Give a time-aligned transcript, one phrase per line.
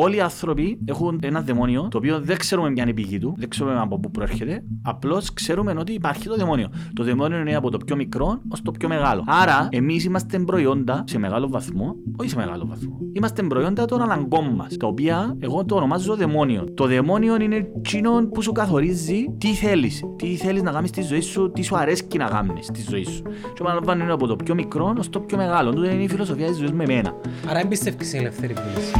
[0.00, 3.34] Όλοι οι άνθρωποι έχουν ένα δαιμόνιο, το οποίο δεν ξέρουμε ποια είναι η πηγή του,
[3.38, 4.62] δεν ξέρουμε από πού προέρχεται.
[4.82, 6.68] Απλώς ξέρουμε ότι υπάρχει το δαιμόνιο.
[6.92, 9.24] Το δαιμόνιο είναι από το πιο μικρό ως το πιο μεγάλο.
[9.26, 12.98] Άρα, εμείς είμαστε προϊόντα σε μεγάλο βαθμό, όχι σε μεγάλο βαθμό.
[13.12, 16.64] Είμαστε προϊόντα των αναγκών μας, τα οποία εγώ το ονομάζω δαιμόνιο.
[16.74, 21.20] Το δαιμόνιο είναι εκείνο που σου καθορίζει τι θέλεις, τι θέλεις να κάνεις στη ζωή
[21.20, 23.22] σου, τι σου αρέσει να κάνεις στη ζωή σου.
[23.22, 25.72] Και επαναλαμβάνω είναι από το πιο μικρό ως το πιο μεγάλο.
[25.72, 27.14] Τούτο είναι η φιλοσοφία της ζωής με εμένα.
[27.48, 28.92] Άρα εμπιστεύει σε ελεύθερη βούληση.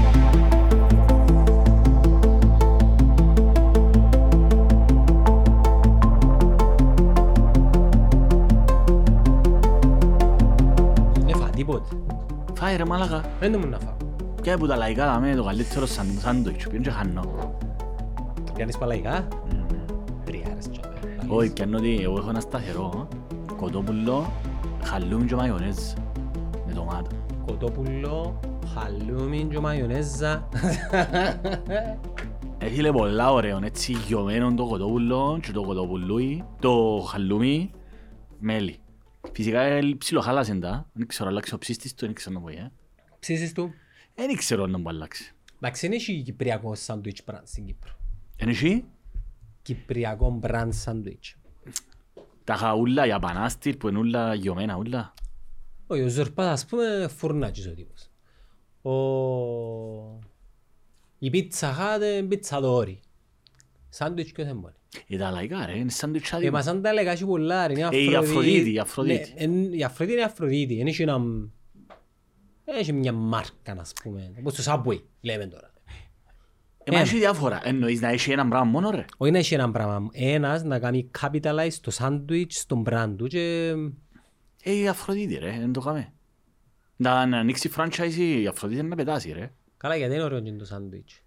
[11.69, 11.97] Τίποτε.
[12.55, 13.25] Φάει ρε μάλακα.
[13.41, 13.97] Δεν το μου να φάω.
[14.43, 17.23] Και από τα λαϊκά δαμε το καλύτερο σαν- σάντουιτς, πιένω και χάνω.
[18.47, 19.29] Το πιάνεις παλαϊκά;
[20.25, 20.89] Τριάρες τσόπε.
[21.29, 23.09] Όχι, πιάνω ότι εγώ έχω ένα σταθερό
[23.57, 24.33] κοτόπουλο,
[24.83, 25.77] χαλούμι και μαϊονέζ
[26.67, 27.11] με ντομάτα.
[27.47, 28.41] Κοτόπουλο,
[28.75, 30.49] χαλούμι και μαϊονέζα.
[32.61, 37.71] Έχει πολλά ωραίο, έτσι γιωμένο το κοτόπουλο και το κοτόπουλούι, το χαλούμι,
[38.39, 38.77] μέλι.
[39.33, 42.73] Φυσικά ε, ψιλοχάλασε τα, δεν ξέρω, αλλάξει ο ψίστης του, δεν ξέρω να πω, ε.
[43.19, 43.73] Ψήσεις του;
[44.15, 45.35] Δεν ξέρω να μου αλλάξει.
[45.57, 47.93] Εντάξει, δεν έχει κυπριακό σάντουιτς μπραντ στην Κύπρο.
[48.37, 48.85] Εν εσύ,
[49.63, 51.37] Κυπριακό μπραντ σάντουιτς.
[52.45, 55.15] τα χαούλα, οι απανάστηρ που είναι όλα γιωμένα, όλα.
[55.87, 58.11] Όχι, ο Ζορπάς ας πούμε φουρνάτζης ο τύπος.
[58.83, 60.19] Ο...
[61.19, 63.01] Η πίτσα χάτε πίτσα δόρη.
[63.89, 64.75] Σάντουιτς και δεν μπορεί.
[65.09, 66.51] Ε, τα λαϊκά ρε, είναι σάντουιτς Ε, άδειο.
[66.51, 69.33] μα σαν τα λέγα έχει πολλά ρε, είναι Ε, η Αφροδίτη, η Αφροδίτη.
[69.37, 71.19] Ναι, εν- η Αφροδίτη είναι η Αφροδίτη, δεν έχει ένα...
[72.65, 75.73] δεν Έχει μια μάρκα, ας πούμε, όπως το Subway, λέμε τώρα.
[76.85, 77.61] Ε, μα έχει διάφορα.
[77.65, 81.11] Εννοείς να έχει ένα πράγμα μόνο ρε; Όχι να έχει ένα πράγμα, ένας να κάνει
[81.21, 83.75] capitalize το sandwich στον brand του και...
[84.63, 86.13] Ε, η Αφροδίτη ρε, δεν το κάνουμε.
[86.97, 89.53] Να, να ανοίξει franchise η Αφροδίτη να πετάσει ρε.
[89.77, 91.19] Καλά, γιατί είναι ωραίο και το sandwich.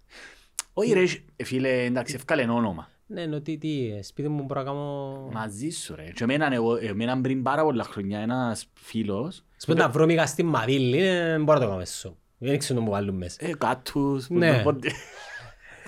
[0.72, 1.04] Όχι ρε,
[1.36, 2.90] ε, φίλε, εντάξει, ευκάλε όνομα.
[3.12, 5.28] Ναι, ενώ τι, τι, ε, σπίτι μου μπορώ να κάνω...
[5.32, 6.10] Μαζί σου ρε.
[6.14, 10.46] Και εμένα, εγώ, εμένα πριν πάρα πολλά χρόνια ένας φίλος, Σπίτι να βρω μήκα στην
[10.46, 12.14] Μαβίλη, ε, μπορώ να το κάνω μέσα.
[12.38, 13.36] Δεν ξέρω να μου βάλουν μέσα.
[13.46, 14.56] ε, κάτους, που Ναι.
[14.56, 14.92] το πότε-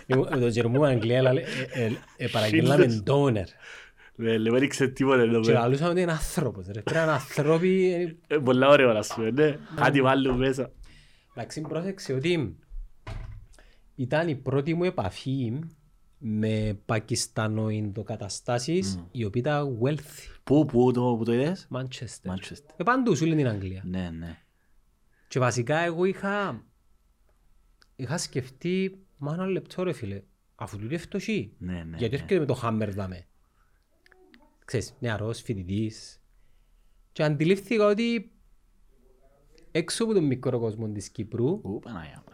[0.06, 1.42] Εγώ- Με τον Γερμού Αγγλία έλα- ε,
[1.72, 3.46] ε, ε, παραγγέλαμε ντόνερ.
[4.18, 5.60] Ε, Λέμε, δεν ξέρω τίποτα εδώ Και πέρα.
[5.60, 6.66] λαλούσαμε ότι είναι άνθρωπος.
[6.66, 6.72] ρε.
[6.82, 7.92] Πρέπει να είναι ανθρώποι...
[8.26, 9.58] ε, Ε, Πολλά ωραία να σου ναι.
[9.74, 10.70] Κάτι βάλουν μέσα.
[11.34, 12.56] Εντάξει, πρόσεξε ότι
[13.94, 15.58] ήταν η πρώτη μου επαφή
[16.18, 20.38] με Πακιστανοϊντοκαταστάσεις οι οποίοι ήταν wealthy.
[20.44, 22.30] Πού, πού το, πού το είδες; Manchester.
[22.30, 22.74] Manchester.
[22.76, 23.82] Ε, παντού, σου λέει την Αγγλία.
[23.86, 24.38] Ναι, ναι.
[25.28, 26.64] Και βασικά εγώ είχα,
[27.96, 30.22] είχα σκεφτεί, μα ένα λεπτό ρε φίλε,
[30.54, 31.52] αφού του είναι φτωχή.
[31.58, 32.22] Ναι, ναι, Γιατί ναι.
[32.22, 33.26] έρχεται με το χάμερ δάμε.
[34.64, 36.22] Ξέρεις, νεαρός, φοιτητής.
[37.12, 38.32] Και αντιλήφθηκα ότι
[39.70, 42.33] έξω από τον μικρό κόσμο της Κύπρου Ού, Παναγιά μου,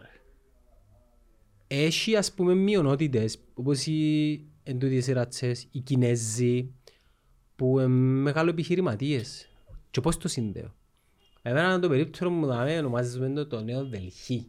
[1.73, 6.71] Έχει ας πούμε μειονότητες όπως οι εντούτοιες οι ρατσές, οι Κινέζοι
[7.55, 9.49] που είναι μεγάλο επιχειρηματίες.
[9.91, 10.75] Και πώς το συνδέω.
[11.41, 14.47] Εμένα το περίπτερο μου δαμε ονομάζουμε το, το νέο Δελχή.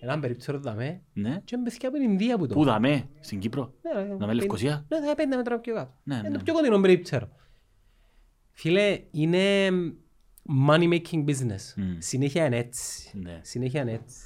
[0.00, 1.40] Ένα περίπτερο δαμε Ναι.
[1.44, 2.54] και είναι παιδιά από την Ινδία που το.
[2.54, 5.94] Πού δαμε, στην Κύπρο; Ναι, ναι, Δαμε πέντε- Λευκοσία; Ναι, θα πέντε μέτρα πιο κάτω.
[6.04, 6.36] Ναι, Είναι ναι.
[6.36, 7.28] το πιο κοντινό περίπτερο.
[8.52, 9.68] Φίλε, είναι
[10.68, 11.74] money making business.
[11.76, 11.96] Μμ.
[11.98, 13.18] Συνέχεια είναι έτσι.
[13.18, 13.40] Ναι.
[13.42, 14.18] Συνέχεια είναι έτσι.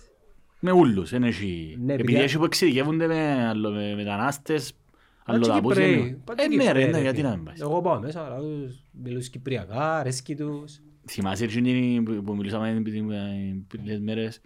[0.64, 1.76] Με ούλους, δεν έχει.
[1.80, 2.22] Ναι, Επειδή παιδιά.
[2.24, 4.72] έχει που εξειδικεύονται με, αλλο- με μετανάστες,
[5.24, 5.74] Πάντα και αλλοδαπούς.
[5.74, 7.28] Κυπρέοι, είναι- πάντα Ε, και ναι ρε, Κυπρέοι, ναι, γιατί φίλε.
[7.28, 7.54] να μην πάει.
[7.60, 10.80] Εγώ πάω μέσα, αλλά τους μιλούς Κυπριακά, αρέσκει τους.
[11.08, 13.06] Θυμάσαι εκείνη που που μιλούσαμε πριν
[13.68, 14.38] πριν λίγες μέρες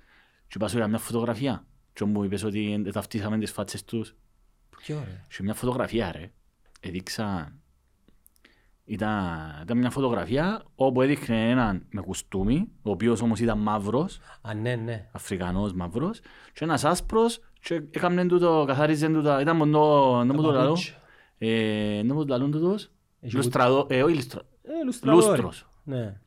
[0.49, 4.16] και είπα σου για μια φωτογραφία και μου είπες ότι ε, ταυτίσαμε τις φάτσες τους
[4.83, 6.31] Ποιο ρε; και μια φωτογραφία ρε
[6.81, 7.56] έδειξα
[8.89, 9.19] ήταν,
[9.63, 14.75] ήταν μια φωτογραφία όπου έδειχνε έναν με κουστούμι ο οποίος όμως ήταν μαύρος Α, ναι,
[14.75, 15.09] ναι.
[15.13, 16.21] Αφρικανός μαύρος
[16.53, 19.81] και ένας άσπρος και έκαμνε τούτο, καθάριζε τούτα, ήταν μόνο,
[20.25, 20.95] να μου το λαλώ, παπούτσια.
[21.39, 25.27] ε, να μου το λαλούν τούτος, Έχει λουστραδό, ε, όχι λουστρα, Ε, λουστραδόρι.
[25.27, 25.67] λούστρος.
[25.85, 26.21] Ναι.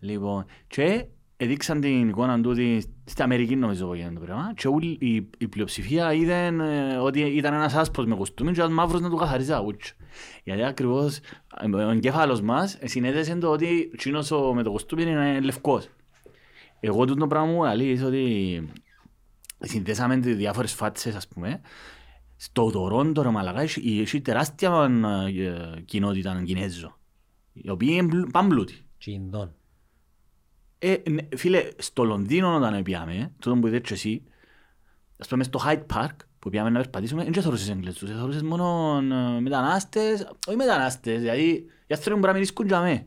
[0.00, 1.06] Λοιπόν, και
[1.40, 5.14] έδειξαν την εικόνα του ότι στην Αμερική νομίζω που γίνεται το πράγμα και όλη η,
[5.38, 9.16] η πλειοψηφία είδαν ε, ότι ήταν ένας άσπρος με κοστούμι και ένας μαύρος να του
[9.16, 9.94] καθαρίζει τα ούτς.
[10.44, 11.16] Γιατί ακριβώς
[11.60, 15.88] ε, ο εγκέφαλος μας συνέδεσε το ότι εκείνος ο- με το κοστούμι είναι λευκός.
[16.80, 18.68] Εγώ τούτο πράγμα μου αλήθεια ότι
[19.58, 21.60] συνδέσαμε τις διάφορες φάτσες ας πούμε
[22.36, 24.88] στο Τορόντο ρε μαλακάς έχει έχει τεράστια
[25.76, 26.98] ε, κοινότητα Κινέζο
[27.52, 28.74] οι οποίοι είναι πλου- παμπλούτοι.
[30.78, 31.02] Τσιντών.
[31.06, 34.22] Ε, ναι, φίλε, στο Λονδίνο όταν πήγαμε, τούτο που είδες και εσύ,
[35.18, 38.98] ας πούμε στο Hyde Park, που πήγαμε να περπατήσουμε, δεν θεωρούσες Εγγλέζους, θεωρούσες μόνο
[39.36, 41.48] ε, μετανάστες, όχι μετανάστες, δηλαδή
[41.86, 43.06] οι άνθρωποι μπορεί να μην ίσκουν για με.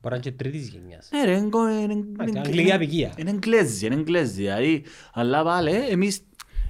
[0.00, 1.08] Μπορεί να είναι και τρίτης γενιάς.
[1.12, 1.48] Ναι ρε, είναι-
[1.82, 3.12] είναι- είναι- Εντάξει, αγγλική απικία.
[3.16, 6.20] είναι Εγγλέζοι, είναι Εγγλέζοι, δηλαδή, αλλά πάλι εμείς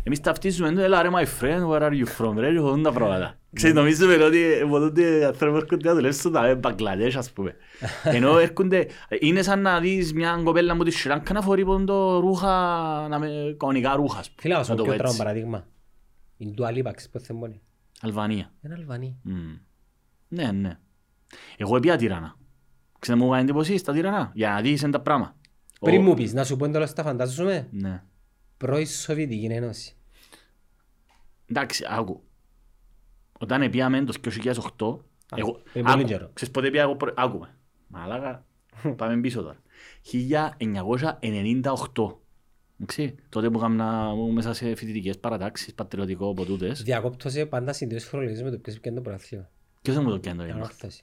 [0.02, 2.92] Εμείς ταυτίζουμε το, έλα ρε my friend, where are you from, ρε, και χωρούν τα
[2.92, 3.36] πράγματα.
[3.52, 7.54] Ξέρεις, νομίζουμε ότι από τότε οι άνθρωποι έρχονται να δουλεύσουν τα Μπαγκλαντές, ας πούμε.
[8.16, 8.86] Ενώ έρχονται,
[9.20, 12.48] είναι σαν να δεις μια κοπέλα μου τη Σιράνκα να φορεί πόντο ρούχα,
[13.08, 14.40] να με, κανονικά ρούχα, ας πούμε.
[14.40, 15.24] Φίλα, ας Να πω το πιο πω τρόπο έτσι.
[15.24, 15.66] παραδείγμα.
[16.36, 17.60] Η Dua Lipa, ξέρεις πώς θεμόνει.
[18.00, 18.52] Αλβανία.
[18.64, 19.18] Είναι Αλβανή.
[19.22, 19.56] Μμμ.
[20.28, 20.78] Ναι, ναι.
[21.56, 22.36] Εγώ έπια Τύρανα.
[22.98, 25.34] Ξέρετε μου κάνει εντύπωση στα Τύρανα, για να δεις είναι τα πράγματα.
[25.80, 28.02] Πριν Ο- μου πεις, να σου πω εντός τα φαντάζομαι; Ναι.
[28.62, 29.94] Πρώην Σοβιετική Ένωση.
[31.46, 32.22] Εντάξει, άκου.
[33.38, 34.98] Όταν πήγαμε το 2008,
[35.28, 36.30] Α, εγώ, πριν πολύ άκου, καιρό.
[36.32, 37.54] ξέρεις πότε πήγα εγώ, πρω- άκουμε.
[37.88, 38.46] Μαλάκα,
[38.96, 39.62] πάμε πίσω τώρα.
[40.12, 42.16] 1998.
[42.80, 46.82] Εντάξει, τότε που ήμουν μέσα σε φοιτητικές παρατάξεις, πατριωτικό από τούτες.
[46.82, 49.50] Διακόπτω σε πάντα συντηρήσεις χρονολογίες με το ποιος πιάνε το πρωτάθλημα.
[49.82, 50.64] Ποιος δεν μου το πιάνει το Είναι γένο.
[50.64, 51.02] όρθωση.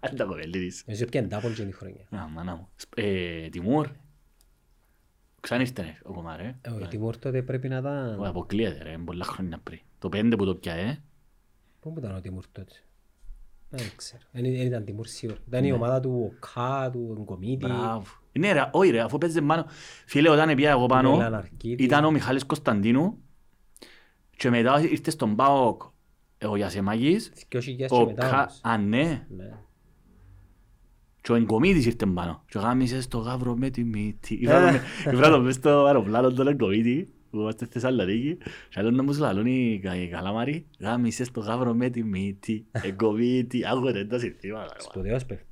[0.00, 0.82] Δεν τα κοπελίδεις.
[0.86, 2.06] Εσύ πιάνε double και είναι η χρονιά.
[2.22, 2.68] Α, μάνα μου.
[2.96, 3.88] Ε, Τιμούρ.
[5.40, 6.54] Ξανά ήρθε ο κομμάρε.
[6.62, 8.24] Ε, Ο Τιμούρ τότε πρέπει να Ο ήταν...
[8.24, 9.78] αποκλείεται ρε, πολλά χρόνια πριν.
[9.98, 11.02] Το πέντε που το πια, ε.
[11.80, 12.72] Πού ήταν ο Τιμούρ τότε.
[13.72, 14.22] Δεν ξέρω.
[14.32, 15.38] Δεν δεν ήταν Τιμούρ σίγουρα.
[15.48, 15.66] Ήταν Ναι.
[15.68, 17.66] η ομάδα του Οκά, του Εγκομίτη.
[17.66, 18.02] Μπράβο.
[18.38, 19.64] Ναι ρε, όχι ρε, αφού παίζε πάνω.
[20.06, 21.82] Φίλε, όταν πήγα εγώ πάνω, Μελάν Αρκίδη.
[21.84, 23.18] ήταν ο Μιχάλης Κωνσταντίνου
[24.36, 25.82] και μετά ήρθε στον ΠΑΟΚ
[26.46, 28.36] ο Γιασεμάκης, 2000 και ο μετά Κα...
[28.40, 28.60] όμως.
[28.62, 29.26] Α, ναι.
[31.20, 31.26] Ναι.
[31.26, 32.44] Και ο Εγκομίτης ήρθε πάνω.
[32.48, 34.34] Και γάμισες στο γάβρο με τη μύτη.
[35.10, 38.36] Ήβρα το μες στο αεροπλάνο τον Εγκομίτη, που είμαστε στη Θεσσαλονίκη.
[38.68, 42.02] Και άλλον να μου σου λαλούν οι κα- οι καλάμαροι, γάμισες στο γάβρο με τη
[42.04, 42.66] μύτη.
[42.70, 44.72] Εγκομίτη, άκουτε τα συνθήματα.
[44.74, 45.46] ρε, Σπουδαίος παίχτης.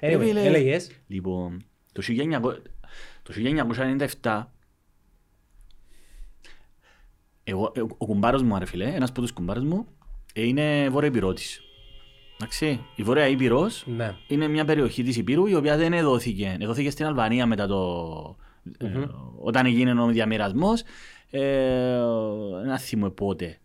[0.00, 0.42] Ε, Anyway, φίλε.
[0.44, 2.62] έλεγες; Λοιπόν, το 1900
[3.22, 4.52] το 1997
[7.44, 9.86] εγώ, ε, ο κουμπάρος μου, ρε φίλε, ένας από τους κουμπάρους μου,
[10.34, 11.60] ε, είναι Βόρεια Υπηρώτης.
[12.40, 14.14] Εντάξει, η Βόρεια Ήπειρος Ναι.
[14.26, 16.56] είναι μια περιοχή της Υπήρου η οποία δεν εδόθηκε.
[16.60, 18.36] Εδόθηκε στην Αλβανία μετά το...
[18.78, 19.06] ε,
[19.40, 20.82] όταν έγινε ο διαμοιρασμός.
[21.30, 22.00] Ε,
[22.66, 23.58] να θυμούμε πότε.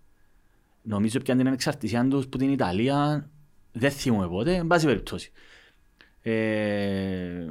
[0.82, 3.30] Νομίζω πια την ανεξαρτησία τους που την Ιταλία.
[3.72, 4.56] Δεν θυμούμε πότε.
[4.56, 5.32] Εν πάση περιπτώσει.
[6.22, 7.46] Ε,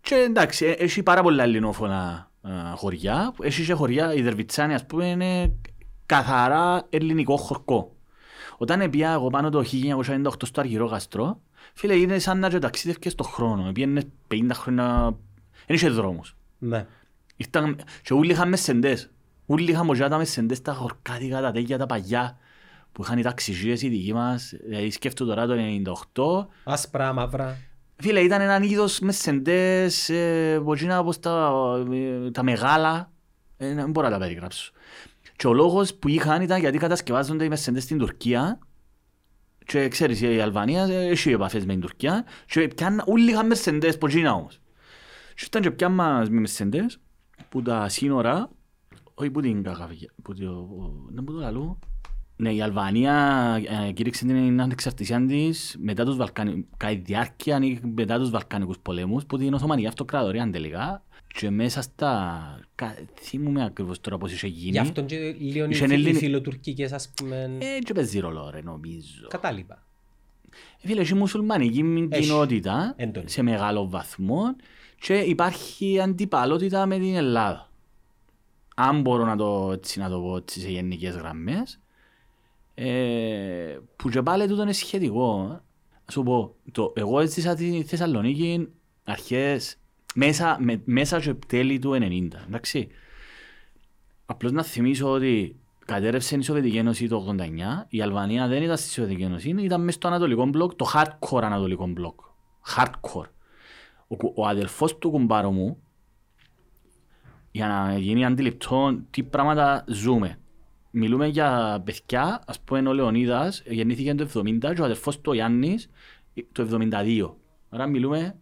[0.00, 3.34] και εντάξει, ε, έχει πάρα πολλά ελληνόφωνα ε, χωριά.
[3.42, 5.54] Έχει και χωριά, η Δερβιτσάνη ας πούμε είναι
[6.06, 7.93] καθαρά ελληνικό χορκό.
[8.56, 11.40] Όταν πήγα εγώ πάνω το 1998 στο Αργυρό Γαστρό,
[11.74, 13.72] φίλε είναι σαν να και ταξίδευκες στον χρόνο.
[13.72, 15.16] Πήγαινες 50 χρόνια,
[15.66, 16.36] δεν είχε δρόμους.
[16.58, 16.86] Ναι.
[17.36, 19.10] Ήρθαν, και όλοι είχαν μεσεντές.
[19.46, 22.38] Όλοι είχαν μοζιά τα μεσεντές, τα χορκάτικα, τα τέτοια, τα παγιά
[22.92, 24.54] που είχαν οι ταξιζίες οι δικοί μας.
[24.66, 25.54] Δηλαδή σκέφτομαι τώρα το
[26.14, 26.46] 98.
[26.64, 27.56] Άσπρα, μαύρα.
[27.96, 31.52] Φίλε, ήταν έναν είδος μεσεντές, ε, ποτσίνα όπως τα,
[31.92, 33.12] ε, τα μεγάλα.
[33.56, 34.72] Ε, δεν μπορώ να τα περιγράψω.
[35.36, 38.58] Και ο λόγος που είχαν ήταν γιατί κατασκευάζονται οι μεσεντές στην Τουρκία
[39.66, 43.98] και ξέρεις η Αλβανία ε, έχει επαφές με την Τουρκία και πιάν, όλοι είχαν μεσεντές
[43.98, 44.60] ποτσίνα όμως.
[45.34, 46.98] Και ήταν και πιάν μας με μεσεντές
[47.48, 48.50] που τα σύνορα,
[49.14, 50.68] όχι που την κακαβιά, που το,
[51.10, 51.78] δεν μπορώ να το λέω.
[52.36, 53.14] Ναι, η Αλβανία
[53.86, 56.66] ε, κήρυξε την ανεξαρτησία της μετά τους Βαλκανι...
[56.76, 61.04] κατά τη διάρκεια ή μετά τους Βαλκανικούς πολέμους που την Οθωμανική Αυτοκρατορία τελικά
[61.38, 62.60] και μέσα στα...
[62.74, 64.70] κα- Θυμούμαι ακριβώς τώρα πώς είχε γίνει.
[64.70, 68.18] Γι' αυτόν και λίγο οι Είχε φιλ- οι Ελλήνη- φιλοτουρκικές ας πούμε Ε, και παίζει
[68.18, 69.26] ρόλο ρε νομίζω.
[69.28, 69.82] κατάλοιπα.
[70.82, 72.22] Ε, Φίλε, έχει μουσουλμανική Έχει.
[72.22, 73.30] κοινότητα Έντονη.
[73.30, 74.56] σε μεγάλο βαθμό
[75.00, 77.68] και υπάρχει αντιπαλότητα με την Ελλάδα.
[78.76, 81.80] Αν μπορώ να το, έτσι, να το πω έτσι, σε γενικές γραμμές,
[82.74, 85.44] ε, που και πάλι τούτο είναι σχετικό.
[85.50, 85.60] ε.
[86.06, 88.68] Να σου πω, το, εγώ έζησα τη Θεσσαλονίκη
[89.04, 89.76] αρχές,
[90.14, 92.88] μέσα, με, μέσα και τέλη του 90, εντάξει.
[94.26, 98.90] Απλώς να θυμίσω ότι κατέρευσε η Σοβιετική Ένωση το 89, η Αλβανία δεν ήταν στη
[98.90, 102.20] Σοβιετική Ένωση, ήταν μέσα στο Ανατολικό μπλοκ, το hardcore Ανατολικό μπλοκ.
[102.76, 103.28] Hardcore.
[104.08, 105.78] Ο, κου- ο αδελφός του κουμπάρου μου,
[107.50, 110.38] για να γίνει αντιληπτό τι πράγματα ζούμε.
[110.90, 115.34] Μιλούμε για παιδιά, ας πούμε ο Λεωνίδας γεννήθηκε το 70 και ο αδελφός του ο
[115.34, 115.90] Γιάννης
[116.52, 117.34] το 72.
[117.68, 118.38] Άρα μιλούμε,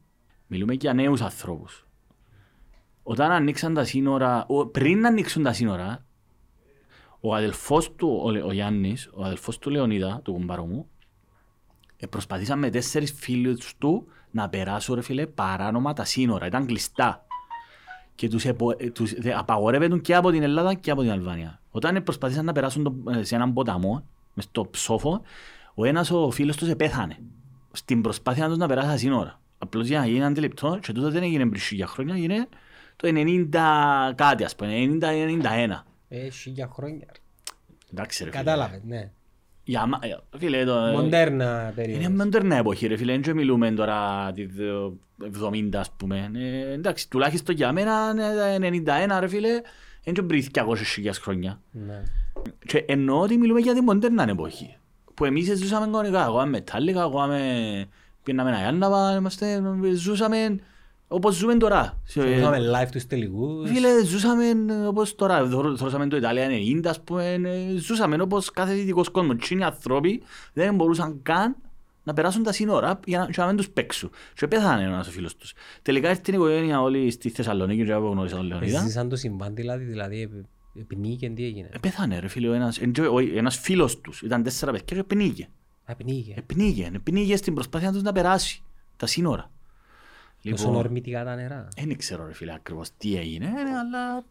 [0.53, 1.87] μιλούμε για νέους ανθρώπους.
[3.03, 6.05] Όταν ανοίξαν τα σύνορα, ο- πριν να ανοίξουν τα σύνορα,
[7.21, 10.87] ο αδελφός του, ο, Λε- ο Γιάννης, ο αδελφός του Λεωνίδα, του κουμπάρου μου,
[11.97, 16.47] ε, προσπαθήσαν με τέσσερις φίλους του να περάσουν ρε φίλε παράνομα τα σύνορα.
[16.47, 17.27] Ήταν κλειστά.
[18.15, 21.61] Και τους, επο, ε, τους δε, απαγορεύονταν και από την Ελλάδα και από την Αλβανία.
[21.71, 24.05] Όταν ε, προσπαθήσαν να περάσουν το, ε, σε έναν ποταμό,
[24.35, 25.23] μες στο ψόφο,
[25.75, 27.19] ο ένας ο φίλος τους επέθανε.
[27.73, 29.41] Στην προσπάθεια τους να περάσει τα σύνορα.
[29.63, 32.49] Απλώς για να γίνει αντιληπτό, και τούτο δεν έγινε πριν χίλια χρόνια, έγινε
[32.97, 35.85] το 90 κάτι, ας πούμε, 90-91.
[36.09, 37.07] Έχει για χρόνια.
[37.93, 38.43] Εντάξει ρε φίλε.
[38.43, 39.11] Κατάλαβε, ναι.
[39.65, 42.09] Για, μα- ε, φίλε, το, Μοντέρνα είναι περίοδος.
[42.09, 44.93] μοντέρνα εποχή ρε φίλε, δεν μιλούμε τώρα τη δ-
[45.43, 46.31] 70 ας πούμε.
[46.35, 48.15] Ε, εντάξει, τουλάχιστον για μένα
[48.53, 49.61] ε, 91 ρε φίλε, Είναι
[50.15, 51.61] και πριν 200.000 χρόνια.
[51.71, 52.03] Ναι.
[52.67, 54.77] Και εννοώ ότι μιλούμε για την μοντέρνα εποχή.
[55.15, 57.87] Που εμείς ζούσαμε κανονικά, εγώ είμαι μετάλλικα, εγώ είμαι...
[58.23, 59.63] Πίναμε ένα Ιάνναβα, είμαστε,
[59.95, 60.57] ζούσαμε
[61.09, 62.01] όπως ζούμε τώρα.
[62.15, 63.71] Είχαμε live τους τελικούς.
[63.71, 64.45] Φίλε, ζούσαμε
[64.87, 69.37] όπως τώρα, θωρούσαμε το Ιταλία 90, ας πούμε, ε, ζούσαμε όπως κάθε δυτικός κόσμος.
[69.49, 71.57] Τι οι άνθρωποι δεν μπορούσαν καν
[72.05, 74.11] να περάσουν τα σύνορα για να, για να μην τους παίξουν.
[74.35, 75.53] Και πέθανε ένας ο φίλος τους.
[75.83, 78.81] Τελικά ήρθε την οικογένεια όλοι στη Θεσσαλονίκη και εγώ γνώρισα τον Λεωνίδα.
[78.81, 82.79] Ζήσαν το συμβάν δηλαδή, δηλαδή επ- επνίγηκε τι έγινε; Ε, Πέθανε ρε φίλε, ο ένας,
[82.79, 85.09] εν- ο- ένας φίλος τους, ήταν τέσσερα παιδιά και πνίγε.
[85.31, 85.49] Επνίγηκε.
[86.37, 88.63] Επνίγε, επνίγε στην προσπάθεια τους να περάσει
[88.97, 89.51] τα σύνορα.
[90.51, 91.69] Τόσο ορμητικά τα νερά.
[91.77, 94.25] Δεν ξέρω ρε φίλε ακριβώς τι έγινε, ε, αλλά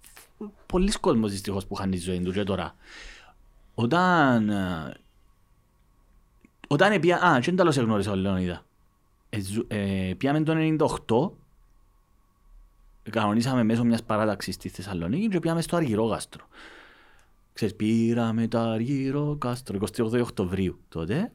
[0.66, 2.76] πολλοί κόσμος δυστυχώς που είχαν τη ζωή τους και τώρα.
[3.76, 4.50] Όταν...
[4.50, 4.94] ε,
[6.68, 7.22] Όταν επία...
[7.22, 8.66] Α, και τέλος εγνώρισα ο Λεωνίδα.
[9.30, 11.34] Ε, ζου- ε, Πήγαμε το
[13.04, 16.46] 98, κανονίσαμε μέσω μιας παράταξης στη Θεσσαλονίκη και πήγαμε στο Αργυρόγαστρο.
[17.54, 21.32] Ξέρεις, πήραμε το Αργυρόγαστρο, 28 Οκτωβρίου τότε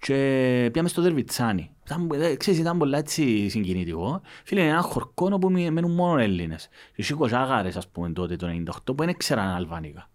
[0.00, 1.70] και πήγαμε στο Δερβιτσάνι.
[1.86, 4.20] Ήταν, ε, ξέρεις, ήταν πολλά έτσι συγκινητικό.
[4.44, 6.68] Φίλε, είναι ένα χορκό όπου μει- μένουν μόνο Έλληνες.
[6.96, 10.08] Και οι κοζάγαρες, ας πούμε, τότε το 98 που δεν ξέραν αλβανικά.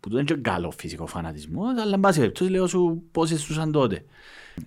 [0.00, 3.72] Που τότε είναι και καλό φυσικό φανατισμός, αλλά εν πάση περιπτώσει λέω σου πόσες ζούσαν
[3.72, 4.04] τότε.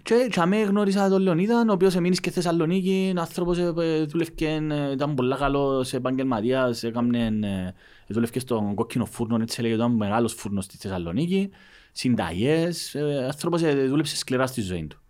[0.04, 3.74] Και και αμέ γνώρισα τον Λεωνίδα, ο οποίος εμείνεις και στη Θεσσαλονίκη, ο άνθρωπος ε,
[3.78, 7.74] ε, δούλευκε, ε, ήταν πολλά καλός επαγγελματίας, έκαμνε, ε,
[8.08, 11.50] δούλευκε στον κόκκινο φούρνο, έτσι λέγεται, ήταν μεγάλος φούρνος στη Θεσσαλονίκη,
[11.98, 15.02] συνταγές, ε, άνθρωπος ε, δούλεψε σκληρά στη ζωή του.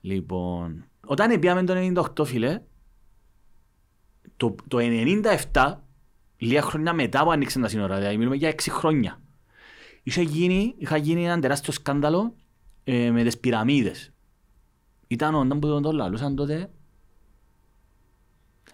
[0.00, 2.62] Λοιπόν, όταν πήγαμε το 98 φίλε,
[4.36, 4.78] το, το
[5.52, 5.74] 97,
[6.36, 9.20] λίγα χρόνια μετά που ανοίξαν τα σύνορα, δηλαδή μιλούμε για 6 χρόνια,
[10.02, 12.34] είχε γίνει, είχα γίνει ένα τεράστιο σκάνδαλο
[12.84, 14.12] ε, με τις πυραμίδες.
[15.06, 16.70] Ήταν όταν που τον το λαλούσαν τότε.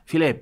[0.04, 0.38] Φίλε,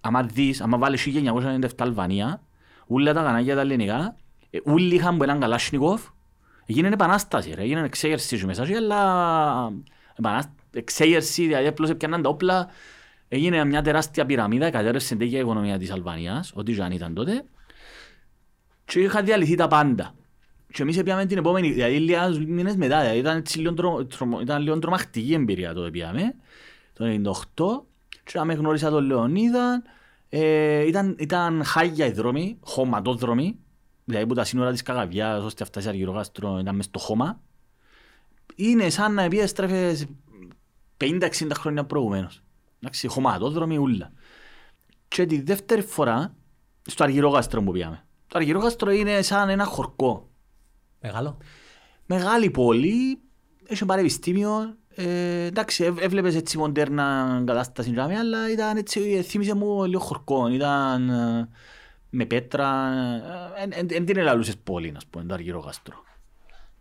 [0.00, 2.42] άμα δεις, άμα βάλεις 1997 Αλβανία,
[2.86, 4.16] όλα τα κανάλια τα ελληνικά,
[4.50, 6.02] ε, όλοι είχαν που έναν Καλάσνικοφ,
[6.66, 9.72] έγινε επανάσταση ρε, έγινε εξέγερση σου μέσα, αλλά
[10.18, 12.68] επανάσ- εξέγερση, δηλαδή απλώς έπιαναν τα όπλα,
[13.28, 17.44] έγινε μια τεράστια πυραμίδα, κατέρευσε την τέτοια οικονομία της Αλβανίας, ό,τι και αν ήταν τότε,
[18.84, 20.14] και είχαν διαλυθεί τα πάντα.
[20.72, 24.38] Και εμείς πήγαμε την επόμενη, δηλαδή λίγα μήνες μετά, δηλαδή ήταν, έτσι λίγο, τρο, τρο,
[24.42, 26.34] ήταν λίγο τρομακτική εμπειρία τότε πήγαμε,
[26.92, 29.82] το 98, και είχαμε γνώρισα τον Λεωνίδα,
[30.28, 33.58] ε, ήταν, ήταν χάγια οι δρόμοι, χωματόδρομοι,
[34.06, 37.40] δηλαδή που τα σύνορα της Καγαβιάς, ώστε φτάσει αργυρογάστρο, ήταν μες στο χώμα.
[38.54, 40.06] Είναι σαν να επιστρέφες
[41.00, 42.42] 50-60 χρόνια προηγουμένως.
[42.80, 44.12] Εντάξει, χωματόδρομοι ούλα.
[45.08, 46.34] Και τη δεύτερη φορά,
[46.86, 48.04] στο αργυρογάστρο που πήγαμε.
[48.26, 50.30] Το αργυρόγαστρο είναι σαν ένα χορκό.
[51.00, 51.38] Μεγάλο.
[52.06, 53.20] Μεγάλη πόλη,
[53.66, 54.76] έχει πανεπιστήμιο.
[54.88, 60.00] Ε, εντάξει, έ- έβλεπες έτσι μοντέρνα κατάσταση τζάμι, αλλά ήταν έτσι, ε, θύμισε μου λίγο
[60.00, 60.48] χορκό.
[60.48, 61.48] Ήταν ε,
[62.16, 62.90] με πέτρα.
[63.86, 66.04] Δεν την ελαλούσες πόλη, να πούμε, το αργυρόγαστρο.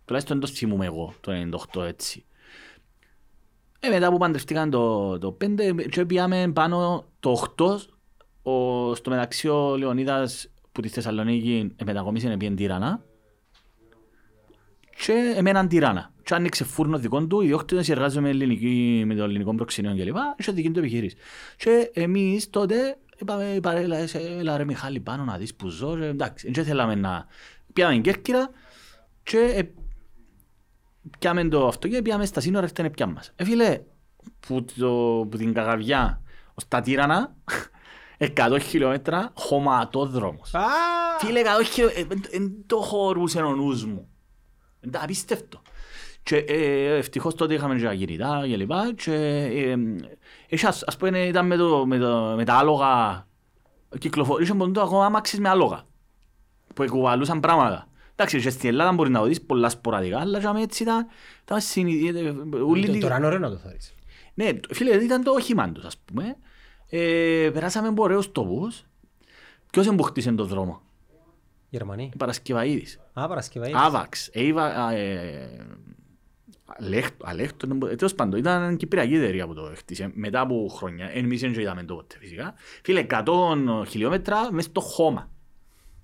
[0.05, 1.31] Τουλάχιστον το θυμούμαι εγώ, το
[1.73, 2.25] 98 έτσι.
[3.79, 7.77] Ε, μετά που παντρευτήκαν το, το 5 και πήγαμε πάνω το 8
[8.43, 13.03] ο, στο μεταξύ ο Λεωνίδας που τη Θεσσαλονίκη ε, μετακομίσε επί εν Τύρανα
[14.97, 16.13] και εμέναν Τύρανα.
[16.23, 20.15] Και άνοιξε φούρνο δικό του, οι διόκτητες εργάζονται με, ελληνική, με το ελληνικό προξενείο κλπ.
[20.37, 21.15] Είχε δική του επιχείρηση.
[21.57, 25.97] Και εμείς τότε είπαμε, είπα, έλα, εσύ, έλα ρε Μιχάλη πάνω να δεις που ζω.
[25.97, 27.25] Και, εντάξει, δεν θέλαμε να...
[27.73, 28.49] Πήγαμε Κέρκυρα
[29.23, 29.73] και ε,
[31.19, 33.31] πιάμε το αυτοκίνητο, πήγαμε στα σύνορα και πιάμε μας.
[33.35, 33.81] Ε, φίλε,
[34.39, 34.87] που, το,
[35.29, 36.21] που την Καγαβιά
[36.53, 37.35] ως τα Τύρανα,
[38.35, 40.51] 100 χιλιόμετρα χωματόδρομος.
[41.19, 44.09] Φίλε, 100 χιλιόμετρα, δεν το χωρούσε ο νους μου.
[44.81, 45.61] Είναι απίστευτο.
[46.25, 49.75] Και ε, ευτυχώς τότε είχαμε και ακινητά και λοιπά και ε,
[50.47, 53.27] είχε, ας, ας πούμε ήταν με, το, με, το, με τα άλογα
[53.99, 55.85] κυκλοφορήσε από το ακόμα άμαξες με άλογα
[56.75, 57.87] που εκουβαλούσαν πράγματα.
[58.11, 61.07] Εντάξει, και στην Ελλάδα μπορεί να το δεις πολλά σποραδικά, αλλά και έτσι ήταν,
[61.43, 62.99] ήταν συνειδητή.
[62.99, 63.93] Τώρα είναι ωραίο να το θωρείς.
[64.33, 66.37] Ναι, το- φίλε, ήταν το όχημα τους, ας πούμε.
[66.89, 68.83] Ε, περάσαμε από ωραίους τόπους.
[69.71, 70.81] Ποιος εμποχτήσε τον δρόμο;
[71.69, 72.11] Γερμανοί.
[72.17, 72.99] Παρασκευαίδης.
[73.13, 73.71] Α, Παρασκευή.
[73.75, 75.65] Άβαξ, Αίβα, ε,
[76.65, 80.67] Αλέχτο, Αλέχτο, δεν μπο- ε, τέλος πάντων, ήταν κυπριακή εταιρεία που το χτίσε μετά από
[80.71, 81.09] χρόνια.
[81.13, 82.53] Εμείς δεν το είδαμε τότε φυσικά.
[82.83, 85.29] Φίλε, 100 χιλιόμετρα μες στο χώμα.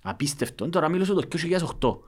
[0.04, 0.70] Απίστευτο.
[0.70, 2.00] Τώρα μίλωσα το 2008.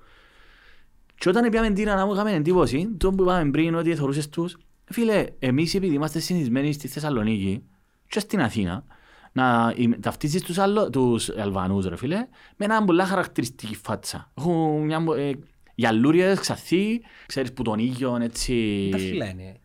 [1.15, 4.57] Και όταν πήγαμε την να μου είχαμε εντύπωση, το που είπαμε πριν ότι θεωρούσες τους,
[4.85, 7.63] φίλε, εμείς επειδή είμαστε συνηθισμένοι στη Θεσσαλονίκη
[8.07, 8.83] και στην Αθήνα,
[9.31, 14.31] να ημ- ταυτίζεις τους, Αλλο, τους Αλβανούς ρε φίλε, με μια πολλά χαρακτηριστική φάτσα.
[14.37, 15.31] Έχουν μια, μπο- ε,
[15.75, 18.87] γυαλούριες, ξαθί, ξέρεις που τον ήλιο έτσι...
[18.91, 19.57] Τα φύλλα είναι.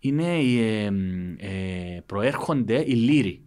[0.00, 0.90] Είναι, οι, ε,
[1.38, 3.42] ε, προέρχονται οι λύροι.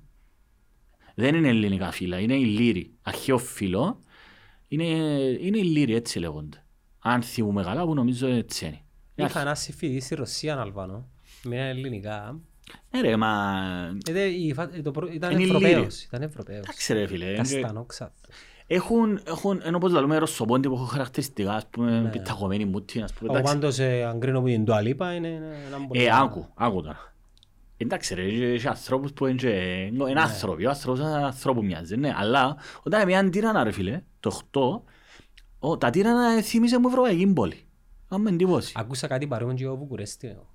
[1.16, 2.92] Δεν είναι ελληνικά φύλλα, είναι ηλίροι.
[3.02, 4.02] Αρχαίο φύλλο
[4.68, 4.84] είναι,
[5.42, 6.66] είναι ηλίροι, έτσι λέγονται.
[7.00, 8.82] Αν θυμούμε καλά, που νομίζω έτσι είναι.
[9.16, 11.10] Είχα ένα συμφιδί στη Ρωσία Αλβανό,
[11.44, 12.40] με ελληνικά.
[12.92, 13.62] Ναι ρε, μα...
[14.10, 15.72] Ε, δε, η φα- το προ- Ήταν Είναι Ευρωπαίος.
[15.72, 16.04] ηλίριος.
[16.04, 16.60] Ήταν Ευρωπαίος.
[16.60, 17.26] Εντάξει ρε φίλε.
[17.26, 18.14] είναι- Καστανό ξάθο.
[18.74, 22.10] Έχουν, έχουν, ενώ όπως λέμε ρωσοπόντι που έχουν χαρακτηριστικά, ας πούμε, Ναι.
[22.10, 23.54] πιταγωμένη μούτη, ας πούμε, Εγώ εντάξει.
[23.60, 25.28] πάντως ε, αν κρίνω που την Τουαλίπα είναι
[25.68, 26.04] ένα πολύ...
[26.04, 27.14] Ε, άκου, άκου τώρα.
[27.78, 28.24] Εντάξει ρε,
[28.54, 32.14] έχει ανθρώπους που είναι, και- είναι άνθρωποι, ο άνθρωπος είναι ανθρώπου μοιάζει, ναι.
[32.18, 34.82] Αλλά όταν είναι μια τύρανα ρε φίλε, το 8,
[35.60, 37.66] ο, τα τύρανα θύμισε μου ευρωπαϊκή πόλη.
[38.08, 38.74] Άμα εντύπωση.
[38.76, 40.28] Ακούσα κάτι παρόμοιο και εγώ Βουκουρέστι.
[40.28, 40.48] εγώ.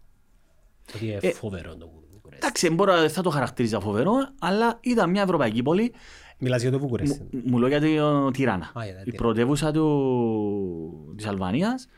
[0.94, 2.46] Ότι είναι Ε, φοβερό το Βουκουρέστι.
[2.46, 5.92] Εντάξει, μπορώ, δεν θα το χαρακτηρίζα φοβερό, αλλά ήταν μια ευρωπαϊκή πόλη.
[6.38, 7.26] Μιλάς για το Βουκουρέστι.
[7.32, 8.64] Μου- Μου λέω για το Τυράνα.
[8.78, 9.16] Α, για τα Η Τυράνα.
[9.16, 11.88] πρωτεύουσα του, της Αλβανίας.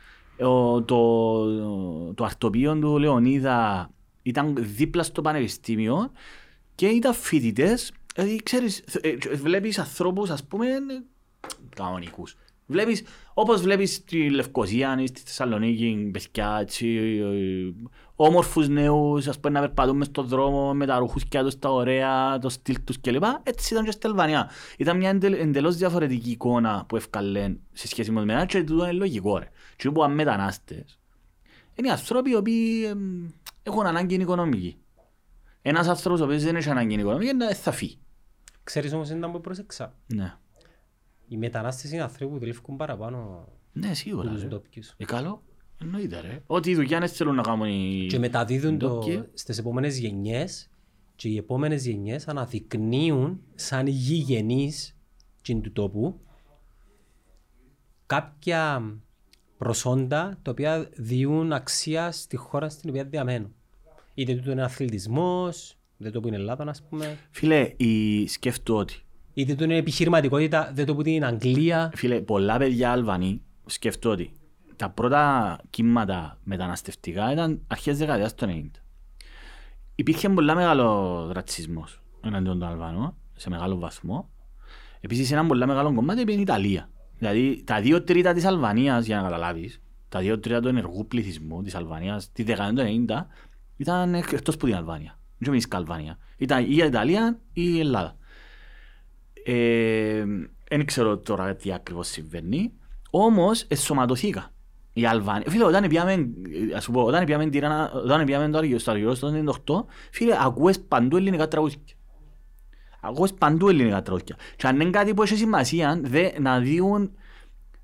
[0.40, 3.90] Ο, το, το αρτοπείο του Λεωνίδα
[4.22, 6.10] ήταν δίπλα στο πανεπιστήμιο
[6.74, 7.92] και ήταν φοιτητές.
[8.14, 10.76] Δηλαδή, ξέρεις, ε, ε, βλέπεις ανθρώπους, ας πούμε, ε,
[11.76, 12.36] κανονικούς.
[12.70, 13.02] Βλέπεις,
[13.34, 16.86] όπως βλέπεις στη Λευκοσία ή στη Θεσσαλονίκη, παιδιά, έτσι,
[17.22, 21.72] ε, όμορφους νέους, ας πούμε, να περπατούν μες στον δρόμο με τα ρουχούσκια τους, τα
[21.72, 23.22] ωραία, το στυλ τους κλπ.
[23.42, 24.50] Έτσι ήταν και στην Αλβανία.
[24.78, 28.92] Ήταν μια εντελ, εντελώς διαφορετική εικόνα που ευκαλέν σε σχέση με εμένα και τούτο είναι
[28.92, 29.48] λογικό ρε.
[29.76, 30.98] Και που αν μετανάστες,
[31.74, 33.26] είναι οι άνθρωποι οι οποίοι εμ,
[33.62, 34.76] έχουν ανάγκη οικονομική.
[35.62, 37.98] Ένας άνθρωπος ο οποίος δεν έχει ανάγκη οικονομική είναι- θα φύγει.
[38.64, 40.34] Ξέρεις όμως ήταν που πρόσεξα; Ναι.
[41.28, 44.30] Οι μετανάστες είναι άνθρωποι που δουλεύουν παραπάνω Ναι, από σίγουρα.
[44.30, 44.48] τους ρε.
[44.48, 44.94] ντόπιους.
[44.96, 45.42] Ε, καλό.
[45.82, 46.42] Εννοείται ρε.
[46.46, 48.06] Ό,τι δουλειά δεν θέλουν να κάνουν οι...
[48.08, 49.24] Και μεταδίδουν το ντόπιοι.
[49.34, 50.70] στις επόμενες γενιές
[51.16, 54.96] και οι επόμενες γενιές αναδεικνύουν σαν γηγενείς
[55.42, 56.20] τσιν του τόπου
[58.06, 58.94] κάποια
[59.58, 63.54] προσόντα τα οποία διούν αξία στη χώρα στην οποία διαμένουν.
[64.14, 68.26] Είτε τούτο είναι αθλητισμός, είτε το που είναι Ελλάδα, ας πούμε, Φίλε, η...
[68.26, 69.02] σκέφτομαι ότι
[69.34, 71.90] είτε το είναι επιχειρηματικότητα, είτε το που είναι Αγγλία.
[71.94, 74.32] Φίλε, πολλά παιδιά Αλβανοί σκεφτώ ότι
[74.76, 78.80] τα πρώτα κύματα μεταναστευτικά ήταν αρχές δεκαετίας του 90.
[79.94, 84.28] Υπήρχε πολλά μεγάλο ρατσισμός εναντίον των Αλβανών, σε μεγάλο βαθμό.
[85.00, 86.90] Επίσης ένα πολλά μεγάλο κομμάτι είναι η Ιταλία.
[87.18, 91.62] Δηλαδή τα δύο τρίτα της Αλβανίας, για να καταλάβεις, τα δύο τρίτα του ενεργού πληθυσμού
[91.62, 93.26] της Αλβανίας τη δεκαετία του 90
[93.76, 95.18] ήταν εκτός από την Αλβανία.
[95.38, 96.18] Δεν είναι Αλβανία.
[96.36, 98.16] Ήταν ή η Ιταλία ή η Ελλάδα.
[100.68, 102.72] Δεν ξέρω τώρα τι ακριβώς συμβαίνει.
[103.10, 104.52] Όμως εσωματωθήκα.
[104.92, 105.44] Οι Αλβανοί.
[105.48, 108.90] Φίλε, όταν πιάμε, ε, ας σου πω, όταν πιάμε, τυράνα, όταν πιάμε το Αργυρο, στο
[108.90, 109.32] Αργυρο στο
[109.66, 111.78] 98, φίλε, ακούες παντού ελληνικά τραγούδια.
[113.00, 114.36] Ακούες παντού ελληνικά τραγούδια.
[114.56, 117.10] Και αν είναι κάτι που έχει σημασία, δε, να δουν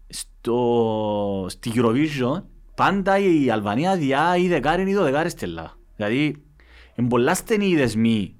[0.08, 2.42] στο, στη Eurovision,
[2.74, 5.78] πάντα η Αλβανία διά ή δεκάριν ή δωδεκάριν στην Ελλάδα.
[5.96, 6.42] Δηλαδή,
[6.94, 8.36] είναι πολλά στενοί οι δεσμοί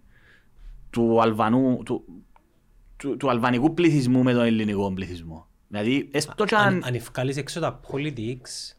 [0.91, 2.05] του, Αλβανού, του,
[3.05, 5.47] του, του αλβανικού πληθυσμού με τον ελληνικό πληθυσμό.
[5.69, 8.75] Δηλαδή, έστω και Αν, αν αν ευκάλεις έξω τα politics,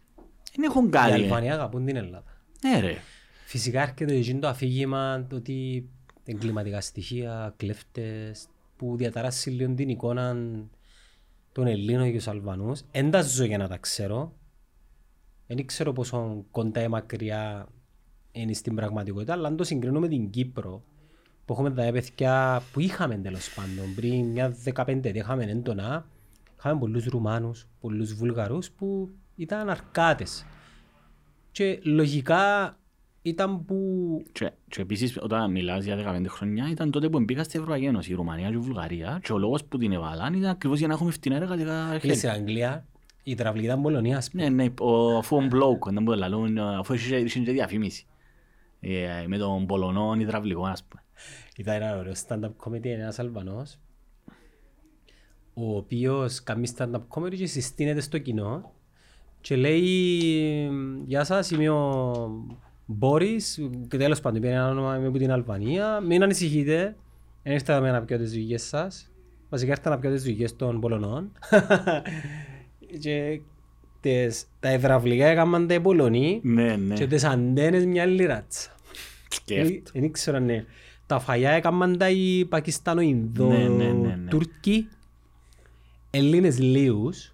[0.55, 1.11] δεν έχουν οι κάτι.
[1.11, 1.13] ε.
[1.13, 2.23] Αλβανοί αγαπούν την Ελλάδα.
[2.61, 2.97] Ναι ρε.
[3.45, 5.89] Φυσικά έρχεται εκείνο το αφήγημα το ότι
[6.25, 10.35] εγκληματικά στοιχεία, κλέφτες, που διαταράσσει λίγο την εικόνα
[11.51, 12.81] των Ελλήνων και τους Αλβανούς.
[12.91, 14.33] Εν τα ζω για να τα ξέρω.
[15.47, 17.67] Δεν ξέρω πόσο κοντά ή μακριά
[18.31, 20.83] είναι στην πραγματικότητα, αλλά αν το συγκρίνω με την Κύπρο,
[21.45, 26.05] που έχουμε τα παιδιά που είχαμε τέλος πάντων πριν μια δεκαπέντε είχαμε έντονα,
[26.57, 30.45] είχαμε πολλούς Ρουμάνους, πολλούς Βουλγαρούς που ήταν αρκάτες.
[31.51, 32.77] Και λογικά
[33.21, 33.77] ήταν που
[34.31, 38.11] Και, και επίσης όταν μιλάς για 15 χρόνια ήταν τότε που μπήκα στην Ευρωπαϊκή Ένωση,
[38.11, 40.93] η Ρουμανία και η Βουλγαρία και ο λόγος που την έβαλαν ήταν ακριβώς για να
[40.93, 42.15] έχουμε φτηνά εργατικά Φίλε, χέρια.
[42.15, 42.85] στην Αγγλία
[43.27, 44.49] η τραυλή ήταν Πολωνίας, ας πούμε.
[44.49, 48.05] Ναι, ναι, ο, αφού ο Μπλόκ, δεν μπορεί να λαλούν, αφού είχε είχε και διαφήμιση.
[48.79, 51.03] Ε, με τον Πολωνό υδραυλικό, ας πούμε.
[51.57, 53.79] Ήταν ένα ωραίο stand-up comedy, ένας Αλβανός,
[55.53, 58.73] ο οποίος κάνει stand-up comedy και συστήνεται στο κοινό
[59.41, 59.81] και λέει
[61.05, 62.29] «Γεια σας, είμαι ο
[62.85, 66.95] Μπόρις, και τέλος πάντων είπε ένα όνομα, είμαι από την Αλβανία, μην ανησυχείτε,
[67.43, 69.11] δεν ήρθα να πιω τις δουλειές σας,
[69.49, 71.31] βασικά ήρθα να πιω τις δουλειές των Πολωνών
[73.03, 73.41] και
[73.99, 78.75] τις, τα υδραυλικά έκαναν τα οι Πολωνοί Ναι, ναι, και τις αντένες μια άλλη ράτσα.
[79.29, 79.91] σκέφτο.
[79.93, 80.65] Δεν ήξερα, ναι.
[81.07, 84.29] Τα φαγιά έκαναν τα οι Πακιστάνο, Ινδό, Ναι, ναι, ναι, ναι.
[84.29, 84.87] Τούρκοι,
[86.11, 87.33] Έλληνες λίγους,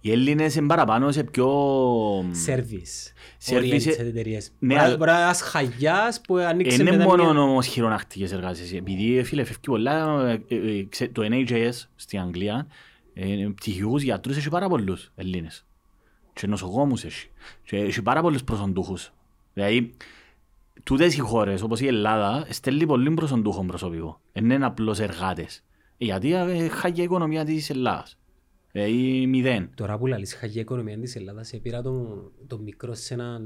[0.00, 1.48] Οι Έλληνες είναι παραπάνω σε πιο...
[2.20, 3.12] service,
[3.46, 4.50] Service, oriented εταιρείες.
[4.58, 7.66] ναι, Μπορεί- αλλά- Μπορεί να είναι ένας χαγιάς που ανοίξει Είναι μετά μόνο μια- όμως
[7.66, 8.72] χειρονακτικές εργασίες.
[8.72, 12.66] Επειδή φίλε φεύγει πολλά, ε, ε, ε, ξέ- το NHS στην Αγγλία,
[13.14, 15.64] ε, πτυχιούς γιατρούς έχει πάρα πολλούς Ελλήνες.
[16.32, 17.28] Και νοσοκόμους έχει.
[17.64, 19.12] Και έχει πάρα πολλούς προσοντούχους.
[19.54, 19.94] Δηλαδή,
[20.84, 24.20] τούτες οι χώρες όπως η Ελλάδα στέλνει πολύ προσοντούχο προσωπικό.
[24.32, 25.64] Δεν είναι απλώς εργάτες.
[25.98, 28.18] Ε, Γιατί ε, χάγει η οικονομία της Ελλάδας.
[28.72, 29.70] Ε, ή μηδέν.
[29.74, 32.06] Τώρα που λαλείς χαγή οικονομία της Ελλάδας, πήρα το,
[32.46, 33.40] το μικρό σε ένα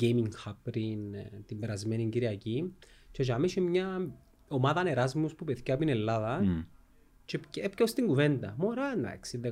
[0.00, 2.72] gaming hub πριν ε, την περασμένη Κυριακή
[3.10, 4.10] και για μένα είχε μια
[4.48, 6.60] ομάδα Εράσμους που παιδιά από την Ελλάδα Μμ.
[7.24, 8.54] και έπιαω στην κουβέντα.
[8.58, 9.48] Μωρά, εντάξει, 10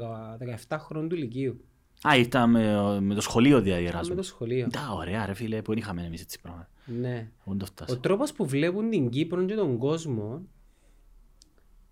[0.68, 1.64] 17 χρόνων του Λυκείου.
[2.08, 4.14] Α, ήρθα με, με το σχολείο δηλαδή Με Εράσμου.
[4.14, 4.66] το σχολείο.
[4.70, 6.68] Τα ωραία ρε φίλε, που δεν είχαμε εμείς έτσι πράγματα.
[6.86, 7.30] Ναι.
[7.46, 8.00] Εγώ το Ο φτάσα.
[8.00, 10.42] τρόπος που βλέπουν την Κύπρο και τον κόσμο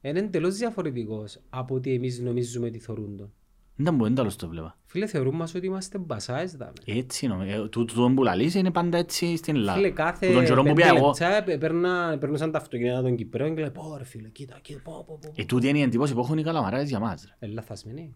[0.00, 3.32] είναι εντελώς διαφορετικός από ότι εμείς νομίζουμε ότι θεωρούν τον.
[3.76, 4.78] Δεν ήταν που δεν τέλος το βλέπα.
[4.86, 6.72] Φίλε, θεωρούν μας ότι είμαστε μπασάες δάμε.
[6.84, 7.68] Έτσι νομίζω.
[7.68, 9.78] Του του που λαλείς είναι πάντα έτσι στην Ελλάδα.
[9.78, 11.06] Φίλε, κάθε Που τον καιρό που πέντε πήγα εγώ.
[11.06, 14.80] λεπτά πε- παίρνα- περνούσαν τα αυτοκίνητα των Κυπρέων και λέει πω ρε φίλε, κοίτα, κοίτα,
[14.82, 15.32] πω, πω, πω.
[15.36, 17.24] Ε, τούτη είναι η εντύπωση που έχουν οι καλαμαράδες για μας.
[17.40, 17.46] ρε.
[17.46, 18.14] Ε, λαθασμένοι.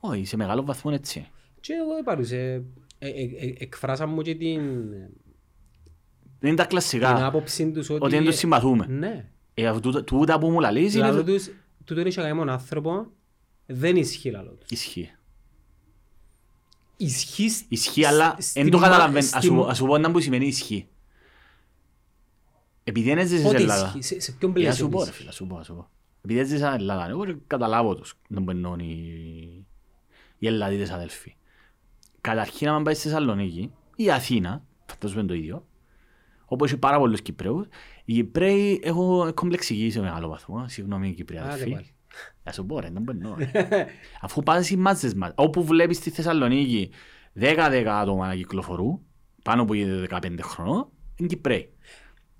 [0.00, 1.26] Όχι, σε μεγάλο βαθμό έτσι.
[1.60, 2.62] Και εγώ είπα ε,
[2.98, 4.60] ε, ε, εκφράσαμε μου και την,
[4.90, 5.10] Δεν
[6.46, 7.26] είναι τα την κλασικά.
[7.26, 8.04] άποψη τους ότι...
[8.04, 8.86] Ότι δεν τους συμπαθούμε.
[8.88, 9.28] Ναι.
[9.54, 11.32] Ε, αφού τούτα- Τούτα που μου λαλείς Λαλό είναι...
[11.32, 11.50] τους,
[11.84, 13.06] τούτο είναι και κανέναν άνθρωπο,
[13.66, 14.70] δεν ισχύει λαλό τους.
[14.70, 15.10] Ισχύει.
[16.96, 19.20] Ισχύει σ- Ισχύει, αλλά σ- δεν στη το μα- καταλαβαίνω.
[19.26, 20.88] στη Ας σου- μα- Ας σου πω να που σημαίνει ισχύει.
[22.84, 23.86] Επειδή δεν έζησες Πότε Ελλάδα.
[23.86, 25.16] ισχύει, σε, σε ποιον Ε, ας πλαίσιο σου πω ρε ισχύει.
[25.16, 25.88] φίλε, ας σου πω, ας σου πω.
[26.24, 29.66] Επειδή έζησα Ελλάδα, εγώ και καταλάβω τους, να που εννοούν οι,
[30.38, 31.36] οι Ελλαδίτες αδελφοί.
[32.20, 35.66] Καταρχήν, άμα πάει στη Θεσσαλονίκη ή Αθήνα, φαντάζομαι είναι το ίδιο,
[36.46, 37.66] όπου έχει πάρα πολλούς Κυπρέους,
[38.04, 41.70] οι Κυπρέοι έχουν κομπλεξική σε μεγάλο βαθμό, συγγνώμη οι Κυπρέοι Άντε αδελφοί.
[41.72, 41.86] πάλι.
[42.42, 43.34] Θα σου πω ρε, δεν μπορεί να
[44.20, 46.90] Αφού πας στις μάζες μας, όπου βλέπεις στη Θεσσαλονίκη
[47.40, 49.00] 10-10 άτομα να κυκλοφορούν,
[49.42, 49.72] πάνω από
[50.10, 51.70] 15 χρονών, είναι Κυπρέοι.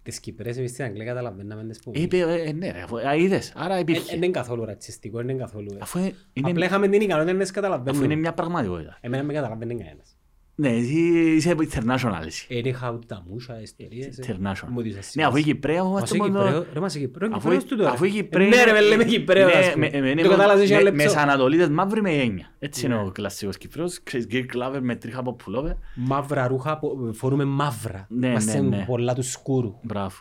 [0.03, 3.53] Τις Κυπρές εμείς στην Αγγλία καταλαβαίναμε τις που Είπε, ε, ναι ρε, αφού- α, είδες,
[3.57, 4.17] άρα Δεν υπήρχε.
[4.17, 5.73] είναι καθόλου ρατσιστικό, δεν είναι καθόλου...
[5.75, 5.79] ε.
[5.81, 8.15] Αφού ε, είναι, Απλά είχαμε την ικανότητα να τις αφού είναι καταλαβαίνουμε.
[8.15, 8.99] μια πραγματικότητα.
[9.01, 10.16] Εμένα με καταλαβαίνει κανένας.
[10.59, 10.99] Ναι, εσύ
[11.37, 12.47] είσαι international εσύ.
[12.49, 14.19] Είναι χαουταμούσα, ιστορίες.
[14.19, 14.23] ε.
[14.29, 14.69] International.
[14.69, 16.43] Μου τις Ναι, αφού οι Κυπρέοι Μας είμαστε ο μόνο...
[16.45, 17.91] Κυπρέο- Ρε μας ο Κυπρέο, Αφού Κυπρέος του τώρα.
[17.91, 18.49] αφού οι Κυπρέοι...
[18.49, 19.91] Ναι ρε με λέμε Κυπρέο Ναι, ας πούμε.
[19.93, 21.03] με- με- Το με- κατάλαβες για με- λεπτό.
[21.03, 22.55] Μεσανατολίτες μαύροι με έννοια.
[22.59, 23.01] Έτσι είναι Ναι.
[23.01, 24.03] ο κλασσικός Κυπρέος.
[24.03, 25.73] Ξέρεις, γκέρ κλάβερ με τρίχα από πουλόβερ.
[25.95, 28.07] Μαύρα ρούχα, που- φορούμε μαύρα.
[28.11, 28.85] Ναι, Είμαστε ναι, ναι.
[28.87, 29.75] πολλά του σκούρου.
[29.83, 30.17] Μπράβο.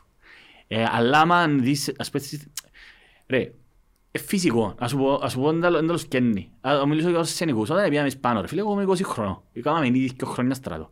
[0.67, 2.52] Ε, αλλά άμα δεις, ας πούμε, έτσι-
[3.28, 3.52] ρε, ε,
[4.17, 6.49] φυσικό, ας σου πω, ας σου πω, δεν το σκένει.
[6.62, 9.41] Α μιλήσω για τους σενικούς, όταν πήγαμε πάνω, ρε φίλε, εγώ είμαι 20 χρονών.
[9.54, 10.89] Είχαμε ήδη και χρόνια στρατό.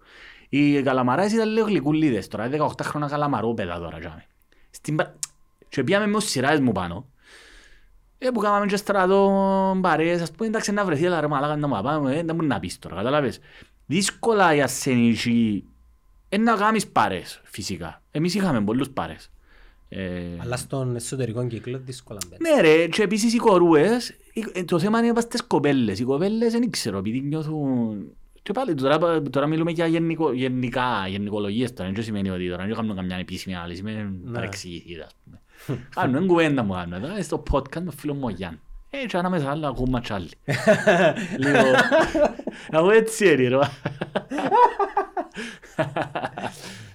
[0.50, 4.00] Οι καλαμαράες ήταν λίγο γλυκούλιδες τώρα, 18 χρόνια καλαμαρόπεδα τώρα.
[4.00, 4.26] τζάμε.
[4.70, 5.16] Στην πα-
[5.70, 7.06] Και πήγαμε με ως σειράς μου πάνω.
[8.18, 11.68] Ε, που κάναμε και στρατό παρέες, ας πούμε, εντάξει, να βρεθεί, αλλά ρε μαλάκα, να
[11.68, 13.40] μου πάμε, ε, δεν μπορεί να πεις τώρα, καταλάβες.
[13.86, 15.64] Δύσκολα οι ασθενικοί,
[16.30, 18.02] ε, να κάνεις παρέες, φυσικά.
[18.12, 19.32] Εμείς είχαμε πολλούς παρέες.
[19.96, 22.56] Ε, Αλλά στον εσωτερικό κύκλο δύσκολα μπαίνεις.
[22.56, 26.00] ναι ρε, και επίσης οι κορούες, οι- ε, το θέμα είναι στις κοπέλες.
[26.00, 28.06] Οι κοπέλες δεν ξέρω, επειδή νιώθουν...
[28.42, 32.76] Και πάλι τώρα, τώρα μιλούμε για γενικο, γενικά, γενικολογίες τώρα, δεν σημαίνει ότι τώρα δεν
[32.76, 35.40] κάνουμε καμιά επίσημη ανάλυση, με παρεξηγηθείτε ας πούμε.
[35.96, 38.60] Κάνουμε κουβέντα μου κάνω, εδώ στο podcast με φίλο μου ο Γιάννης.
[39.02, 40.30] Ε, και ανάμεσα άλλα ακούμε τσάλι.
[41.44, 41.60] Λίγο,
[42.72, 43.58] αφού έτσι είναι ρε.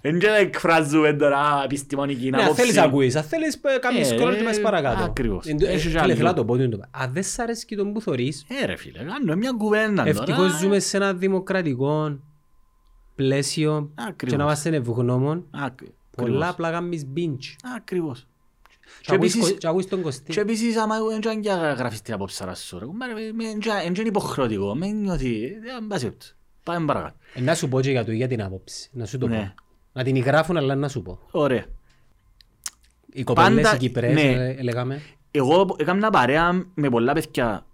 [0.02, 2.62] Δεν και εκφράζουμε τώρα επιστημονική Ναι, αν άποψη.
[2.62, 5.02] θέλεις ακούεις, αν θέλεις ε, κάνεις Ε, scroll και πας παρακάτω.
[5.04, 5.46] ακριβώς.
[5.46, 6.14] Εν τω- ε, Έχει και Φίλε, άλλο.
[6.14, 6.56] θέλω να το πω.
[6.56, 9.50] τι είναι το- Αν δεν σ' αρέσει τον που θωρείς, Ε ρε φίλε, κάνουμε μια
[9.58, 10.08] κουβέντα τώρα.
[10.08, 12.18] ευτυχώς ζούμε σε ένα δημοκρατικό
[13.14, 14.38] πλαίσιο και Ακριβώς.
[14.38, 15.46] να είμαστε ευγνώμων.
[15.50, 15.80] Ακ-
[16.16, 16.48] Πολλά ακριβώς.
[16.48, 17.56] απλά κάνεις binge.
[17.76, 18.26] Ακριβώς.
[19.01, 20.33] Και ακούεις επίσης- κο- Και ακούεις τον Κωστή.
[20.33, 23.33] Και επίσης άμα δεν και αν και γράφεις την απόψη σας σου, ρε, κουμπάρε, με-
[23.35, 25.48] με- εν και- εν και είναι υποχρεωτικό, με νιώθει, ε,
[25.81, 26.35] εν πάση περιπτώσει.
[26.62, 27.16] Πάμε παρακάτω.
[27.35, 28.88] Ε, Να σου πω και για το για την άποψη.
[28.92, 29.37] Να σου το Ναι.
[29.57, 29.62] πω.
[29.92, 31.18] Να την γράφουν αλλά να σου πω.
[31.31, 31.64] Ωραία.
[33.12, 34.20] Οι κοπέλες, Πάντα- οι Κυπρές, ναι.
[34.33, 35.01] ε, λέγαμε.
[35.31, 37.66] Εγώ έκανα παρέα με πολλά παιδιά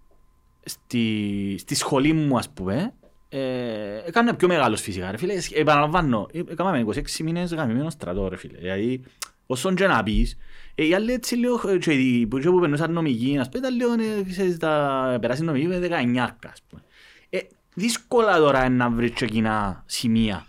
[0.65, 2.93] στη, στη σχολή μου, ας πούμε.
[3.29, 5.33] Ε, έκανα πιο μεγάλος φυσικά, ρε φίλε.
[5.33, 8.57] Ε, Επαναλαμβάνω, ε, έκαναμε 26 μήνες γαμημένο στρατό, ρε φίλε.
[8.57, 9.01] Δηλαδή,
[9.45, 10.37] όσον και να πεις,
[10.75, 13.67] ε, οι άλλοι έτσι λίγο, ε, και οι που, και που περνούσαν νομική, ας πούμε,
[13.67, 16.81] ήταν λίγο, ε, ξέρεις, τα περάσει νομική με 19, ας πούμε.
[17.29, 17.39] Ε,
[17.73, 20.45] δύσκολα τώρα είναι να βρεις και κοινά σημεία.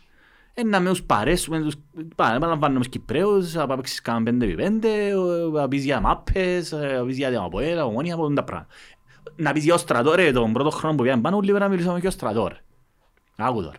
[0.54, 1.74] Ε, να με τους παρέσουμε, τους,
[2.14, 5.12] πά, επαναλαμβάνουμε τους Κυπρέους, να παίξεις κάνα 5x5,
[5.52, 8.70] να πεις για μάπες, ε, να πεις για διαμαποέλα, ομόνια, από τα πράγματα.
[9.36, 12.00] Να πεις για ο στρατό, ρε, τον πρώτο χρόνο που πήγαμε πάνω, λίγο να μιλήσουμε
[12.00, 12.56] και ο στρατό, ρε.
[13.36, 13.76] Άκου τώρα.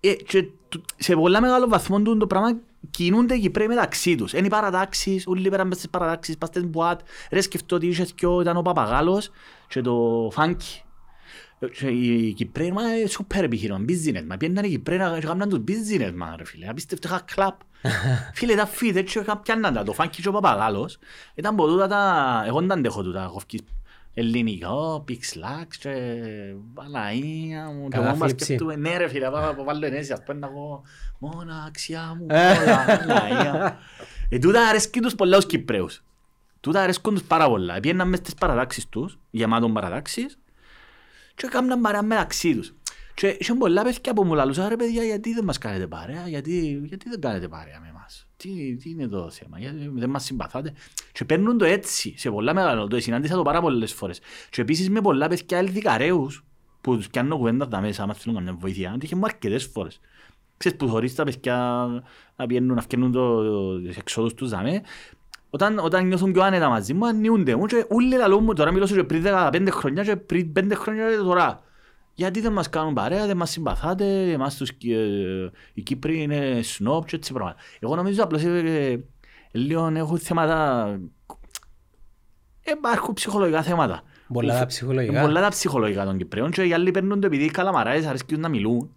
[0.00, 2.58] Ε, και του- σε πολλά μεγάλο βαθμό του το πράγμα
[2.90, 4.32] κινούνται οι Κυπρέοι μεταξύ τους.
[4.32, 7.00] Είναι οι παρατάξεις, όλοι πέραν μες στις παρατάξεις, πας στις μπουάτ.
[7.30, 9.30] Ρε σκεφτώ ότι είχες και ο- ήταν ο Παπαγάλος
[9.68, 10.82] και το Φάνκι.
[11.58, 14.36] Ε, Και οι Κυπρέοι μα είναι σούπερ επιχείρημα, business μα.
[14.36, 16.68] Πιέναν οι Κυπρέοι να κάνουν τους business μα ρε φίλε.
[16.68, 17.60] Απίστευτο είχα κλαπ.
[18.34, 19.82] Φίλε τα φύτε και είχα πιάνναν τα.
[19.82, 20.98] Το Φάνκι και ο Παπαγάλος
[21.34, 22.42] ήταν από τούτα τα...
[22.46, 23.60] Εγώ δεν τα αντέχω τούτα κοφκής
[24.14, 25.90] Ελληνικό, πιξλάξ και
[26.74, 27.88] Παναία μου.
[27.88, 28.44] Και εγώ μας Κατάθλιψη.
[28.44, 30.82] σκέφτομαι, ναι ρε φίλε, πάω να βάλω ενέσεις, ας πούμε να πω
[31.18, 33.78] μοναξιά μου, όλα, Παναία.
[34.28, 36.02] Ε, τούτα αρέσκει τους πολλά ως Κυπρέους.
[36.60, 37.80] Τούτα αρέσκουν τους πάρα πολλά.
[37.80, 40.38] Πήγαιναν μες στις παρατάξεις τους, γεμάτον παρατάξεις,
[41.34, 42.74] και έκαναν παρέα μεταξύ τους.
[43.14, 46.82] Και είχαν πολλά παιδιά που μου λαλούσαν, ρε παιδιά, γιατί δεν μας κάνετε παρέα, γιατί,
[46.84, 50.72] γιατί δεν κάνετε παρέα με εμάς; Τι, τι είναι το θέμα, γιατί δεν μας συμπαθάτε.
[51.12, 54.20] Και παίρνουν το έτσι, σε πολλά μεγάλο, το συνάντησα το πάρα πολλές φορές.
[54.50, 56.44] Και επίσης με πολλά παιδιά ελδικαρέους,
[56.80, 60.00] που τους πιάνω κουβέντα τα μέσα, άμα θέλουν καμιά βοήθεια, το είχε μου αρκετές φορές.
[60.56, 61.86] Ξέρεις που θωρείς τα παιδιά
[62.36, 64.82] να πιένουν, να φτιάχνουν το, τις εξόδους τους δαμέ,
[65.50, 68.86] όταν, όταν νιώθουν πιο άνετα μαζί μου, ανιούνται μου και όλοι λαλούν μου, τώρα μιλώ
[68.86, 71.62] σου και πριν 15 χρόνια και πριν 5 χρόνια και τώρα.
[72.14, 77.06] Γιατί δεν μας κάνουν παρέα, δεν μας συμπαθάτε, εμάς τους, ε, οι Κύπροι είναι σνόπ
[77.06, 77.58] και έτσι πράγματα.
[77.80, 78.98] Εγώ νομίζω απλώς ε, ε,
[79.52, 80.86] λίγο έχουν θέματα,
[82.62, 84.02] ε, υπάρχουν ψυχολογικά θέματα.
[84.32, 85.18] Πολλά Που- τα ψυχολογικά.
[85.18, 88.40] ε, Πολλά τα ψυχολογικά των Κυπρέων και οι άλλοι παίρνουν το επειδή οι καλαμαράες αρέσκουν
[88.40, 88.94] να μιλούν.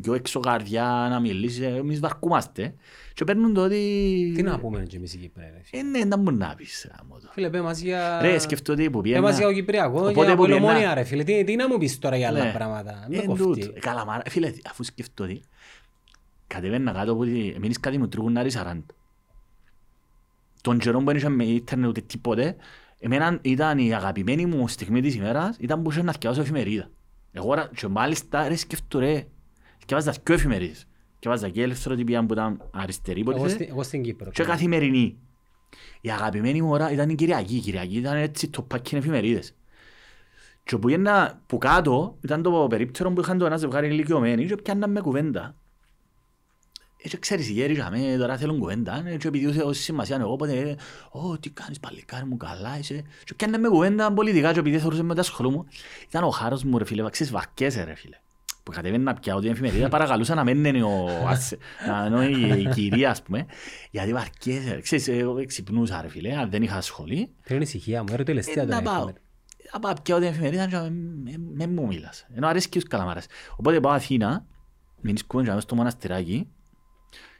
[0.00, 2.74] Πιο έξω καρδιά, να μιλήσει, εμείς βαρκούμαστε.
[3.16, 4.32] Και παίρνουν το ότι...
[4.34, 5.50] Τι να πούμε και εμείς οι Κυπρέοι.
[5.54, 5.80] ρε φίλε.
[5.80, 6.90] Ε, ναι, να μου να πεις.
[6.96, 7.28] γάμο το.
[7.32, 8.18] Φίλε, πέ μας για...
[8.20, 9.20] Ρε, σκεφτώ ότι που Πέ πιένα...
[9.20, 11.22] μας για ο Κυπριακό, Οπότε για που την πιένα- Απολομόνια ρε φίλε.
[11.24, 12.52] Τι, τι να μου πεις τώρα για άλλα Ναι.
[12.52, 13.42] πράγματα; Με Ε, κοφτεί.
[13.42, 13.72] τούτο.
[13.74, 15.40] Ε, Καλαμάρα, φίλε, αφού σκεφτώ ότι
[16.46, 17.48] κατεβαίνα κάτω από τη...
[17.48, 18.78] Εμείς κάτι μου τρίγουνάρι 40.
[20.60, 22.56] Τον καιρό που δεν είχαμε ίντερνετ ούτε τίποτε,
[23.00, 26.90] εμένα ήταν η αγαπημένη μου στιγμή της ημέρας, ήταν που είχα να θυκευάσω εφημερίδα.
[27.32, 29.26] Εγώ ρε, και μάλιστα ρε σκεφτώ ρε,
[29.78, 30.86] θυκευάζα δυο εφημερίδες.
[31.26, 34.30] Θυκευάζα και ελευθεροτυπία που ήταν αριστερή Εγώ υποτίθεται, στην- Εγώ στην Κύπρο.
[34.30, 35.16] και καθημερινή.
[36.00, 37.56] Η αγαπημένη μου ώρα ήταν η Κυριακή.
[37.56, 39.54] Η Κυριακή ήταν έτσι το πάκι εφημερίδες.
[40.64, 44.56] Και που πήγαινα που κάτω, ήταν το περίπτερο που είχαν το ένα ζευγάρι ηλικιωμένοι και
[44.56, 45.54] πιάνναν με κουβέντα.
[47.02, 50.52] Έτσι ξέρεις, οι γέροι είχαμε, τώρα θέλουν κουβέντα ε, και επειδή έχω σημασία εγώ, οπότε
[50.58, 50.76] ε,
[51.10, 55.02] «Ω, τι κάνεις παλικάρι μου, καλά είσαι» και πιάνναν με κουβέντα πολιτικά και επειδή θεωρούσε
[55.02, 55.66] με τα σχολού μου.
[56.08, 58.16] Ήταν ο χάρος μου ρε φίλε, ξέρεις, βαρκέσαι ρε φίλε.
[58.66, 62.62] Που κατέβαινε να πιάω την εφημερίδα, παρακαλούσα να μην είναι ο, άσε- να- ενώ η,
[62.62, 63.46] η κυρία, ας πούμε,
[63.90, 64.80] γιατί βαρκέσαι.
[64.82, 68.08] Ξέρεις, εγώ ξυπνούσα ρε φίλε, αν δεν είχα σχολή, Θέλω ησυχία μου.
[68.12, 68.82] Έρω τελευταία ε, να τώρα.
[68.82, 68.94] πάω.
[68.94, 69.20] εφημερίδα.
[69.72, 70.76] Να πάω πιάω την εφημερίδα και
[71.54, 72.26] με μου μιλάς.
[72.34, 73.26] Ενώ αρέσκει τους καλαμάρες.
[73.56, 74.46] Οπότε πάω Αθήνα,
[75.00, 76.48] μείνισκουμε και στο μοναστηράκι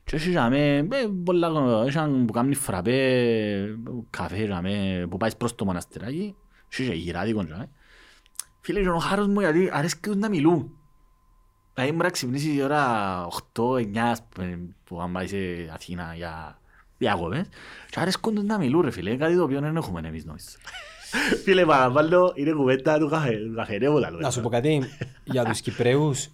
[0.05, 0.87] και έχει τζάμε, ε,
[1.25, 1.49] πολλά,
[1.87, 3.77] είχαν που κάνει φραπέ,
[4.11, 6.35] καφέ τζάμε, που πάεις προς το μοναστηράκι,
[6.69, 7.69] και είχε γυράδικο τζάμε.
[8.61, 10.76] Φίλε, και ο χάρος μου γιατί αρέσκει τους να μιλούν.
[11.77, 15.37] Δηλαδή μπορεί να ξυπνήσει η ώρα 8-9 ας πούμε, που αν πάει σε
[15.73, 16.59] Αθήνα για
[16.99, 17.49] διακοπές
[17.91, 20.47] και αρέσκουν τους να μιλούν ρε φίλε, κάτι το οποίο δεν έχουμε εμείς νομίζω.
[21.45, 24.19] Φίλε παραβάλλω, είναι κουβέντα του καφέ, του καφενέ που λαλώ.
[24.19, 24.83] Να σου πω κάτι
[25.25, 26.29] για τους Κυπρέους.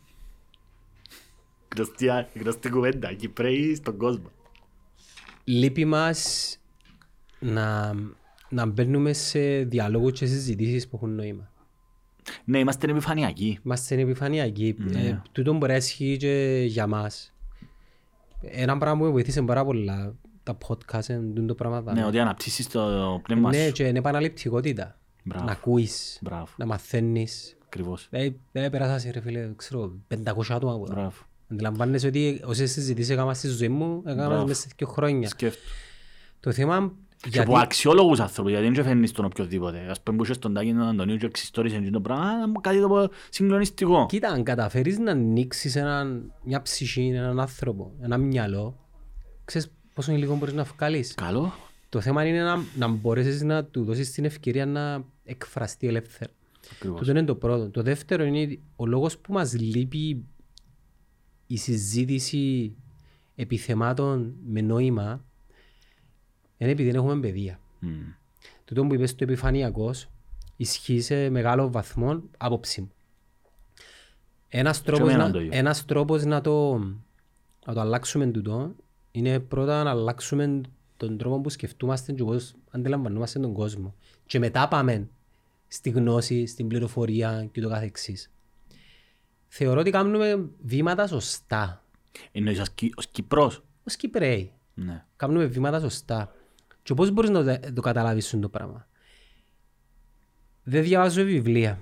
[1.77, 4.31] Γνωστή, γνωστή κουβέντα, Κυπρέοι στον κόσμο.
[5.45, 6.59] Λείπει μας
[7.39, 7.95] να,
[8.49, 11.52] να μπαίνουμε σε διαλόγους και συζητήσεις που έχουν νόημα.
[12.45, 13.59] Ναι, είμαστε επιφανειακοί.
[13.65, 14.75] Είμαστε επιφανειακοί.
[14.79, 15.01] Ναι.
[15.01, 17.35] Ε, τούτο μπορεί να ισχύει και για μας.
[18.41, 21.93] Ένα πράγμα που με βοήθησε πάρα πολλά τα podcast είναι το πράγμα.
[21.93, 23.73] Ναι, ότι αναπτύσσεις το πνεύμα ναι, σου.
[23.73, 24.99] και είναι επαναληπτικότητα.
[25.25, 25.45] Μπράβο.
[25.45, 27.57] Να ακούεις, Μπράβο, να μαθαίνεις.
[27.65, 28.07] ακριβώς.
[28.11, 31.01] Δεν δεν πέρασα σε ρε φίλε, ξέρω, 500 άτομα από τώρα.
[31.01, 31.17] Μπράβο.
[31.53, 34.47] Αντιλαμβάνεσαι ότι όσες συζητήσεις έκανα στη ζωή μου, έκανα Μπράβο.
[34.47, 35.29] μέσα σε δύο χρόνια.
[35.29, 35.65] Σκέφτομαι.
[36.41, 37.51] Το θέμα Και γιατί...
[37.51, 39.87] από αξιόλογους άνθρωπους, γιατί δεν φαίνεις τον οποιοδήποτε.
[39.91, 43.11] Ας πούμε που είσαι στον Τάκη τον Αντωνίου και εξιστόρισε το πράγμα, α, κάτι το
[43.31, 44.07] συγκλονιστικό.
[44.09, 48.79] Κοίτα, αν καταφέρεις να ανοίξεις έναν, μια ψυχή, έναν άνθρωπο, ένα μυαλό,
[49.45, 51.15] ξέρεις πόσο υλικό μπορείς να βγάλεις.
[51.15, 51.53] Καλό.
[51.89, 56.31] Το θέμα είναι να, να μπορέσεις να του δώσεις την ευκαιρία να εκφραστεί ελεύθερα.
[56.75, 57.01] Ακριβώς.
[57.01, 57.71] Αυτό είναι το πρώτο.
[57.71, 60.25] Το δεύτερο είναι ο λόγος που μας λείπει
[61.47, 62.77] η συζήτηση
[63.35, 65.25] επιθεμάτων με νόημα
[66.63, 67.61] είναι επειδή δεν έχουμε παιδεία.
[67.79, 67.91] Μμ.
[68.65, 70.09] Τούτο που είπες το επιφανειακός
[70.57, 72.93] ισχύει σε μεγάλο βαθμό άποψη μου.
[74.49, 75.59] Ένας τρόπος, εμένα να, το ίδιο.
[75.59, 76.79] ένας τρόπος να, το,
[77.67, 78.75] να το αλλάξουμε τούτο
[79.11, 80.61] είναι πρώτα να αλλάξουμε
[80.97, 83.95] τον τρόπο που σκεφτούμαστε και πώς αντιλαμβανόμαστε τον κόσμο.
[84.27, 85.09] Και μετά πάμε
[85.69, 88.31] στη γνώση, στην πληροφορία και το καθεξής.
[89.49, 91.85] Θεωρώ ότι κάνουμε βήματα σωστά.
[92.33, 93.65] Εννοείς ως Κι- ως Κυπρός.
[93.87, 94.53] Ως Κυπρέοι.
[94.75, 95.05] Ναι.
[95.17, 96.33] Κάνουμε βήματα σωστά.
[96.83, 98.87] Και πώς μπορείς να το- το καταλάβεις αυτό το πράγμα;
[100.63, 101.79] Δεν διαβάζω βιβλία.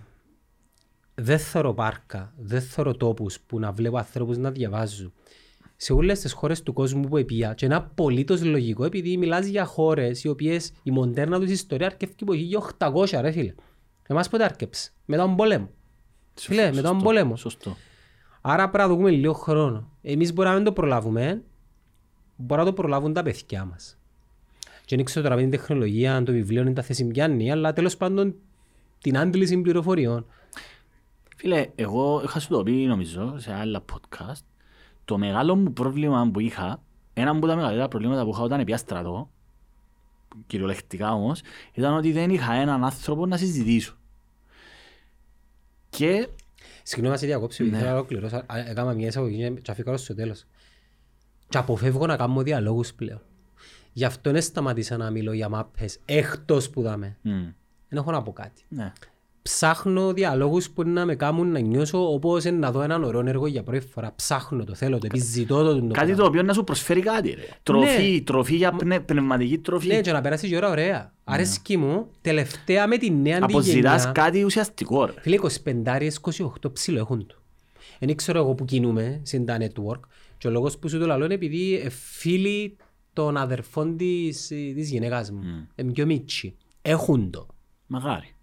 [1.15, 2.33] Δεν θέλω πάρκα.
[2.39, 5.13] Δεν θέλω τόπους που να βλέπω ανθρώπους να διαβάζουν.
[5.77, 9.65] Σε όλες τις χώρες του κόσμου που επία και είναι απολύτως λογικό επειδή μιλάς για
[9.65, 13.55] χώρες οι οποίες η μοντέρνα τους ιστορία αρκεύει από 1800 ρε φίλε.
[14.07, 14.93] Εμάς πότε άρκεψε.
[15.05, 15.71] Μετά τον πόλεμο.
[16.35, 17.37] Φίλε, μετά τον Σωστό, πόλεμο.
[17.37, 17.77] Σωστό.
[18.41, 19.91] Άρα πρέπει να δούμε λίγο χρόνο.
[20.03, 21.43] Εμείς μπορεί να μην το προλάβουμε,
[22.37, 23.99] μπορεί να το προλάβουν τα παιδιά μας.
[24.91, 27.73] Και δεν ξέρω τώρα με την τεχνολογία, αν το βιβλίο είναι τα θέση πιάνει, αλλά
[27.73, 28.35] τέλος πάντων
[29.01, 30.27] την άντληση πληροφοριών.
[31.37, 34.43] Φίλε, εγώ είχα σου το πει νομίζω σε άλλα podcast.
[35.05, 36.83] Το μεγάλο μου πρόβλημα που είχα,
[37.15, 39.31] ένα από τα μεγαλύτερα προβλήματα που είχα όταν πια στρατό,
[40.47, 41.41] κυριολεκτικά όμως,
[41.73, 43.97] ήταν ότι δεν είχα έναν άνθρωπο να συζητήσω.
[45.91, 46.29] Και
[46.83, 47.69] Συγγνώμη, σε διακόψω, Ναι.
[47.69, 48.37] ήθελα να ολοκληρώσω.
[48.37, 50.45] Α, Έκανα μια εισαγωγή και αφήκα στο τέλος.
[51.49, 53.21] Και αποφεύγω να κάνω διαλόγους πλέον.
[53.93, 57.17] Γι' αυτό δεν σταματήσα να μιλώ για μάπες εκτός που δάμε.
[57.23, 57.29] μ,
[57.89, 58.63] Δεν έχω να πω κάτι.
[58.69, 58.93] ναι.
[59.43, 63.47] Ψάχνω διαλόγους που να με κάνουν να νιώσω όπως είναι να δω έναν ωραίο έργο
[63.47, 64.13] για πρώτη φορά.
[64.17, 65.75] Ψάχνω το, θέλω το, επιζητώ το.
[65.75, 66.15] το Κάτι πράγμα.
[66.17, 67.43] το οποίο να σου προσφέρει κάτι ρε.
[67.63, 69.87] Τροφή, τροφή για πνε, πνευματική τροφή.
[69.89, 71.13] Ναι, και να περάσει η ώρα ωραία.
[71.25, 74.13] Αρέσκει μου, τελευταία με τη νέα τη Αποζητάς γενιά.
[74.13, 75.13] κάτι ουσιαστικό ρε.
[75.21, 77.39] Φίλε, 25-28 ψηλό έχουν του.
[77.99, 80.01] Δεν ξέρω εγώ που κινούμε στην τα network
[80.39, 82.77] και ο λόγος που σου το λαλώ είναι επειδή ε, φίλοι
[83.25, 85.91] των αδερφών της, ε, της γυναίκας μου, mm.
[85.93, 87.47] πιο μίτσι, έχουν το.
[87.87, 88.35] Μαγάρι.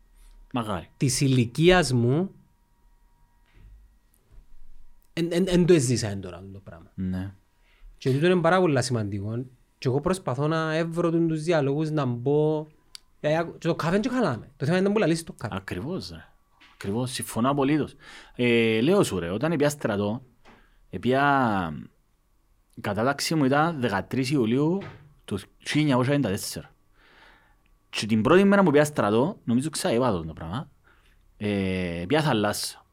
[0.54, 0.90] Μαγάρι.
[0.98, 2.32] Της ηλικίας μου
[5.14, 6.92] δεν το έζησα εν τώρα το πράγμα.
[6.96, 7.34] Ναι.
[7.98, 9.46] Και τούτο είναι πάρα πολύ σημαντικό
[9.78, 12.68] και εγώ προσπαθώ να έβρω τον τους διαλόγους να μπω
[13.20, 14.52] Ε, άκου- και το καφέ και χαλάμε.
[14.58, 15.56] Το θέμα είναι να μου λαλείς το καφέ.
[15.56, 16.26] Ακριβώς ρε.
[16.74, 17.12] Ακριβώς.
[17.12, 17.96] Συμφωνώ απολύτως.
[18.36, 20.22] Ε, λέω σου ρε, όταν πια στρατό,
[21.00, 21.74] πια
[22.78, 24.78] η κατάταξη μου ήταν 13 Ιουλίου
[25.26, 25.40] του
[25.74, 26.36] 1994.
[27.90, 30.70] Και την πρώτη μέρα που πια στρατό, νομίζω ξαείπα το πράγμα,
[31.38, 32.86] ε, πια θαλάσσα.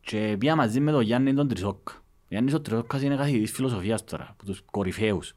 [0.00, 1.88] Και πια μαζί με τον Γιάννη τον Τρισόκ.
[1.88, 5.34] Ο Γιάννης ο Τρισόκας είναι καθηγητής φιλοσοφίας τώρα, από τους κορυφαίους.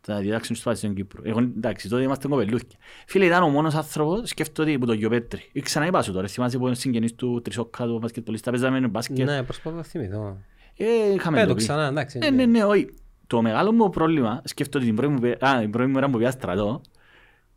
[0.00, 1.22] Θα διδάξουν στο Πάτησιο Κύπρο.
[1.24, 2.78] Εγώ εντάξει, τότε είμαστε κοπελούχια.
[3.06, 5.48] Φίλε, ήταν ο μόνος άνθρωπος, σκέφτομαι ότι που το Γιωπέτρη.
[5.52, 9.26] Ή ξαναείπα σου τώρα, θυμάσαι που είναι συγγενής του Τρισόκα, του μπασκετολίστα, παίζαμε μπάσκετ.
[9.26, 10.36] Ναι, προσπαθώ να θυμηθώ.
[10.84, 11.62] Ε, είχαμε Πες το το πει.
[11.62, 12.18] ξανά, εντάξει.
[12.18, 12.90] Ναι, ναι, ναι, όχι.
[13.26, 16.30] Το μεγάλο μου πρόβλημα, σκέφτομαι την πρώτη μου, πε- α, την πρώτη μέρα που πήγα
[16.30, 16.80] στρατό,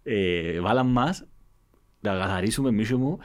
[0.04, 1.24] ε, βάλαν μας
[2.00, 3.18] να καθαρίσουμε εμείς και μου,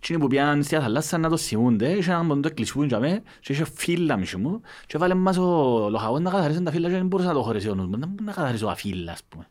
[0.00, 3.52] και που πήγαν στη θαλάσσα να το σημούνται, είχε έναν ποντό εκκλησιούν για μέ, και
[3.52, 7.06] είχε φύλλα μισή μου, και βάλε μας ο λοχαγός να καθαρίσουν τα φύλλα και δεν
[7.06, 7.98] μπορούσε να το χωρέσει ο νους μου.
[7.98, 9.48] Δεν μπορεί να καθαρίσω τα φύλλα, ας πούμε.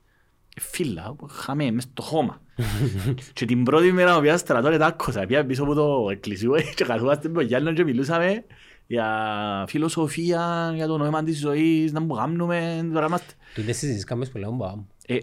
[0.56, 2.42] Ε, Φύλλα, χαμέ, μες στο χώμα.
[3.34, 5.26] και την πρώτη μέρα που πήγα στρατό, δεν τα άκουσα.
[5.26, 8.44] Πήγα πίσω από το εκκλησιό και καθόμαστε με τον Γιάννος και μιλούσαμε
[8.91, 13.34] για φιλοσοφία, για το νόημα της ζωής, να μου κάνουμε, τώρα είμαστε.
[13.56, 14.88] Τούτες συζητήσεις κάνουμε που λέω μπα μου.
[15.06, 15.17] Ε,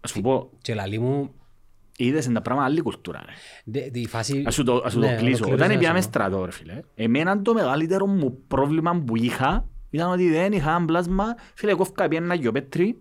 [0.00, 1.30] ας σου πω, Και λαλή μου,
[1.96, 3.32] είδες είναι τα πράγματα άλλη κουλτούρα, ρε.
[3.64, 4.42] δε- τη φάση...
[4.46, 5.26] Ας σου το, ας σου Ναι, το κλείσω.
[5.44, 6.12] ολοκλήρωσε Όταν να πήγαμε σου πω.
[6.12, 10.84] στρατό, ρε φίλε, εμένα το μεγαλύτερο μου πρόβλημα που είχα ήταν ότι δεν είχα ένα
[10.84, 11.24] πλάσμα.
[11.54, 13.00] Φίλε, κόφκα πήγα ένα γιοπέτρι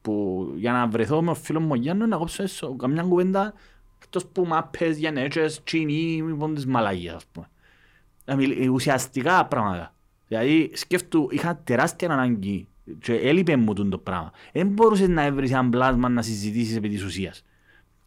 [0.00, 3.54] που για να βρεθώ με ο φίλος μου ο Γιάννος να κόψω έσω, καμιά κουβέντα
[4.02, 7.48] εκτός που μάπες, γενέτσες, τσινί, λοιπόν της μαλαγίας, ας πούμε.
[8.26, 9.94] Να μιλ- ε, Ουσιαστικά πράγματα.
[10.28, 12.68] Δηλαδή σκέφτου, είχα τεράστια ανάγκη
[13.00, 14.32] και έλειπε μου τούτο το πράγμα.
[14.52, 17.44] Δεν μπορούσες να έβρεις ένα πλάσμα να συζητήσεις επί της ουσίας.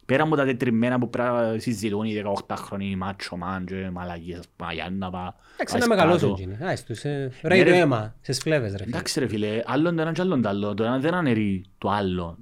[0.06, 4.48] Πέρα από τα τετριμμένα που πρέπει να συζητούν οι 18χρονοι μάτσο μάν και μαλακίες, ας
[4.56, 5.34] πούμε, Γιάννα πά.
[5.54, 6.42] Εντάξει, πάει να μεγαλώσουν κάτω.
[6.42, 6.68] εκείνοι.
[6.68, 7.78] Άις τους, ε, ρέει το ρε.
[7.78, 8.88] αίμα, σε σφλέβες ρε φίλε.
[8.88, 10.74] Εντάξει ρε φίλε, άλλον το ένα και άλλον το άλλο.
[10.74, 12.38] Το ένα δεν αναιρεί το άλλο.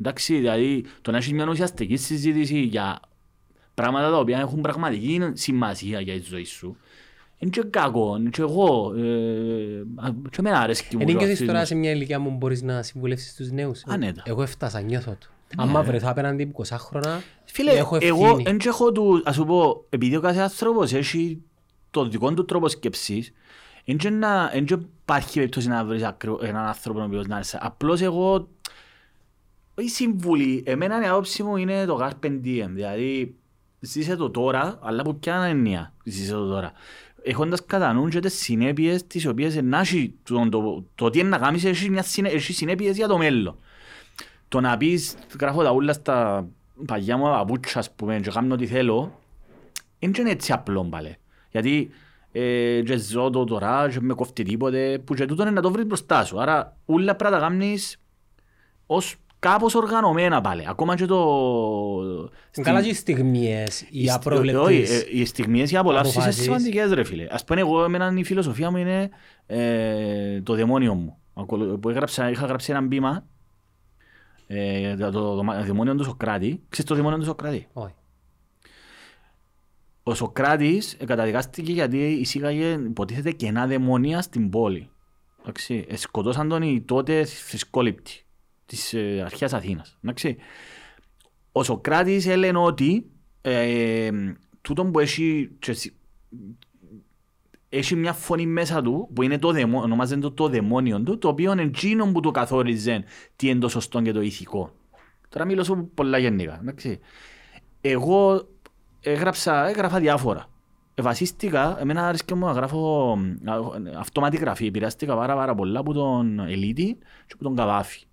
[0.00, 3.00] Εντάξει, δηλαδή το να έχεις μια ουσιαστική συζήτηση για
[3.74, 6.76] πράγματα τα οποία έχουν πραγματική σημασία για τη ζωή σου.
[7.38, 8.94] Είναι και κακό, είναι και εγώ.
[8.96, 9.02] ε,
[9.96, 11.00] α, Και εμένα αρέσκει μου.
[11.02, 11.46] Εν το νιώθεις ακτιβισμό.
[11.46, 14.22] τώρα σε μια ηλικία που μπορείς να συμβουλεύσεις τους νέους; Ανέτα.
[14.26, 15.26] Εγώ έφτασα, νιώθω το.
[15.56, 18.42] Άμα βρεθώ απέναντι από 20 χρόνια, Φίλε, έχω εγώ ευθύνη.
[18.42, 21.42] δεν έχω του, ας σου πω, επειδή ο κάθε άνθρωπος έχει
[21.90, 23.32] το δικό του τρόπο σκέψης,
[23.84, 27.34] δεν και να- δεν και υπάρχει περίπτωση να βρεις ακριβώς έναν άνθρωπο ο οποίος να
[27.36, 27.44] είναι.
[27.60, 28.48] Απλώς εγώ,
[29.76, 33.34] η συμβουλή, εμένα η άποψη μου είναι το carpe diem, δηλαδή
[33.80, 36.72] ζήσε το τώρα, αλλά που ποια έννοια ζήσε το τώρα.
[37.26, 41.28] Έχοντας κατά νου και τις συνέπειες τις οποίες να έχει, το, το, το τι είναι
[41.28, 43.58] να κάνεις έχει, μια συνέ, έχει συνέπειες για το μέλλον.
[44.48, 46.46] Το να πεις, γράφω τα ούλα στα
[46.86, 49.20] παγιά μου παπούτσια, ας πούμε, και κάνω ό,τι θέλω,
[49.98, 51.16] δεν είναι έτσι απλό πάλι.
[51.50, 51.90] Γιατί
[52.32, 55.70] ε, και ζω το τώρα και με κόφτει τίποτε, που και τούτο είναι να το
[55.70, 56.40] βρεις μπροστά σου.
[56.40, 58.00] Άρα ούλα πρέπει να τα κάνεις
[58.86, 59.16] ως
[59.50, 60.64] κάπως οργανωμένα πάλι.
[60.68, 61.18] Ακόμα και το...
[62.56, 64.90] Είναι καλά και οι στιγμίες, οι Οι- όχι, απρόβλεπτες.
[64.90, 66.44] ε, Οι στιγμίες, οι απολαύσεις είναι αποφάσεις.
[66.44, 67.26] σημαντικές ρε φίλε.
[67.30, 69.10] Ας πούμε εγώ, εμένα η φιλοσοφία μου είναι
[69.46, 71.16] ε, το δαιμόνιο μου.
[71.34, 73.26] Ακολου- Που έγραψα, είχα γράψει ένα μπήμα
[74.46, 76.62] ε, το, το, το δαιμόνιο του Σοκράτη.
[76.68, 77.94] Ξέρεις το δαιμόνιο του Σοκράτη; Όχι.
[80.02, 84.88] Ο Σοκράτης ε, καταδικάστηκε γιατί εισήγαγε υποτίθεται κενά δαιμόνια στην πόλη.
[85.42, 88.23] Εντάξει, ε, σκοτώσαν τον οι τότε θρησκόληπτοι
[88.66, 89.98] της ε, αρχαίας Αθήνας.
[90.04, 90.36] Εντάξει.
[91.52, 93.10] Ο Σοκράτης έλεγε ότι
[93.42, 94.10] ε,
[94.60, 95.94] τούτον που έχει, και σι-
[97.68, 101.28] έχει μια φωνή μέσα του που είναι το δαιμό, ονομάζεται το, το δαιμόνιο του το
[101.28, 103.04] οποίο είναι εκείνο που του καθόριζε
[103.36, 104.72] τι είναι το σωστό και το ηθικό.
[105.28, 106.58] Τώρα μιλώ σου πολλά γενικά.
[106.60, 106.98] Εντάξει.
[107.80, 108.48] εγώ
[109.00, 110.46] έγραψα, έγραφα διάφορα.
[110.94, 113.12] Ε, βασίστηκα, εμένα άρεσε μου να γράφω
[113.44, 113.58] α,
[113.98, 114.66] αυτόματη γραφή.
[114.66, 118.04] Επηρεάστηκα πάρα, πάρα πολλά από τον Ελίτη και από τον Καβάφη.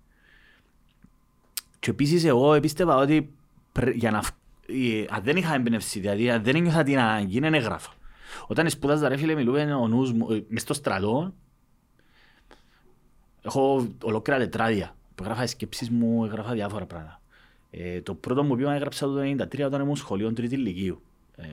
[1.82, 3.32] Και επίσης εγώ πίστευα ότι
[3.72, 4.34] πρέ- για να, φ-
[4.66, 7.92] ε, αν δεν είχα εμπνευστεί, δηλαδή αν δεν ένιωθα την ανάγκη, δεν έγραφα.
[8.46, 11.34] Όταν σπούδαζα ρε φίλε μιλούμε ο νους μου, ε, μες στο στρατό,
[13.42, 17.20] έχω ολόκληρα τετράδια που έγραφα σκέψεις μου, έγραφα διάφορα πράγματα.
[17.70, 21.02] Ε, το πρώτο μου βήμα έγραψα το 1993 όταν ήμουν σχολείο τρίτη ηλικίου.
[21.36, 21.46] Ε,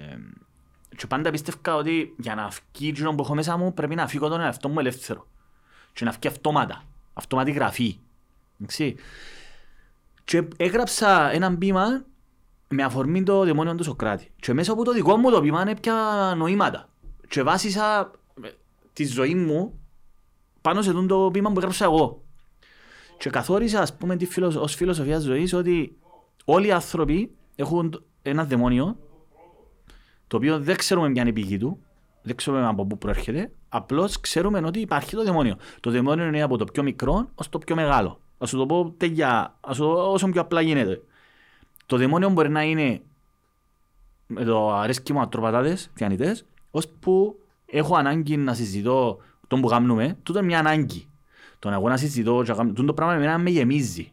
[0.98, 4.28] και πάντα πίστευκα ότι για να βγει εκείνο που έχω μέσα μου πρέπει να φύγω
[4.28, 5.28] τον εαυτό μου ελεύθερο.
[5.94, 7.98] Και να βγει αυτόματα, αυτόματη γραφή.
[8.60, 8.96] Εντάξει.
[10.30, 12.06] Και έγραψα ένα μπήμα
[12.68, 14.32] με αφορμή το δαιμόνιο του Σοκράτη.
[14.36, 15.94] Και μέσα από το δικό μου το μπήμα έπια
[16.38, 16.90] νοήματα.
[17.28, 18.12] Και βάσισα
[18.44, 18.50] ε,
[18.94, 19.80] τη ζωή μου
[20.62, 22.24] πάνω σε αυτό το μπήμα που έγραψα εγώ.
[23.18, 24.60] Και καθόρισα, ας πούμε, τη φιλο...
[24.62, 25.98] ως φιλοσοφία ζωής ότι
[26.46, 28.98] όλοι οι άνθρωποι έχουν ένα δαιμόνιο
[30.28, 31.80] το οποίο δεν ξέρουμε ποια είναι η πηγή του,
[32.22, 35.56] δεν ξέρουμε από πού προέρχεται, απλώς ξέρουμε ότι υπάρχει το δαιμόνιο.
[35.80, 38.20] Το δαιμόνιο είναι από το πιο μικρό ως το πιο μεγάλο.
[38.44, 41.02] Α σου το πω τελειά, ας σου το πω όσο πιο απλά γίνεται.
[41.86, 43.02] Το δαιμόνιο μπορεί να είναι
[44.28, 50.40] με το αρέσκει μου ατροπατάδες, θιανητές, ώσπου έχω ανάγκη να συζητώ τον που κάνουμε, τούτο
[50.40, 51.08] είναι μια ανάγκη.
[51.60, 54.12] Το να εγώ να συζητώ, και να κάνω- τούτο το πράγμα εμένα με γεμίζει.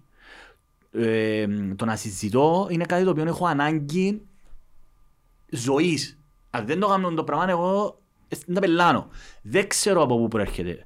[0.93, 1.47] Ε,
[1.77, 4.23] το να συζητώ είναι κάτι το οποίο έχω ανάγκη
[5.51, 6.19] ζωής.
[6.51, 9.09] Αν δεν το κάνω το πράγμα, εγώ ε, δεν τα πελάνω.
[9.43, 10.85] Δεν ξέρω από πού προέρχεται.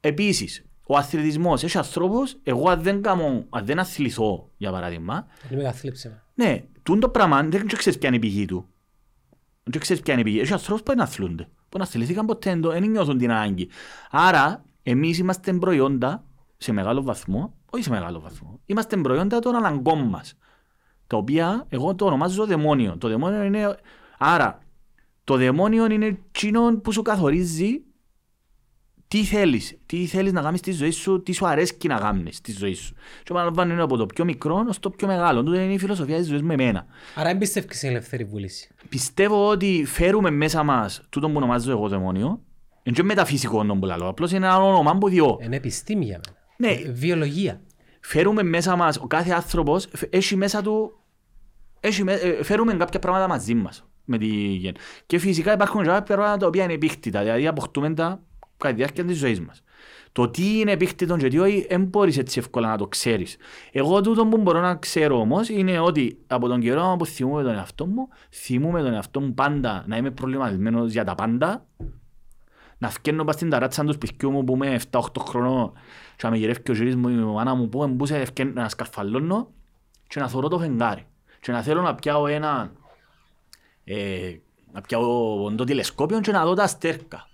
[0.00, 5.56] Επίσης, ο αθλητισμός έχει ανθρώπους, εγώ αν δεν, κάνω, αν δεν αθληθώ, για παράδειγμα, Είναι
[5.62, 6.22] με καθλίψε.
[6.34, 8.68] ναι, τούν το πράγμα δεν ξέρεις ποια είναι η πηγή του.
[9.62, 10.40] Δεν ξέρεις ποια είναι η πηγή.
[10.40, 11.42] Έχει ανθρώπους που δεν αθλούνται.
[11.44, 13.68] Που δεν αθληθήκαν ποτέ, δεν το- δεν νιώθουν την ανάγκη.
[14.10, 16.24] Άρα, εμείς είμαστε προϊόντα
[16.56, 20.34] σε μεγάλο βαθμό, όχι σε μεγάλο βαθμό, είμαστε προϊόντα των αναγκών μας.
[21.06, 22.96] Τα οποία εγώ το ονομάζω δαιμόνιο.
[22.98, 23.76] Το δαιμόνιο είναι...
[24.18, 24.58] Άρα,
[25.24, 27.82] το δαιμόνιο είναι εκείνο που σου καθορίζει
[29.08, 32.52] τι θέλεις, τι θέλεις να κάνεις στη ζωή σου, τι σου αρέσει να κάνεις στη
[32.52, 35.42] ζωή σου; Και επαναλαμβάνω είναι από το πιο μικρό ως το πιο μεγάλο.
[35.42, 36.86] Τούτο είναι η φιλοσοφία της ζωής με εμένα.
[37.14, 42.40] Άρα εμπιστεύεις στην ελεύθερη βούληση; Πιστεύω ότι φέρουμε μέσα μας τούτο που ονομάζω εγώ δαιμόνιο.
[42.82, 45.38] Είναι και μεταφυσικό όνομα που λέω, απλώς είναι ένα όνομα που διώ.
[45.42, 46.36] Είναι επιστήμη για μένα.
[46.76, 46.80] Ναι.
[46.88, 47.60] Ε, Βιολογία.
[48.00, 50.92] Φέρουμε μέσα μας, ο κάθε άνθρωπος φ- έχει μέσα του,
[51.80, 53.82] έχει, με- ε, φέρουμε κάποια πράγματα μαζί μας.
[54.04, 54.26] Με τη...
[54.36, 54.74] γεν.
[55.06, 58.22] Και φυσικά υπάρχουν και κάποια πράγματα τα οποία είναι επίκτητα, δηλαδή αποκτούμε τα
[58.58, 59.62] κατά τη διάρκεια της ζωής μας.
[60.12, 63.36] Το τι είναι επίκτητο και τι όχι, δεν μπορείς έτσι εύκολα να το ξέρεις.
[63.72, 67.54] Εγώ τούτο που μπορώ να ξέρω όμως είναι ότι από τον καιρό που θυμούμαι τον
[67.54, 71.66] εαυτό μου, θυμούμαι τον εαυτό μου πάντα να είμαι προβληματισμένος για τα πάντα,
[72.78, 75.72] να φκένω πας στην ταράτσα του σπιτιού μου που είμαι 7-8 χρονών
[76.16, 79.50] και να με γυρεύει ο γύρις μου, η μάνα μου που εμπούσε ευκεν- να σκαρφαλώνω
[80.06, 81.06] και να θωρώ το φεγγάρι
[81.40, 82.72] και να θέλω να πιάω ένα
[83.84, 84.36] ε,
[84.72, 87.28] να πιάω το τηλεσκόπιο και να δω τα αστέρκα.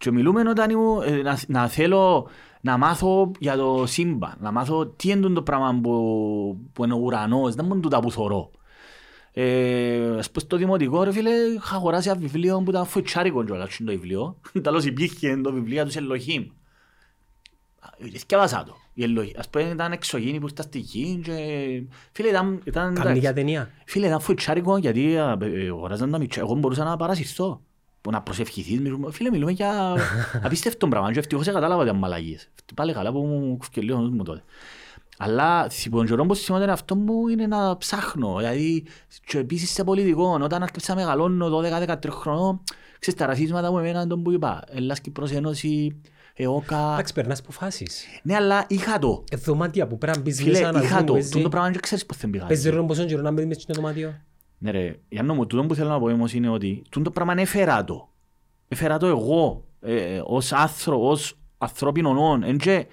[0.00, 2.28] Και μιλούμε όταν ήμουν, ε, να, να θέλω
[2.60, 6.96] να μάθω για το σύμπαν, να μάθω τι είναι το πράγμα που, που είναι ο
[6.96, 8.50] ουρανός, δεν είναι τούτα που θωρώ.
[9.32, 13.76] Ε, ας πούμε στο δημοτικό ρε φίλε είχα αγοράσει ένα βιβλίο που ήταν φοητσάρικο κιόλας
[13.76, 14.36] είναι το βιβλίο.
[14.62, 16.46] Τέλος υπήρχε το βιβλίο τους Ελοχήμ.
[18.14, 18.76] Σκεύασα το.
[18.94, 19.34] Η Ελοχή.
[19.38, 21.32] Ας πούμε ήταν εξωγήινη που ήταν στη γη και...
[22.12, 22.60] Φίλε ήταν...
[22.64, 23.70] ήταν Κάνει για ταινία.
[23.84, 26.40] Φίλε, ήταν φοητσάρικο γιατί ε, ε, αγοράζαν τα μητσά.
[26.40, 27.60] Εγώ μπορούσα να παρασυρθώ.
[28.00, 28.80] Που να προσευχηθείς.
[28.80, 29.94] μιλούμε- Φίλε, μιλούμε για
[30.44, 31.12] απίστευτο πράγμα.
[31.12, 32.48] Και ευτυχώς κατάλαβα ότι ήταν μαλαγίες.
[32.74, 34.42] Πάλι καλά που μου κουφκε λίγο ο νους μου τότε.
[35.22, 38.36] Αλλά τον καιρό που σημαίνει αυτό μου είναι να ψάχνω.
[38.36, 38.84] Δηλαδή,
[39.26, 42.60] και επίσης σε πολιτικό, όταν άρχισα να μεγαλώνω 12-13 χρονών,
[42.98, 44.62] ξέρεις τα ρασίσματα μου εμένα τον που είπα.
[44.68, 46.00] Ελλάς Κύπρος Ένωση,
[46.34, 46.90] ΕΟΚΑ.
[46.92, 48.04] Εντάξει, περνάς που φάσεις.
[48.22, 49.24] Ναι, αλλά είχα το.
[49.30, 51.04] Ε, Δωμάτια που πρέπει να μπεις Φίλε, μέσα να είχα δεις το.
[51.04, 51.30] που παίζει.
[51.30, 52.46] Τούτο πράγμα δεν ξέρεις πώς δεν πήγα.
[52.46, 54.14] Παίζει ρόλο πόσο καιρό να μπεις μέσα στο δωμάτιο;
[54.62, 57.84] Ναι ρε, Γιάννο μου, τούτο που θέλω να πω όμως είναι ότι τούτο πράγμα έφερα
[57.84, 58.08] το.
[58.68, 62.42] Έφερα το εγώ, ε, ως, άνθρω, ως ανθρώπινο όν.
[62.42, 62.86] Εν και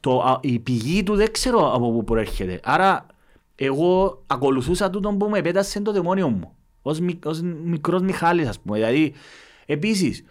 [0.00, 2.60] το, α, η πηγή του δεν ξέρω από πού προέρχεται.
[2.62, 3.06] Άρα
[3.54, 6.54] εγώ ακολουθούσα τούτο που με πέτασε το δαιμόνιο μου.
[6.82, 8.76] Ως, μικ, ως μικρός Μιχάλης ας πούμε.
[8.76, 9.14] Δηλαδή,
[9.66, 10.24] επίσης,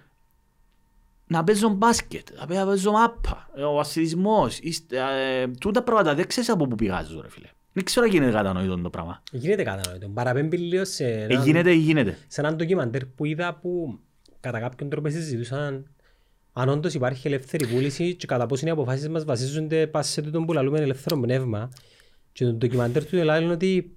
[1.28, 4.98] να παίζω μπάσκετ, να παίζω μάπα, ο αθλητισμός, είστε,
[5.42, 7.50] ε, τούτα πράγματα δεν ξέρεις από πού πηγάζω ρε φίλε.
[7.74, 9.24] Δεν ξέρω αν γίνεται κατανοητό το πράγμα.
[9.32, 10.08] Γίνεται κατανοητό.
[10.10, 12.18] Παραπέμπει λίγο σε Ε, έναν- γίνεται ή γίνεται.
[12.28, 14.00] σε έναν ντοκιμαντέρ που είδα που
[14.40, 15.90] κατά κάποιον τρόπο συζητούσαν
[16.54, 20.42] αν όντως υπάρχει ελεύθερη βούληση και κατά πόσο οι αποφάσεις μας βασίζονται πας σε τούτο
[20.42, 21.70] που λαλούμε ελεύθερο πνεύμα
[22.32, 23.96] και το ντοκιμαντέρ του λέει ότι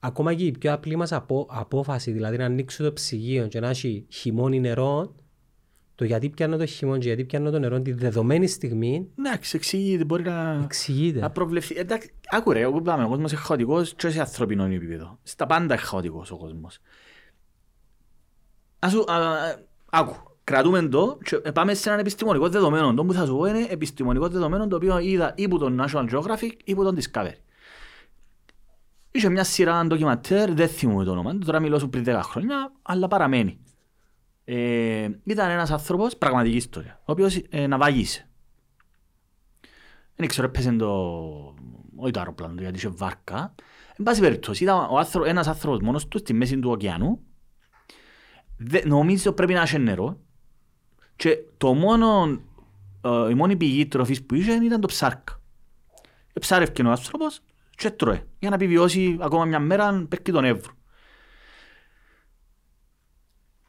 [0.00, 3.68] ακόμα και η πιο απλή μας απο, απόφαση, δηλαδή να ανοίξω το ψυγείο και να
[3.68, 5.14] έχει χειμώνι νερό,
[5.98, 10.04] Το γιατί πιάνω το χειμώνα και γιατί πιάνω το νερό τη δεδομένη στιγμή Εντάξει, εξηγείται,
[10.04, 11.30] μπορεί να, να εξηγείται.
[11.32, 11.76] προβλεφθεί.
[11.78, 15.18] Εντάξει, άκου ρε, όπου πάμε, ο κόσμος είναι χαοτικός και σε ανθρωπινό επίπεδο.
[15.22, 16.78] Στα πάντα είναι χαοτικός ο κόσμος.
[18.78, 19.58] Ας σου, α, α,
[19.90, 22.94] άκου, κρατούμε το και πάμε σε έναν επιστημονικό δεδομένο.
[22.94, 26.08] Το που θα σου πω είναι επιστημονικό δεδομένο το οποίο είδα ή που τον National
[26.10, 27.36] Geographic ή που τον Discovery.
[29.10, 32.72] Είχε μια σειρά ντοκιματέρ, δεν θυμούμαι το όνομα, του, τώρα μιλώ σου πριν 10 χρόνια,
[32.82, 33.58] αλλά παραμένει.
[34.50, 38.28] Ε, ήταν ένας άνθρωπος, πραγματικής ιστορίας, ο οποίος ε, ναυαγήσε.
[40.16, 40.88] Δεν ξέρω, έπαιζε το...
[41.96, 43.54] όχι το αεροπλάνο, του, γιατί είχε βάρκα.
[43.96, 45.24] Εν πάση περιπτώσει, ήταν ο άνθρω...
[45.24, 47.20] ένας άνθρωπος μόνος του στη μέση του ωκεανού.
[48.56, 48.80] Δε...
[48.84, 50.20] Νομίζω πρέπει να έχει νερό.
[51.16, 52.40] Και το μόνο,
[53.00, 55.40] ε, η μόνη πηγή τροφής που είχε ήταν το ψάρκα.
[56.32, 57.40] Εψάρευκε ο άνθρωπος
[57.70, 58.22] και τρώε.
[58.38, 60.72] Για να επιβιώσει ακόμα μια μέρα πέρκει τον Εύρο.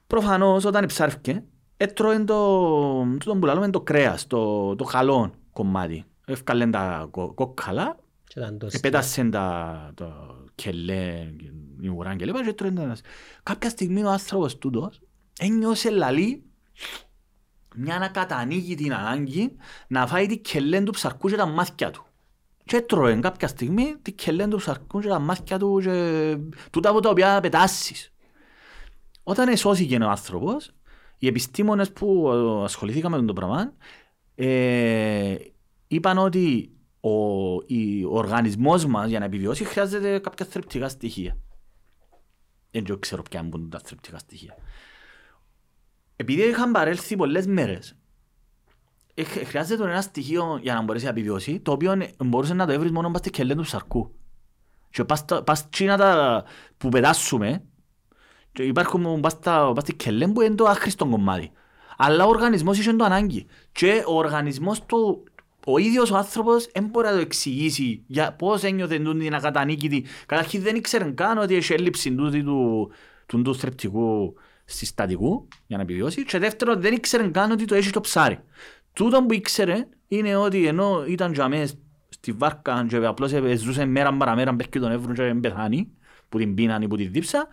[0.09, 1.43] Προφανώς όταν ψάρευκε,
[1.77, 6.05] έτρωε το, το που λέμε το κρέας, το, το χαλό κομμάτι.
[6.25, 7.97] Έφκαλε τα κο- κόκκαλα,
[8.27, 11.33] Και ήταν το επέτασε τα το κελέ,
[11.81, 12.95] η ουρά και λοιπά και έτρωε τα...
[13.43, 15.01] Κάποια στιγμή ο άνθρωπος τούτος
[15.39, 16.43] ένιωσε λαλή
[17.75, 19.55] μια ανακατανοίγητη ανάγκη
[19.87, 22.05] να φάει τη κελέ του ψαρκού και τα μάτια του.
[22.65, 26.37] Και έτρωε κάποια στιγμή τη κελέ του ψαρκού και τα μάτια του και
[26.71, 28.13] τούτα από τα οποία πετάσεις.
[29.29, 30.71] Όταν εσώθηκε ο άνθρωπος,
[31.17, 33.73] οι επιστήμονες που ε, ασχοληθήκαμε με το πράγμα
[34.35, 35.35] ε,
[35.87, 37.09] είπαν ότι ο,
[37.65, 41.37] η- ο οργανισμός μας για να επιβιώσει χρειάζεται κάποια θρεπτικά στοιχεία.
[42.71, 44.55] Δεν ξέρω ποια είναι τα θρεπτικά στοιχεία.
[46.15, 47.95] Επειδή είχαν παρέλθει πολλές μέρες,
[49.13, 52.65] ε, χρ- χρειάζεται ένα στοιχείο για να μπορέσει να επιβιώσει, το οποίο ε, μπορούσε να
[52.65, 54.13] το έβρεις μόνο πας στη κελέ του ψαρκού.
[54.89, 56.43] Και πας, τα- πας τσίνα τα
[56.77, 57.63] που πετάσουμε,
[58.51, 61.51] και υπάρχουν πας στα- πας στη κελέ που είναι το άχρηστο κομμάτι.
[61.97, 63.45] Αλλά ο οργανισμός είχε το ανάγκη.
[63.71, 65.23] Και ο οργανισμός του,
[65.65, 70.05] ο ίδιος ο άνθρωπος δεν μπορεί να το εξηγήσει για πώς ένιωθε τούτη την ακατανίκητη.
[70.25, 72.91] Καταρχήν δεν ήξερε καν ότι έχει έλλειψη τούτη του,
[73.25, 74.33] του, του θρεπτικού
[74.65, 76.25] συστατικού για να επιβιώσει.
[76.25, 78.39] Και δεύτερον δεν ήξερε καν ότι το έχει το ψάρι.
[78.93, 81.73] Τούτο που ήξερε είναι ότι ενώ ήταν για μέσα
[82.09, 85.89] στη βάρκα και απλώς ζούσε μέρα παραμέρα μπέρκει τον Εύρο και δεν πεθάνει
[86.29, 87.47] που την πίναν ή που την δίψα,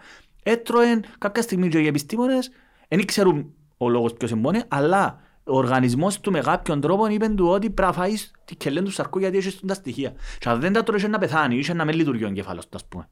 [0.50, 2.50] έτρωε κάποια στιγμή και οι επιστήμονες
[2.88, 7.48] δεν ήξερουν ο λόγος ποιος εμπόνε, αλλά ο οργανισμός του με κάποιον τρόπο είπε του
[7.48, 10.12] ότι πρέπει να φάεις τη κελέν του σαρκού γιατί έχεις τα στοιχεία.
[10.38, 12.76] Και αν δεν τα τρώεις είχε να πεθάνει, είχε να μην λειτουργεί ο εγκέφαλος του,
[12.76, 13.08] ας πούμε.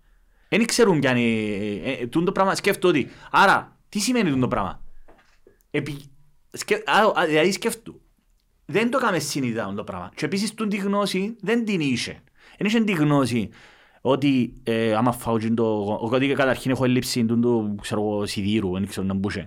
[0.49, 1.21] Δεν ξέρουν ποια είναι,
[1.85, 4.83] ε, ε, τούτο πράγμα, σκέφτομαι ότι, άρα, τι σημαίνει τούτο πράγμα;
[5.71, 5.97] Επί,
[6.51, 8.01] σκε, α, α, δηλαδή σκέφτου,
[8.65, 10.11] δεν το έκαμες συνειδητά το πράγμα.
[10.15, 12.23] Και επίσης τούτη γνώση δεν την είχε.
[12.59, 13.51] Δεν είχε την γνώση
[14.07, 15.99] ότι ε, άμα φάω τζιν το...
[16.01, 19.47] Ότι καταρχήν έχω έλλειψη του, του ξέρω εγώ, σιδήρου, δεν ξέρω να μπούσε.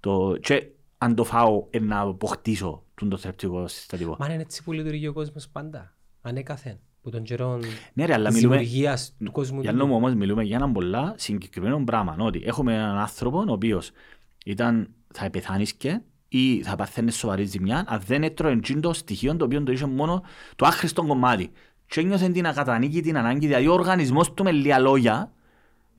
[0.00, 0.66] Το, και
[0.98, 4.16] αν το φάω ε, να αποκτήσω τον το θρεπτικό συστατικό.
[4.18, 5.94] Μα είναι έτσι που λειτουργεί ο κόσμος πάντα.
[6.22, 6.78] Ανέκαθεν.
[7.02, 7.60] Που τον καιρό
[7.92, 8.56] Ναι ρε, αλλά μιλούμε...
[8.56, 9.60] δημιουργίας του κόσμου.
[9.60, 9.76] Για του.
[9.76, 12.16] νόμο όμως μιλούμε για έναν πολλά συγκεκριμένο πράγμα.
[12.18, 13.90] Ότι έχουμε έναν άνθρωπο ο οποίος
[14.44, 19.44] ήταν, θα πεθάνισκε ή θα παθαίνεις σοβαρή ζημιά αν δεν έτρωε εκείνο το στοιχείο το
[19.44, 20.22] οποίο το είχε μόνο
[20.56, 21.50] το άχρηστο κομμάτι.
[21.86, 25.32] Και ένιωσε την ακατανίκη, την ανάγκη, δηλαδή ο οργανισμός του με λίγα λόγια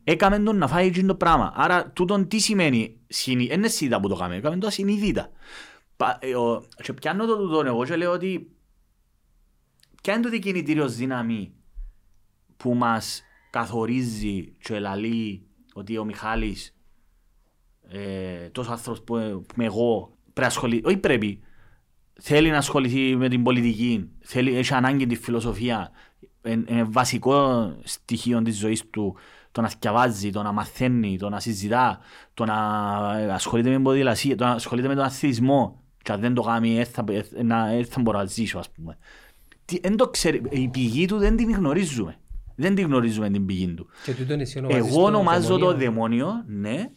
[0.04, 1.52] έκαμε τον να φάει εκείνο το πράγμα.
[1.56, 3.50] Άρα τούτον τι σημαίνει, συνει...
[3.52, 5.30] είναι συνειδητά που το κάνουμε, έκαμε το ασυνείδητα.
[5.98, 8.52] Πα- ε, ο- Και πιάνω το τούτον εγώ και λέω ότι
[10.04, 11.54] ποια είναι το κινητήριος δύναμη
[12.58, 16.76] που μας καθορίζει και λαλεί ότι ο Μιχάλης
[17.90, 19.14] ε, τόσος άνθρωπος που,
[19.48, 21.40] που είμαι εγώ πρέπει να ασχολεί, όχι πρέπει,
[22.20, 25.92] θέλει να ασχοληθεί με την πολιτική, θέλει, έχει ανάγκη τη φιλοσοφία,
[26.46, 29.16] είναι είναι βασικό στοιχείο της ζωής του
[29.52, 32.00] το να διαβάζει, το να μαθαίνει, το να συζητά,
[32.34, 32.56] το να
[33.34, 36.76] ασχολείται με την ποδηλασία, το να ασχολείται με τον αθλητισμό και αν δεν το κάνει
[36.76, 38.98] δεν θα, ε, να- δεν θα μπορώ να ζήσω ας πούμε.
[39.66, 42.16] Τι- εν το ξέρει, η πηγή του δεν την γνωρίζουμε.
[42.56, 43.88] Δεν την γνωρίζουμε την πηγή του.
[44.04, 46.26] Και τούτον εσύ ονομάζεις Εγώ το ονομάζω το δαιμονίο.
[46.26, 46.90] δαιμόνιο, ναι.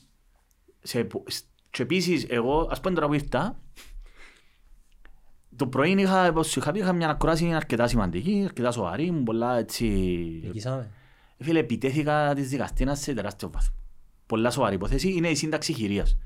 [0.82, 3.58] Σε, που- σ- και επίσης εγώ, ας πούμε τώρα που ήρθα,
[5.60, 9.22] το πρωί είχα, όπως σου είχα πει, είχα μια ακρόαση αρκετά σημαντική, αρκετά σοβαρή, μου
[9.22, 9.86] πολλά έτσι...
[10.44, 10.90] Νικήσαμε.
[11.38, 13.74] Φίλε, επιτέθηκα της δικαστήνας σε τεράστιο βάθμο.
[14.26, 16.16] Πολλά σοβαρή υπόθεση, είναι η σύνταξη χειρίας.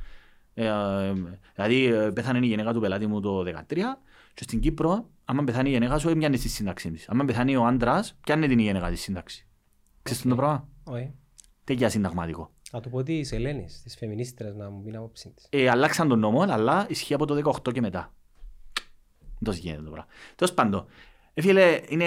[0.55, 1.12] Ε, ε,
[1.55, 3.76] δηλαδή, ε, πέθανε η γυναίκα του πελάτη μου το 2013
[4.35, 7.09] και στην Κύπρο, άμα πεθάνει η γυναίκα σου, πιάνει τη σύνταξη της.
[7.09, 9.47] Άμα πεθάνει ο άντρας, πιάνει την γυναίκα της σύνταξη.
[10.03, 11.14] Ξέρεις το πράγμα; Όχι.
[11.64, 12.51] Τέτοια συνταγματικό.
[12.70, 15.47] Θα το πω της Ελένης, της φεμινίστρας, να μου πει την άποψη της.
[15.51, 18.12] Ε, αλλάξαν τον νόμο, αλλά ισχύει από το 18 και μετά.
[19.51, 20.11] Δεν γίνεται το πράγμα.
[20.34, 20.86] Τέλος πάντων,
[21.34, 22.05] ε, φίλε, είναι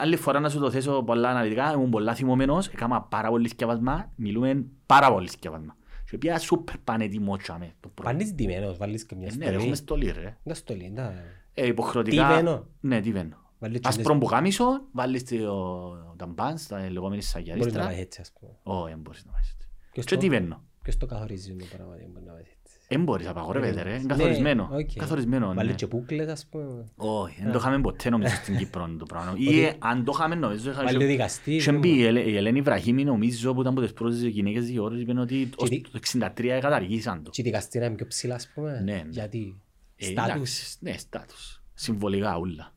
[0.00, 1.72] άλλη φορά να σου το θέσω πολλά αναλυτικά.
[1.72, 5.76] Ήμουν πολλά θυμωμένος, έκανα πάρα πολύ σκευάσμα, μιλούμε πάρα πολύ σκευάσμα.
[6.04, 7.72] Και Και πια σούπερ πανέτοιμο τσάμε.
[7.80, 8.10] το πρώτο.
[8.10, 10.04] Πάνεις ντυμένος, βάλεις και μια Ε, Ναι, ρε, έχουμε στολή.
[10.08, 10.36] στολή ρε.
[10.42, 11.24] Μια στολή, ναι.
[11.54, 12.28] Ε, υποχρεωτικά...
[12.28, 13.36] Τι βαίνω; Ναι, τι βαίνω.
[13.58, 17.84] Βάλεις και Ασπρό μπουκάμισο, βάλεις το ταμπάνς, τα λεγόμενη Μπορείς να σαγιαρίστρα.
[17.84, 18.52] πάει έτσι, ας πούμε.
[18.62, 19.68] Όχι, δεν μπορείς να πάεις έτσι.
[19.92, 20.62] Ποιος Και το- τι βαίνω.
[20.82, 22.51] Ποιος το καθορίζεις το πράγμα, δεν μπορεί να πάει έτσι.
[22.92, 23.88] Δεν μπορείς, απαγορεύεται ρε.
[23.90, 24.68] Είναι Ναι, καθορισμένο.
[24.72, 24.90] οκ.
[24.96, 25.54] Καθορισμένο, ναι.
[25.54, 26.84] Βάλεις και πούκλες, ας πούμε.
[26.96, 29.34] Όχι, δεν το είχαμε ποτέ νομίζω στην Κύπρο το πράγμα.
[29.36, 30.70] Ή Ότι- ε, αν το είχαμε νομίζω...
[30.70, 31.54] είχα- Βάλει ο δικαστής.
[31.60, 32.04] Είχε δεν μπει η μπορεί.
[32.06, 35.68] Ελε- η Ελένη Βραχήμη νομίζω που ήταν από τις πρώτες γυναίκες δικηγόρες είπε ότι ως
[35.68, 37.30] τι- το 63 καταργήσαν το.
[37.30, 38.80] Και οι δικαστήρα είναι πιο ψηλά, ας πούμε.
[38.84, 39.02] Ναι, ναι.
[39.10, 39.60] Γιατί.
[39.96, 40.32] Ε, Στάτους.
[40.32, 41.62] εντάξει, Ναι, στάτους.
[41.74, 42.72] Συμβολικά ούλα.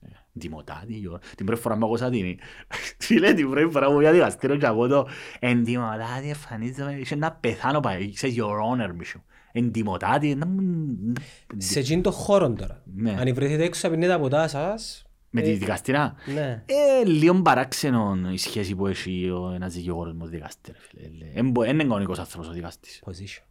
[0.00, 1.18] Ε, Εντιμωτάτη, γιο.
[1.36, 2.38] την πρώτη φορά που άκουσα την...
[3.04, 7.80] Φίλε, την πρώτη φορά που πήγα δικαστήριο και ακούω το εντιμωτάτη, εμφανίζομαι, είχε να πεθάνω
[7.80, 9.22] πάει, ξέρεις, your honor, μισού.
[9.52, 11.12] Εντιμωτάτη, να μου-
[11.56, 12.82] Σε εκείνον τον χώρο τώρα.
[12.94, 13.10] Ναι.
[13.18, 15.04] Αν βρεθείτε έξω από τα ποτά σας.
[15.34, 16.14] με ε, τη δικαστήρα.
[16.34, 16.64] Ναι.
[16.66, 21.24] Ε, λίγο παράξενο η σχέση που έχει ο ένας δικηγόρος με τον δικαστή, ρε φίλε.
[21.24, 23.02] Ε, εν μπο- εν είναι κανονικός άνθρωπος ο δικαστής.
[23.06, 23.42] Position.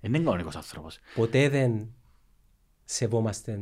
[0.00, 0.98] Εν είναι κανονικός άνθρωπος.
[1.14, 1.88] Ποτέ δεν
[2.84, 3.60] σεβόμαστε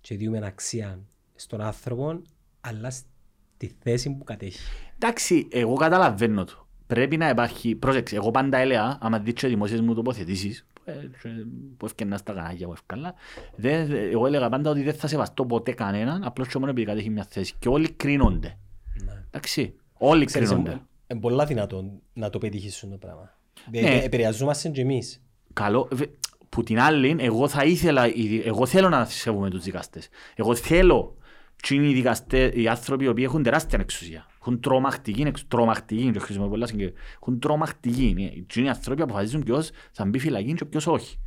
[0.00, 0.98] και διούμε αξία
[1.34, 2.22] στον άνθρωπο,
[2.60, 4.58] αλλά στη θέση που κατέχει.
[4.94, 6.66] Εντάξει, εγώ καταλαβαίνω το.
[6.86, 11.10] Πρέπει να υπάρχει, πρόσεξε, εγώ πάντα έλεγα, άμα δεις και δημόσιες μου τοποθετήσεις, που, ε,
[11.22, 11.28] και
[11.76, 13.14] που έφτιανα στα κανάλια που έφκαλα,
[13.56, 16.86] δεν- δε- εγώ έλεγα πάντα ότι δεν θα σεβαστώ ποτέ κανέναν, απλώς και μόνο επειδή
[16.86, 17.54] κατέχει μια θέση.
[17.58, 18.58] Και όλοι κρίνονται.
[19.04, 19.12] Ναι.
[19.26, 20.80] Εντάξει, όλοι Ξέρεις, κρίνονται.
[21.06, 23.36] είναι πολλά δυνατόν να το πετύχεις αυτό το πράγμα.
[23.70, 23.80] Ναι.
[23.80, 24.00] Ναι.
[24.04, 25.22] Επηρεαζόμαστε και εμείς.
[25.52, 26.10] Καλό, βε-
[26.48, 30.08] που την άλλη, εγώ θα ήθελα, οι δι- εγώ θέλω να σέβομαι τους δικαστές.
[30.34, 31.16] Εγώ θέλω
[31.56, 34.26] και είναι οι δικαστές, οι άνθρωποι οι οποίοι έχουν τεράστια εξουσία.
[34.46, 37.04] Έχουν τρομακτική, εξ- τρομακτική, και χρησιμοποιώ πολλά συγκεκριμένα.
[37.14, 38.06] Έχουν τρομακτική.
[38.08, 41.18] Είναι- Και είναι οι άνθρωποι που αποφασίζουν ποιος θα μπει φυλακή και ποιος όχι.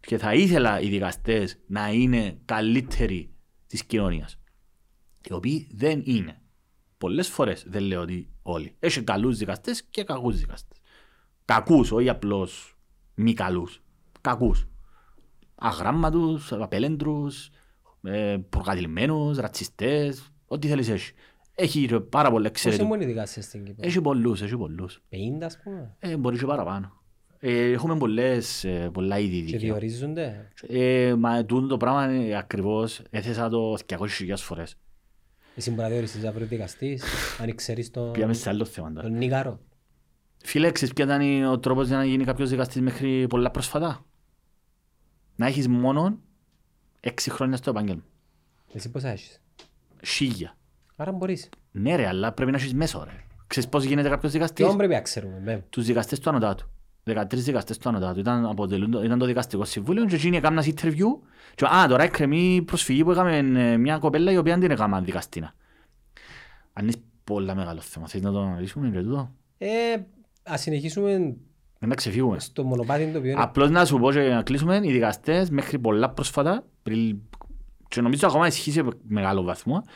[0.00, 3.30] Και θα ήθελα οι δικαστές να είναι καλύτεροι
[3.66, 4.38] της κοινωνίας.
[5.28, 6.40] Οι οποίοι δεν είναι.
[6.98, 8.76] Πολλές φορές δεν λέω ότι όλοι.
[8.78, 10.78] Έχει καλούς δικαστές και κακούς δικαστές.
[11.44, 12.76] Κακούς, όχι απλώς
[13.14, 13.82] μη καλούς.
[14.20, 14.68] Κακούς.
[15.54, 17.50] Αγράμματους, απελέντρους,
[18.02, 21.12] ε, προκατηλημένους, ρατσιστές, ό,τι θέλεις έχεις.
[21.60, 22.88] Έχει ρε, πάρα πολλά Πόσο εξαιρετικούς.
[22.88, 25.02] μόνο οι δικαστές στην Κύπρο; Έχει πολλούς, έχει πολλούς.
[25.10, 25.96] 50 ας πούμε.
[25.98, 26.92] Ε, μπορεί και παραπάνω.
[27.38, 29.58] Ε, έχουμε πολλές, ε, πολλά είδη Και δικαίου.
[29.60, 34.78] διορίζονται; Ε, μα τούτο το πράγμα είναι ακριβώς έθεσα το 200.000 φορές.
[35.54, 37.04] Εσύ μπορεί να διοριστείς αύριο δικαστής,
[37.40, 39.08] αν ξέρεις τον, Πήγαμε σε άλλο θέμα τώρα.
[39.08, 39.60] τον Νίγαρο.
[40.44, 44.06] Φίλε, ξέρεις ποιο ήταν ο τρόπος για να γίνει κάποιος δικαστής μέχρι πολλά πρόσφατα;
[45.36, 46.18] Να έχεις μόνο
[47.00, 48.02] έξι χρόνια στο επάγγελμα.
[48.72, 49.40] Εσύ πόσα έχεις;
[50.02, 50.57] Σίγια.
[51.00, 51.48] Άρα μπορείς.
[51.70, 53.10] Ναι ρε, αλλά πρέπει να έχεις μέσο ρε.
[53.46, 55.40] Ξέρεις πώς γίνεται κάποιος Τι δικαστής; όμως πρέπει να ξέρουμε.
[55.44, 55.64] με.
[55.70, 56.66] Τους δικαστές του ανωτάτου.
[57.04, 58.20] 13 δικαστές του ανωτάτου.
[58.20, 61.04] Ήταν, αποτελούν, το- ήταν το δικαστικό συμβούλιο και εκείνοι έκαναν interview.
[61.54, 65.00] Και, α, τώρα έκρεμει προσφυγή που έκαμε ε, μια κοπέλα η οποία δεν την έκανα
[65.00, 65.54] δικαστήνα.
[66.72, 66.94] Αν είναι
[67.24, 68.08] πολλά μεγάλο θέμα.
[68.08, 69.68] Θέλεις να το αναλύσουμε και τούτο; Ε,
[70.42, 71.10] ας συνεχίσουμε
[71.78, 72.38] Δεν να ξεφύγουμε.
[72.40, 73.42] στο μονοπάτι το οποίο είναι.
[73.42, 77.18] Απλώς να σου πω και να κλείσουμε, οι δικαστές μέχρι πολλά πρόσφατα, πριν,
[77.88, 79.90] και νομίζω ακόμα ισχύει σε μεγάλο βαθμό, ε,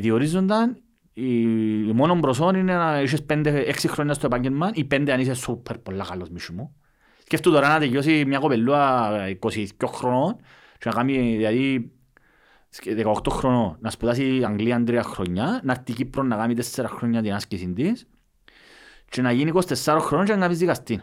[0.00, 0.82] διορίζονταν
[1.12, 1.40] η,
[1.88, 5.34] η μόνο μπροσόν είναι να είσαι πέντε, έξι χρόνια στο επάγγελμα ή πέντε αν είσαι
[5.34, 6.74] σούπερ πολλά καλός μισού μου.
[7.24, 10.36] Σκέφτου τώρα να τελειώσει μια κοπελούα 22 χρονών
[10.78, 11.92] και να κάνει δηλαδή
[12.82, 17.22] 18 χρονών να σπουδάσει Αγγλία τρία χρόνια, να έρθει η Κύπρο να κάνει 4 χρόνια
[17.22, 18.06] την άσκηση της
[19.08, 21.02] και να γίνει 24 χρονών και να κάνεις δικαστή.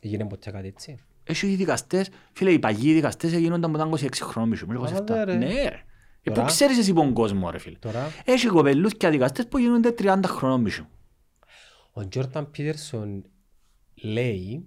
[0.00, 4.50] Έγινε ποτέ κάτι έτσι; Έχει οι δικαστές, φίλε, οι παγιοί δικαστές έγινονταν όταν 26 χρόνων
[4.50, 5.04] μισού, μισού, Α, 27.
[5.08, 5.34] ναι, ρε.
[5.34, 5.84] Ναι, ρε.
[6.22, 6.40] Ε, Τώρα.
[6.42, 10.20] Πού ξέρεις εσύ πον κόσμο, ρε φίλε; Τώρα, Έχει κοπελούς και δικαστές που γίνονται 30
[10.24, 10.84] χρόνων μισού.
[11.92, 13.24] ο Τζόρταν Πίτερσον
[13.94, 14.64] λέει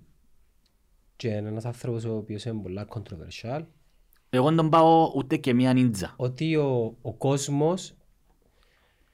[1.16, 3.62] και είναι ένας άνθρωπος ο οποίος είναι πολλά controversial
[4.30, 6.14] Εγώ δεν τον πάω ούτε και μία νίντζα.
[6.18, 7.93] ότι ο, ο κόσμος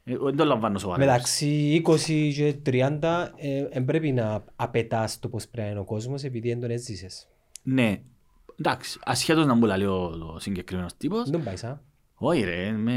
[0.04, 1.00] Ε, Δεν το λαμβάνω σοβαρά.
[1.06, 5.84] μεταξύ 20 και 30 ε, δεν πρέπει να απαιτάς το πώς πρέπει να είναι ο
[5.86, 7.28] κόσμος επειδή δεν τον έζησες.
[7.64, 8.02] Ναι.
[8.60, 11.24] Εντάξει, ασχέτως να μου λέει ο ο συγκεκριμένος τύπος.
[11.24, 11.82] Δεν τον πάεις, α.
[12.22, 12.94] Όχι ρε, με,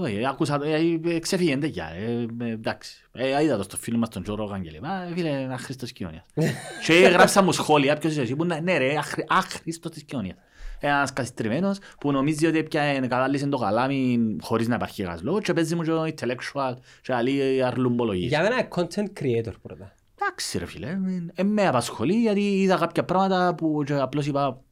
[0.00, 3.04] όχι, άκουσα το, ε, ε, ξεφύγει εντεκιά, ε, ε, εντάξει.
[3.12, 5.92] Ε, είδα το στο φίλο μας τον Τζο Ρόγαν και λέει, μα φίλε, είναι άχρηστος
[5.92, 6.24] κοινωνίας.
[6.86, 10.36] και γράψα μου σχόλια, ποιος είσαι εσύ, που είναι, ναι ρε, άχρη- άχρηστος της κοινωνίας.
[10.80, 15.52] Ένας καθιστριμμένος που νομίζει ότι πια κατάλυσε το καλάμι χωρίς να υπάρχει ένας λόγος και
[15.52, 18.28] παίζει μου και το intellectual και άλλοι αρλουμπολογίες.
[18.28, 19.94] Για μένα είναι content creator πρώτα.
[20.20, 20.98] Εντάξει ρε φίλε,
[21.34, 24.60] ε, με απασχολεί γιατί είδα κάποια πράγματα που και απλώς είπα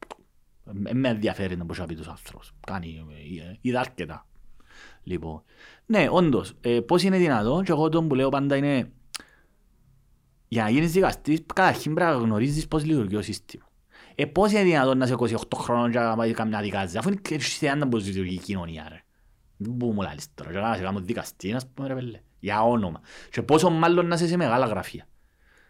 [0.63, 2.53] με ενδιαφέρει να μπορούσα να πεις τους άνθρωπους.
[2.67, 3.05] Κάνει,
[3.37, 4.25] ε, ε, είδα αρκετά.
[5.03, 5.43] Λοιπόν,
[5.85, 8.91] ναι, όντως, ε, πώς είναι δυνατόν και εγώ τον που λέω πάντα είναι
[10.47, 13.65] για να γίνεις δικαστής, καταρχήν πρέπει να γνωρίζεις πώς λειτουργεί το σύστημα.
[14.15, 17.19] Ε, πώς είναι δυνατόν να είσαι 28 χρόνων και να πάει καμιά δικάζα, αφού είναι
[17.21, 19.03] και σε έναν πώς λειτουργεί η κοινωνία, ρε.
[19.57, 22.63] Δεν μπορούμε να λάλεις τώρα, και να σε κάνω δικαστή, να πούμε, ρε πέλε, για
[22.63, 23.01] όνομα.
[23.31, 25.07] Και πόσο μάλλον να είσαι σε μεγάλα γραφεία.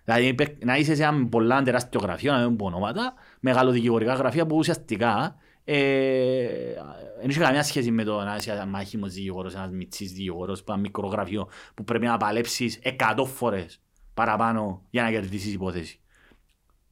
[0.04, 4.46] Δηλαδή υπε- να είσαι σε ένα πολλά τεράστιο γραφείο, να μην πω ονόματα, μεγαλοδικηγορικά γραφεία
[4.46, 6.74] που ουσιαστικά ε,
[7.20, 10.78] δεν είχε καμία σχέση με το να είσαι ένας μάχημος δικηγόρος, ένας μητσής δικηγόρος, ένα
[10.78, 13.82] μικρό γραφείο που πρέπει να παλέψεις 100 φορές
[14.14, 16.00] παραπάνω για να κερδίσεις υπόθεση.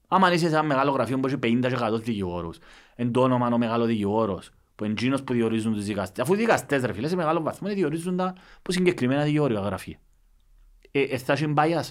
[0.07, 2.57] Άμα είσαι σε ένα μεγάλο γραφείο που έχει 50 και 100 δικηγόρους,
[2.95, 6.23] εν το όνομα ο μεγάλο δικηγόρος, που είναι εκείνος που διορίζουν τους δικαστές.
[6.23, 9.99] Αφού οι δικαστές, ρε φίλε, σε μεγάλο βαθμό διορίζουν τα που συγκεκριμένα δικηγόρια γραφεία.
[10.91, 11.89] Ε, ε, θα έχει bias.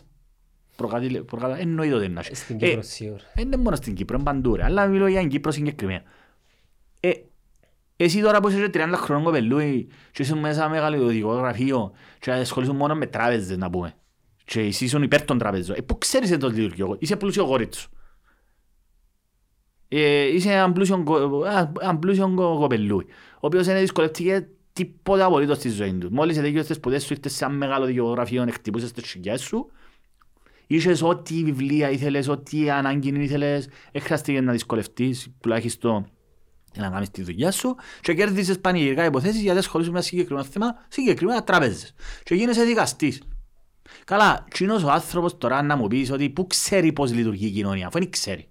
[0.79, 2.23] Προκατήλε- προκατα- Εννοείται ότι είναι.
[2.23, 3.23] Στην Ε, Κύπρο σίγουρα.
[3.35, 4.65] δεν είναι μόνο στην Κύπρο, είναι παντού ρε.
[4.65, 6.03] Αλλά μιλώ για την Κύπρο συγκεκριμένα.
[7.01, 7.11] Ε,
[7.97, 12.31] εσύ τώρα που είσαι 30 χρονών κοπελούι και είσαι μέσα σε ένα μεγαλειοδικό γραφείο και
[12.33, 13.95] ασχολείσαι μόνο με τράπεζες να πούμε.
[14.45, 15.77] Και εσύ είσαι υπέρ των τραπεζών.
[15.79, 16.97] Ε, πού ξέρεις το λειτουργείο.
[16.99, 17.89] Είσαι πλούσιο γόριτσο.
[19.89, 23.05] Ε, είσαι έναν πλούσιο, κο- α, έναν πλούσιο κο- κοπελούι,
[23.35, 26.09] ο οποίος δεν δυσκολεύτηκε τίποτα απολύτως στη ζωή του.
[26.13, 29.71] Μόλις τελείωσες τις σπουδές σου, ήρθες σε ένα μεγάλο δικαιογραφείο, εκτυπούσες τις χιλιάδες σου,
[30.71, 36.11] Είχες ό,τι βιβλία ήθελες, ό,τι ανάγκη ήθελες, δεν χρειάστηκε να δυσκολευτείς τουλάχιστον
[36.73, 40.45] για να κάνεις τη δουλειά σου και κέρδισες πανηγυρικά υποθέσεις γιατί ασχολείσαι με ένα συγκεκριμένο
[40.45, 41.95] θέμα, συγκεκριμένα τράπεζες.
[42.23, 43.23] Και γίνεσαι δικαστής.
[44.05, 47.87] Καλά, κοινός ο άνθρωπος τώρα να μου πεις ότι πού ξέρει πώς λειτουργεί η κοινωνία,
[47.87, 48.49] αφού δεν ξέρει.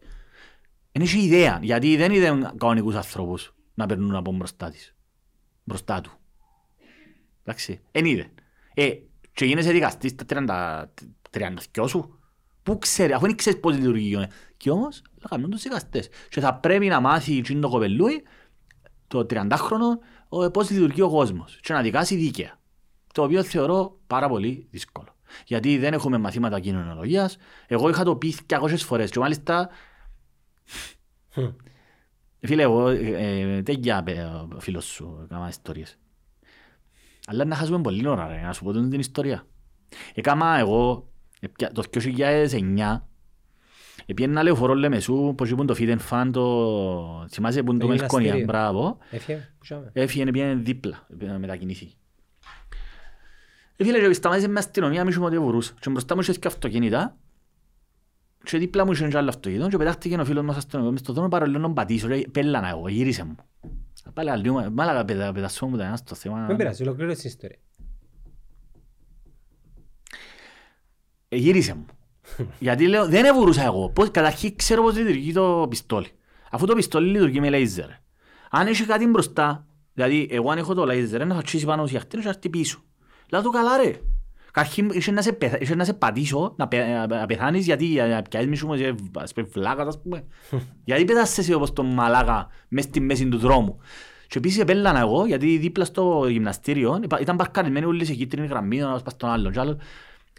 [0.91, 4.95] Δεν έχει ιδέα, γιατί δεν είδε κανονικούς ανθρώπους να περνούν από μπροστά της.
[5.63, 6.11] Μπροστά του.
[7.43, 8.29] Εντάξει, δεν είδε.
[8.73, 8.91] Ε,
[9.33, 10.25] και γίνεσαι δικαστής στα
[11.31, 12.19] 30, 32 σου.
[12.63, 14.29] Πού ξέρει, αφού δεν ξέρεις πώς λειτουργεί η κοινωνία.
[14.57, 16.09] Και όμως, θα κάνουν τους δικαστές.
[16.29, 18.23] Και θα πρέπει να μάθει εκείνο το κοπελούι,
[19.07, 19.99] το 30χρονο,
[20.29, 21.59] ο- πώς λειτουργεί ο κόσμος.
[21.61, 22.59] Και να δικάσει δίκαια.
[23.13, 25.15] Το οποίο θεωρώ πάρα πολύ δύσκολο.
[25.45, 27.37] Γιατί δεν έχουμε μαθήματα κοινωνιολογίας.
[27.67, 29.69] Εγώ είχα το πει 200 φορές και μάλιστα
[31.29, 31.47] Χμ.
[32.39, 35.97] Φίλε, εγώ ε, τέτοια ε, φίλος σου έκανα ιστορίες.
[37.27, 39.47] Αλλά να χάσουμε πολύ ώρα ρε, να σου πω την ιστορία.
[40.13, 41.16] Έκανα εγώ ε, πια-
[41.73, 43.01] το 2009
[44.05, 47.27] Επιένα λεωφορό Λεμεσού, πως είπαν το Feed and Fan, το...
[47.29, 48.45] θυμάσαι που είναι το Το Μελκόνια, γυμναστήριο.
[48.45, 48.97] μπράβο.
[49.11, 49.89] Έφυγε, πού είχαμε.
[49.93, 51.91] Έφυγε, πήγαινε δίπλα, πήγαινε μετακινηθεί.
[53.75, 55.73] Ε, φίλε, και σταμάτησε με αστυνομία, μη σου ότι βουρούσα.
[55.79, 57.17] Και μπροστά μου είχε και αυτοκίνητα.
[58.43, 61.13] Και δίπλα μου είχε και άλλο αυτοκίνητο και πετάχτηκε ο φίλος μας αστυνομικός μες στο
[61.13, 62.07] δρόμο παραλίγο να τον πατήσω.
[62.07, 63.35] Λέει, πέλανα εγώ, γύρισε μου.
[64.13, 66.45] Πάλι αλλιώ, μάλακα πετα- πετασσό μου τα ένα στο θέμα.
[66.45, 67.57] Δεν πειράζει, ολοκλήρωσε την ιστορία.
[71.29, 71.85] Γύρισε μου.
[72.59, 73.89] Γιατί λέω, δεν εβουρούσα εγώ.
[73.89, 76.07] Πώς, καταρχήν ξέρω πώς λειτουργεί το πιστόλι.
[76.51, 77.87] Αφού το πιστόλι λειτουργεί με λέιζερ.
[78.49, 81.95] Αν έχει κάτι μπροστά, δηλαδή εγώ αν έχω το λέιζερ, να θα τσίσει πάνω στη
[81.95, 82.79] αχτή, να έρθει πίσω.
[83.31, 83.91] Λέω του καλά ρε.
[84.51, 88.07] Καταρχήν είχε να σε, πεθα- είχε να σε πατήσω, να, πε, να πεθάνεις γιατί για
[88.07, 88.73] να πιάσεις μη σου μου,
[89.15, 90.25] ας πούμε βλάκας ας πούμε.
[90.85, 93.77] γιατί πέτασες εσύ όπως τον μαλάκα μες στη μέση του δρόμου.
[94.27, 98.81] Και επίσης επέλανα εγώ, γιατί δίπλα στο γυμναστήριο υπά- ήταν παρκαρισμένοι όλοι σε κίτρινη γραμμή,
[98.83, 99.51] ο ένας πας στον άλλον.
[99.51, 99.75] κι άλλος.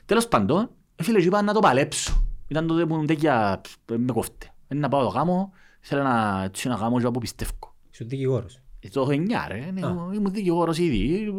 [0.04, 0.68] Τέλος πάντων, ε,
[1.02, 2.22] φίλε, είπα να το παλέψω.
[2.48, 4.52] Ήταν τότε που ήμουν τέτοια, π, με κόφτε.
[4.68, 7.74] Δεν να πάω το γάμο, ήθελα να, έτσι να γάμω και όπου πιστεύω.
[7.90, 8.60] Είσαι δικηγόρος.
[8.80, 9.88] Ε, Το έχω εννιά ρε, ναι, Α.
[10.14, 11.32] ήμουν δικηγόρος ήδη.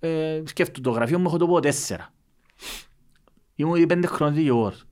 [0.00, 2.12] Ε, ε, σκέφτομαι το γραφείο μου, έχω το πω τέσσερα.
[3.54, 4.84] Ήμουν ήδη πέντε χρόνια δικηγόρος.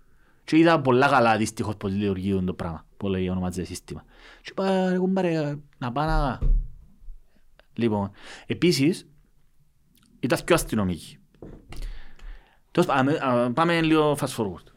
[0.44, 4.04] Και είδα πολλά καλά δυστυχώς πώς λειτουργεί το πράγμα, που λέει ονομάζεται σύστημα.
[4.42, 6.38] Και είπα, ρε κουμπάρε, να πάω να...
[7.72, 8.10] Λοιπόν,
[8.46, 9.06] επίσης,
[10.20, 11.18] ήταν πιο αστυνομικοί.
[12.72, 14.72] Τέλος πάντων, α, πάμε λίγο fast forward.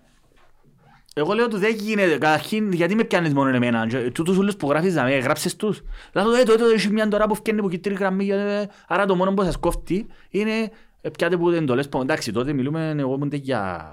[1.18, 4.70] Εγώ λέω τους δεν γίνεται, καταρχήν γιατί με πιάνεις μόνο εμένα και τούτους όλους που
[4.70, 5.82] γράφεις να με γράψες τους.
[6.14, 9.06] Λέω του ε, το έτω έχει μια τώρα που φκένει που κίτρινη γραμμή ε, άρα
[9.06, 10.72] το μόνο που σας κόφτει είναι
[11.02, 13.91] ε, πιάτε που εντολές που εντάξει τότε μιλούμε εγώ ήμουν για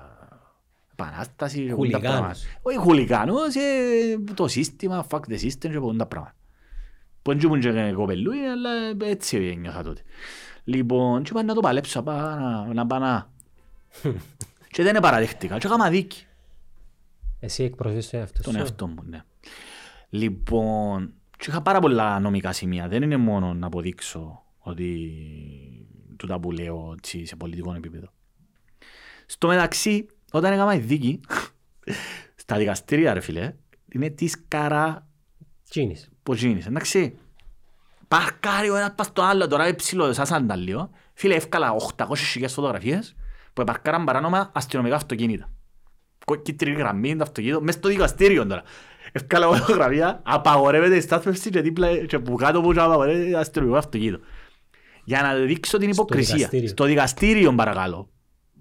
[0.93, 2.23] επανάσταση και πολλά πράγματα.
[2.23, 2.59] Χουλιγάνους.
[2.63, 6.37] Όχι χουλιγάνους, ε, το σύστημα, fuck the system και πολλά πράγματα.
[7.23, 8.71] Που δεν ήμουν και κοπελούι αλλά
[9.11, 10.01] έτσι ένιωθα τότε.
[10.65, 12.03] Λοιπόν, και είπα να το παλέψω,
[12.73, 13.23] να πάω
[14.69, 16.27] Και δεν παραδέχτηκα και έκανα δίκη.
[17.41, 18.59] Εσύ εκπροσωπείς τον εαυτό Τον σου.
[18.59, 19.23] εαυτό μου, ναι.
[20.09, 22.89] Λοιπόν, και είχα πάρα πολλά νομικά σημεία.
[22.89, 25.11] Δεν είναι μόνο να αποδείξω ότι
[26.17, 28.13] τούτα που λέω έτσι, σε πολιτικό επίπεδο.
[29.27, 31.21] Στο μεταξύ, όταν έκανα η δίκη,
[32.43, 33.55] στα δικαστήρια ρε φίλε,
[33.93, 35.07] είναι τη καρά
[35.69, 36.11] Τσίνης.
[36.23, 37.17] που γίνεις, εντάξει.
[38.09, 40.91] Παρκάρει ο ένας πας στο άλλο, τώρα είναι ψηλό, σαν σανταλίο.
[41.15, 43.15] Φίλε, εύκαλα 800.000 φωτογραφίες
[43.53, 45.51] που επαρκάραν παράνομα αστυνομικά αυτοκίνητα.
[46.25, 48.63] Κο- Κίτρινη γραμμή, το αυτοκίνητο, μες στο δικαστήριο τώρα.
[49.13, 54.19] Εύκαλα φωτογραφία, απαγορεύεται η στάθμευση και δίπλα και που κάτω που απαγορεύεται αστυνομικό αυτοκίνητο.
[55.05, 56.35] Για να δείξω την Στο υποκρισία.
[56.37, 56.69] δικαστήριο.
[56.69, 58.09] Στο δικαστήριο παρακαλώ.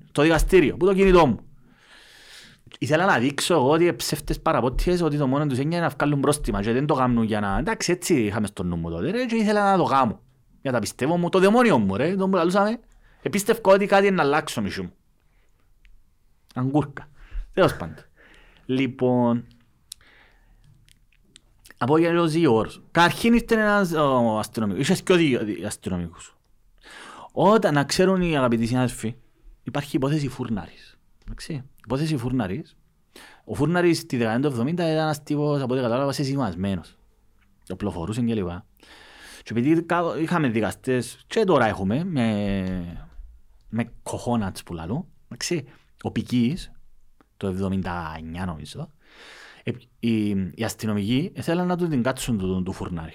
[0.09, 1.39] Στο δικαστήριο, που το κινητό μου.
[2.79, 6.19] Ήθελα να δείξω εγώ ότι οι ψεύτες παραπότιες ότι το μόνο τους έγινε να βγάλουν
[6.19, 7.57] πρόστιμα και δεν το κάνουν για να...
[7.57, 10.19] Εντάξει, έτσι είχαμε στο νου μου τότε ρε, και ήθελα να το κάνω.
[10.61, 12.79] Για τα πιστεύω μου, το δαιμόνιο μου ρε, τον που λαλούσαμε.
[13.21, 14.93] Επίστευκα ότι κάτι είναι να αλλάξω μισού μου.
[16.55, 17.09] Αγκούρκα.
[17.53, 17.95] Τέλος πάντων.
[18.65, 19.45] Λοιπόν,
[21.77, 22.81] από για τους δύο όρους.
[22.91, 24.81] Καταρχήν ήρθε ένας ο, αστυνομικός.
[24.81, 26.35] Είχες και ο δύο αστυνομικούς.
[27.31, 29.15] Όταν να ξέρουν οι αγαπητοί συνάδελφοι,
[29.63, 30.97] υπάρχει υπόθεση φούρναρης.
[31.25, 31.63] Εντάξει.
[31.83, 32.75] Υπόθεση φούρναρης.
[33.43, 36.95] Ο φούρναρης στη δεκαετία του 70 ήταν ένας τύπος, από ό,τι κατάλαβα, σεσημασμένος.
[37.69, 38.65] Οπλοφορούσε και λοιπά.
[39.43, 43.09] Και επειδή κα- είχαμε δικαστές, και τώρα έχουμε, με,
[43.71, 45.65] με κοχώνατς που λαλούν, εντάξει,
[46.01, 46.71] ο Πικής,
[47.37, 48.91] το 79 νομίζω,
[49.63, 53.13] ε, οι, οι αστυνομικοί ήθελαν να του την κάτσουν του, του φουρνάρι.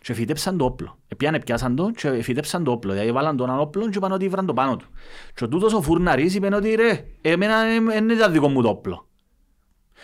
[0.00, 0.98] Και φυτέψαν το όπλο.
[1.08, 2.92] Επιάνε, πιάσαν το και φυτέψαν το όπλο.
[2.92, 4.86] Δηλαδή βάλαν τον όπλο και είπαν ότι ήβραν το πάνω του.
[5.34, 9.08] Και ο τούτος ο φουρναρής είπε ότι ρε, εμένα δεν ήταν δικό μου το όπλο.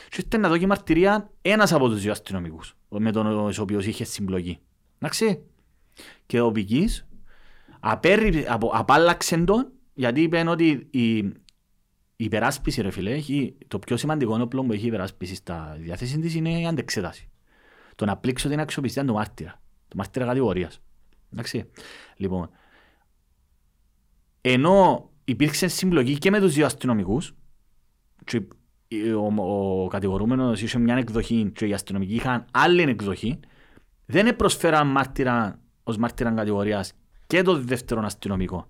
[0.09, 4.05] Και ήρθε να δω και μαρτυρία ένας από τους δύο αστυνομικούς, με τον οποίος είχε
[4.05, 4.59] συμπλοκή.
[4.99, 5.43] Εντάξει.
[6.27, 7.07] Και ο Πικής
[7.81, 11.35] απέρρι- απο- απάλλαξε τον γιατί είπε ότι η, η
[12.17, 16.35] υπεράσπιση ρε φίλε, έχει, το πιο σημαντικό όπλο που έχει η υπεράσπιση στα διάθεση της
[16.35, 17.29] είναι η αντεξέταση.
[17.97, 19.61] Το να πλήξω την αξιοπιστία του μάρτυρα.
[19.89, 20.81] Του μάρτυρα κατηγορίας.
[21.33, 21.71] Εντάξει.
[22.17, 22.51] Λοιπόν,
[24.41, 27.35] ενώ υπήρξε συμπλοκή και με τους δύο αστυνομικούς
[28.25, 28.43] και
[29.15, 29.43] ο,
[29.83, 33.41] ο κατηγορούμενος είχε μια εκδοχή και οι αστυνομικοί είχαν άλλη εκδοχή,
[34.07, 36.93] δεν προσφέραν μάρτυρα ως μάρτυρα κατηγορίας
[37.27, 38.69] και το δεύτερο αστυνομικό.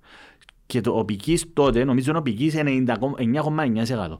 [0.73, 4.19] Και το, ο Πικής τότε, νομίζω ο Πικής 99,9%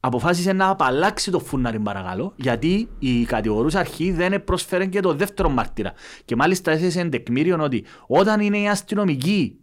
[0.00, 5.48] αποφάσισε να απαλλάξει το φούρναρι παρακαλώ, γιατί η κατηγορούσα αρχή δεν προσφέρει και το δεύτερο
[5.48, 5.92] μάρτυρα.
[6.24, 9.58] Και μάλιστα έθεσε τεκμήριο ότι όταν είναι οι αστυνομικοί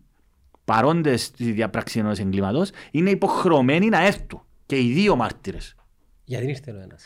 [0.65, 4.41] παρόντες στη διαπράξης ενός εγκλήματος, είναι υποχρεωμένοι να έρθουν.
[4.65, 5.75] Και οι δύο μάρτυρες.
[6.23, 7.03] Γιατί ήρθε ο ένας;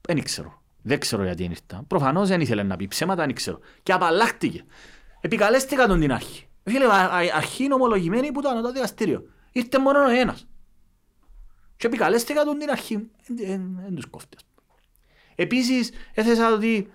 [0.00, 0.62] Δεν ξέρω.
[0.82, 1.84] Δεν ξέρω γιατί είναι ήρθα.
[1.86, 3.58] Προφανώς δεν ήθελε να πει ψέματα, δεν ξέρω.
[3.82, 4.64] Και απαλλάχτηκε.
[5.20, 6.47] Επικαλέστηκα τον την αρχή.
[6.68, 9.22] Φίλε, α- α- αρχή είναι ομολογημένη που το ανωτό δικαστήριο.
[9.52, 10.46] Ήρθε μόνο ο ένας.
[11.76, 13.10] Και επικαλέστηκα τον την αρχή.
[13.26, 14.36] Δεν τους κόφτει.
[14.36, 14.78] ας πούμε.
[15.34, 16.90] Επίσης, έθεσα ότι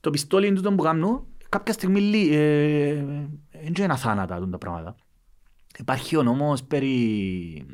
[0.00, 2.94] το πιστόλι του τον που κάνω, κάποια στιγμή λύ- ε,
[3.50, 4.96] δεν είναι αθάνατα τούτα τα πράγματα.
[5.78, 7.66] Υπάρχει ο νόμος περί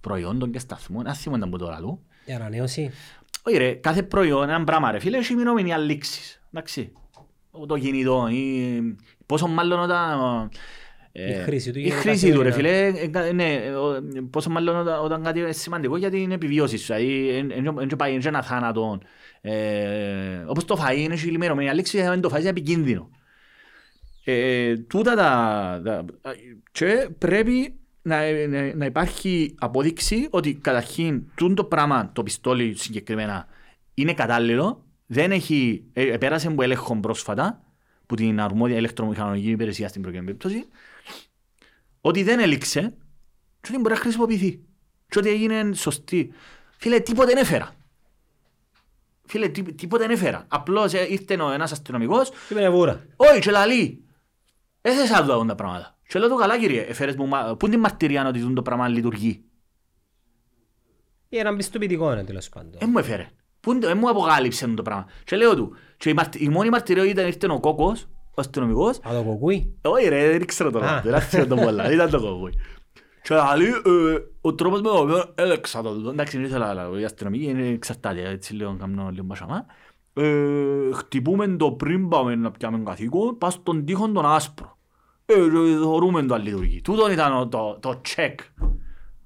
[0.00, 2.02] προϊόντων και σταθμών, ας θυμόνταν που τώρα του.
[2.24, 2.90] Η ανανέωση.
[3.42, 6.42] Όχι ρε, κάθε προϊόν, ένα πράγμα ρε φίλε, έχει μηνόμενη αλήξεις.
[6.52, 6.92] Εντάξει.
[7.66, 8.96] Το κινητό ή
[9.26, 10.50] πόσο μάλλον όταν...
[11.12, 13.00] ε, Η χρήση του Η γίνεται χρήση του ρε φίλε, καθημερινά.
[13.00, 16.94] ε, κα- ναι, ο- πόσο μάλλον όταν, όταν κάτι είναι σημαντικό γιατί είναι επιβίωσης σου.
[16.94, 17.46] Δηλαδή,
[17.86, 18.98] δεν πάει είναι ένα θάνατο.
[19.40, 23.10] Ε, όπως το φαΐ είναι λιμένομενη αλήξη, αν το φαΐ είναι επικίνδυνο.
[24.24, 26.04] Ε, τούτα τα, τα,
[26.72, 33.46] και πρέπει να, να, να υπάρχει απόδειξη ότι καταρχήν τούτο το πράγμα, το πιστόλι συγκεκριμένα,
[33.94, 37.62] είναι κατάλληλο, δεν έχει, ε, πέρασε από έλεγχο πρόσφατα,
[38.06, 40.68] που την αρμόδια ηλεκτρομηχανολογική υπηρεσία στην προκειμένη περίπτωση,
[42.00, 42.80] ότι δεν έληξε
[43.60, 44.60] και ότι μπορεί να χρησιμοποιηθεί.
[45.08, 46.32] Και ότι έγινε σωστή.
[46.76, 47.74] Φίλε, τίποτε δεν έφερα.
[49.24, 50.44] Φίλε, τί- τίποτε δεν έφερα.
[50.48, 53.04] Απλώς ε, ήρθε ο ένας αστυνομικός Τι είναι βούρα.
[53.16, 54.04] όχι, και λαλεί.
[54.80, 55.98] Έθεσα να δω τα πράγματα.
[56.08, 58.62] Και λέω του καλά κύριε, έφερες μου, μα- πού είναι η μαρτυρία ότι τούτο το
[58.62, 59.44] πράγμα λειτουργεί;
[61.28, 62.72] Ή έναν πιστοποιητικό είναι τέλος πάντων.
[62.78, 63.28] Δεν μου έφερε.
[63.62, 65.06] Πού είναι- δεν μου αποκάλυψε το πράγμα.
[65.24, 68.96] Και λέω του, και η, μαρτι- η μόνη μαρτυρία ήταν ήρθε ο κόκκος, ο αστυνομικός.
[68.96, 69.74] Α, το κοκκούι.
[69.82, 70.82] Όχι ρε, δεν ξέρω το Α.
[70.82, 72.58] όνομα, δεν ξέρω το πολλά, ήταν το κόκκοι.
[73.22, 73.72] Και λαλεί, ε,
[74.40, 76.10] ο τρόπος με τον οποίο έλεξα το τούτο.
[76.10, 79.66] Εντάξει, δεν ήθελα, αλλά οι αστυνομικοί είναι εξαρτάται, έτσι λέω, κάνω λίγο μπασαμά.
[80.14, 84.76] Ε, χτυπούμε το πριν πάμε να πιάμε καθήκον, πας στον τοίχο τον άσπρο.
[85.26, 85.40] Ε, και
[85.82, 86.80] θεωρούμε το αν λειτουργεί.
[86.80, 88.34] Τούτο ήταν ο- το, το check.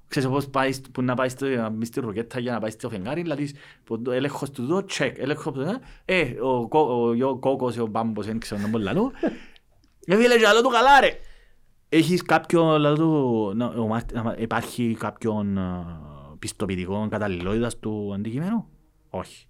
[0.07, 2.69] Ξέρεις πώς πάει, στο- που να πάει στο, να μπει στη ροκέτα για να πάει
[2.71, 3.53] στο φεγγάρι, δηλαδή
[3.83, 7.77] που το έλεγχος του τούτο, check, έλεγχος του τούτο, ε, ο, κο- ο, ο κόκκος,
[7.77, 9.11] ο μπάμπος, δεν ξέρω να πω λαλού.
[10.05, 11.19] Ε, φίλε, και άλλο του καλά ρε.
[11.89, 15.85] Έχεις κάποιο, λαλού του, να- ο Μάρτ- να- υπάρχει κάποιον α,
[16.39, 18.65] πιστοποιητικό καταλληλότητας του αντικειμένου.
[19.09, 19.47] Όχι.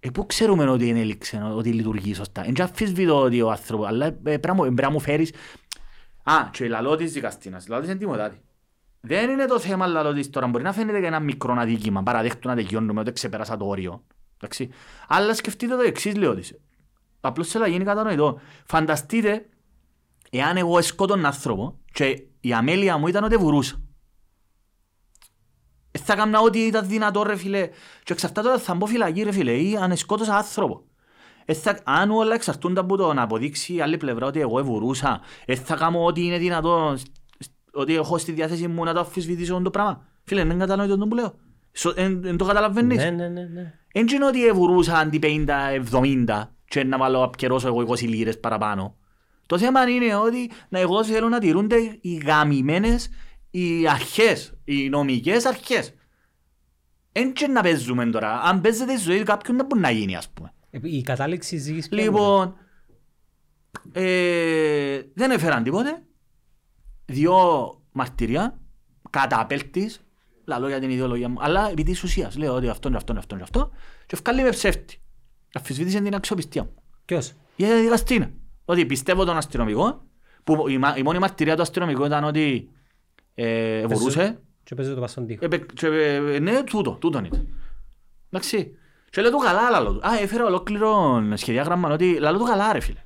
[0.00, 3.86] Ε, πού ξέρουμε ότι είναι έληξε, ότι λειτουργεί σωστά; Εν και αφισβητώ ότι ο άνθρωπος,
[3.86, 5.32] αλλά ε, πρέπει να μου- πρέπει να μου φέρεις...
[6.22, 8.40] Α, και λαλό της δικαστήνας, λαλό της εντυμωτάτη.
[9.00, 12.48] Δεν είναι το θέμα λαλό της τώρα, μπορεί να φαίνεται και ένα μικρό αδίκημα, παραδέχτου
[12.48, 14.04] να τελειώνουμε ότι ξεπέρασα το όριο.
[14.36, 14.70] Εντάξει.
[15.08, 16.54] Αλλά σκεφτείτε το εξής λέω της.
[17.20, 18.40] Απλώς θέλω να γίνει κατανοητό.
[18.66, 19.48] Φανταστείτε
[20.30, 23.80] εάν εγώ σκότωνα άνθρωπο και η αμέλεια μου ήταν ότι βουρούσα.
[25.90, 27.66] Ε, θα έκανα ό,τι ήταν δυνατό ρε φίλε
[28.02, 30.84] και εξαρτάται όταν θα μπω φυλακή ρε φίλε ή αν σκότωσα άνθρωπο.
[31.44, 35.20] Ε, θα, αν όλα εξαρτούνται από το να αποδείξει η άλλη πλευρά ότι εγώ βουρούσα,
[35.44, 37.10] ε, θα κάνω ό,τι είναι δυνατό, σ- σ-
[37.76, 40.04] ότι έχω στη διάθεση μου να το αφισβητήσω το πράγμα.
[40.24, 41.34] Φίλε, δεν κατανοητό το που λέω.
[41.96, 42.96] Δεν το καταλαβαίνεις.
[42.96, 43.74] Ναι, ναι, ναι, ναι.
[43.92, 48.96] Δεν είναι ότι εβουρούσα αντί 50-70 και να βάλω απκαιρώσω εγώ 20 λίρες παραπάνω.
[49.46, 53.08] Το θέμα είναι ότι να εγώ θέλω να τηρούνται οι γαμημένες
[53.50, 55.94] οι αρχές, οι νομικές αρχές.
[57.12, 58.40] Εν και να παίζουμε τώρα.
[58.40, 60.52] Αν παίζεται η ζωή κάποιον δεν μπορεί να γίνει, ας πούμε.
[60.70, 62.54] Ε, Η κατάληξη ζήγης ποια είναι; Λοιπόν,
[63.92, 66.02] ε, δεν έφεραν τίποτε.
[67.06, 67.34] Δύο
[67.92, 68.60] μαρτυρία,
[69.10, 70.00] κατά απέλτης,
[70.44, 72.36] λαλώ για την ιδεολογία μου, αλλά επί της ουσίας.
[72.36, 73.70] Λέω ότι αυτό είναι αυτό είναι αυτό είναι αυτό
[74.06, 75.00] και ευκάλλει με ψεύτη.
[75.54, 76.74] Αφισβήτησε την αξιοπιστία μου.
[77.04, 78.30] Ποιος; Για τη δικαστήνα.
[78.64, 80.02] Ότι πιστεύω τον αστυνομικό,
[80.44, 82.70] που η, μα- η μόνη μαρτυρία του αστυνομικού ήταν ότι
[83.34, 84.40] ε, βουρούσε.
[84.62, 85.44] Και παίζει το πας στον τοίχο.
[85.50, 87.46] Ε, και, ε, ναι, τούτο, τούτο είναι.
[88.30, 88.76] Εντάξει.
[89.10, 90.08] Και λέω του καλά, λαλό του.
[90.08, 93.00] Α, έφερα ολόκληρο σχεδιάγραμμα ότι λαλό του καλά, ρε φίλε.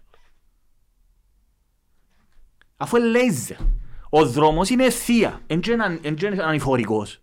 [2.76, 3.57] Αφού είναι λέιζερ.
[4.11, 5.40] Ο δρόμος είναι ευθεία.
[5.46, 7.20] Εν και είναι- εν και είναι ανηφορικός.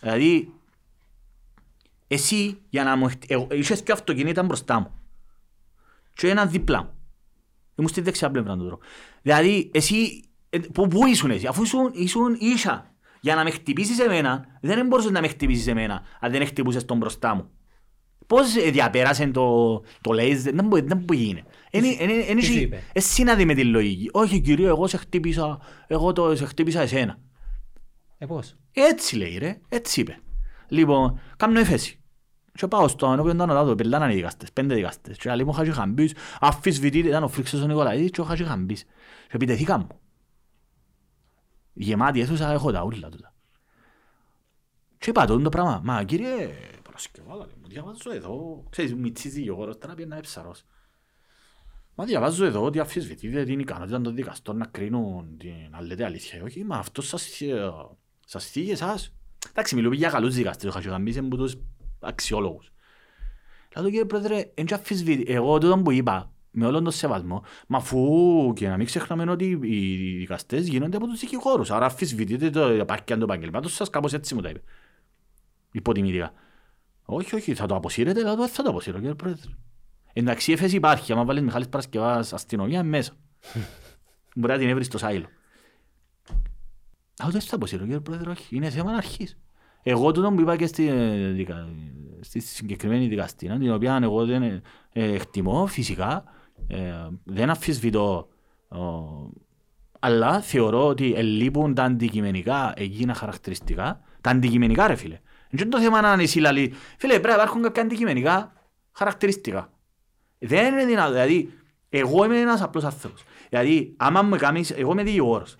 [0.00, 0.52] Δηλαδή,
[2.08, 3.08] εσύ, για να μου...
[3.08, 4.90] χτ- εγώ- Είχες και αυτοκίνητα μπροστά μου.
[6.14, 6.90] Και ένα δίπλα μου.
[7.74, 8.78] Ήμουν στη δεξιά πλευρά του δρόμου.
[9.22, 12.92] Δηλαδή, εσύ, ε, πού, πού ήσουν εσύ, αφού ήσουν, ήσουν ίσα.
[13.20, 16.96] Για να με χτυπήσεις εμένα, δεν μπορούσες να με χτυπήσεις εμένα, αν δεν χτυπούσες τον
[16.96, 17.50] μπροστά μου.
[18.26, 21.42] Πώς ε, διαπέρασε το, το λέιζερ, δεν μπορεί, δεν μπορεί γίνει.
[21.70, 24.08] Είναι, είναι, είναι, τι σου είναι, είπε; είναι σύναδη με τη λογική.
[24.12, 27.18] Όχι κύριε, εγώ σε χτύπησα, εγώ το, σε χτύπησα εσένα.
[28.18, 30.18] Ε, πώς; Έτσι λέει ρε, έτσι είπε.
[30.68, 31.98] Λοιπόν, κάνω έφεση.
[32.54, 35.16] Και πάω στο ενώπιον των ανωτάτων, πελάναν οι δικαστές, πέντε δικαστές.
[35.16, 38.84] Και λέει μου ο Χατζηχαμπής, αφισβητείται, ήταν ο Φρίξος ο Νικολαίδης και ο Χατζηχαμπής.
[39.28, 39.86] Και επιτεθήκα μου.
[41.72, 43.34] Γεμάτη αίθουσα έχω τα ούλα τούτα.
[44.98, 46.50] Και είπα το πράγμα, μα κύριε
[46.82, 50.64] Παρασκευάλα, μου διαβάζω εδώ, ξέρεις, μητσίζει Γιώργος, τώρα πιένα ψαρός.
[51.94, 56.42] Μα διαβάζω εδώ ότι αφισβητείτε την ικανότητα των δικαστών να κρίνουν την να λέτε αλήθεια.
[56.42, 57.72] Όχι, μα αυτό σας, ε,
[58.26, 59.14] σας θίγει εσάς.
[59.50, 61.56] Εντάξει, μιλούμε για καλούς δικαστές, ο Χατζηγαμπής είναι από τους
[62.00, 62.72] αξιόλογους.
[63.76, 65.32] Λέω κύριε Πρόεδρε, εν και αφισβητεί.
[65.32, 69.58] Εγώ τούτο που είπα, με όλον τον σεβασμό, μα αφού και να μην ξεχνάμε ότι
[69.62, 71.70] οι δικαστές γίνονται από τους δικηγόρους.
[71.70, 74.62] Άρα αφισβητείτε το επάρκεια του επαγγελμάτος σας, κάπως έτσι μου τα είπε.
[75.72, 76.32] Υποτιμητικά.
[77.04, 79.50] Όχι, όχι, θα το αποσύρετε, λέω, «Δεν θα το αποσύρω κύριε Πρόεδρε.
[80.12, 83.12] Εντάξει, η έφεση υπάρχει, άμα βάλεις Μιχάλης Παρασκευάς αστυνομία είναι μέσα.
[84.36, 85.26] Μπορεί να την έβρεις στο σάιλο.
[87.24, 89.38] Α, δεν θα αποσύρω κύριε Πρόεδρε, όχι, είναι θέμα αρχής.
[89.82, 91.68] Εγώ τούτο που είπα και στη, ε, δικα-
[92.20, 96.24] στη συγκεκριμένη δικαστήνα, την οποία εγώ δεν ε, ε, εκτιμώ φυσικά,
[96.66, 98.28] ε, δεν αμφισβητώ,
[98.72, 98.78] ε,
[99.98, 105.20] αλλά θεωρώ ότι ελείπουν τα αντικειμενικά εκείνα χαρακτηριστικά, τα αντικειμενικά ρε φίλε.
[105.56, 108.52] Δεν είναι το θέμα να είναι εσύ λαλή, φίλε πρέπει να υπάρχουν κάποια αντικειμενικά
[108.92, 109.72] χαρακτηριστικά.
[110.38, 111.52] Δεν είναι δυνατό, δηλαδή
[111.88, 113.22] εγώ είμαι ένας απλός άνθρωπος.
[113.48, 115.56] Δηλαδή άμα μου κάνεις, εγώ είμαι δικηγόρος.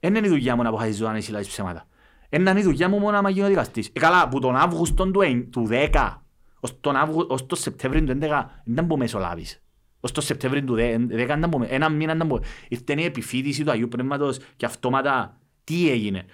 [0.00, 1.86] Δεν είναι η δουλειά μου να αποφασίζω αν εσύ λάζεις ψέματα.
[2.30, 3.90] Είναι η δουλειά μου μόνο να γίνω δικαστής.
[3.92, 6.22] Ε, καλά, που τον Αύγουστο του, εν- του 10
[6.60, 9.62] ως τον, Αύγου, ως τον Σεπτέμβριο του 11 δεν που μεσολάβεις.
[10.00, 12.40] Ως τον Σεπτέμβριο του 10 δεν που με- ένα μήνα δεν που...
[12.68, 16.24] Ήρθε η επιφύτηση του Αγίου Πνεύματος και αυτόματα τι έγινε.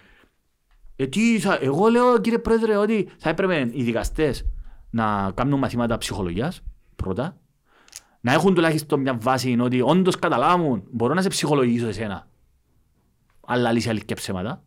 [0.97, 4.45] Ε, τι θα, εγώ λέω κύριε Πρόεδρε ότι θα έπρεπε οι δικαστές
[4.91, 6.63] να κάνουν μαθήματα ψυχολογίας
[6.97, 7.37] πρώτα.
[8.21, 12.29] Να έχουν τουλάχιστον μια βάση ότι όντως καταλάβουν μπορώ να σε ψυχολογήσω εσένα.
[13.47, 14.63] Αλλά λύσει αλήθεια ψέματα.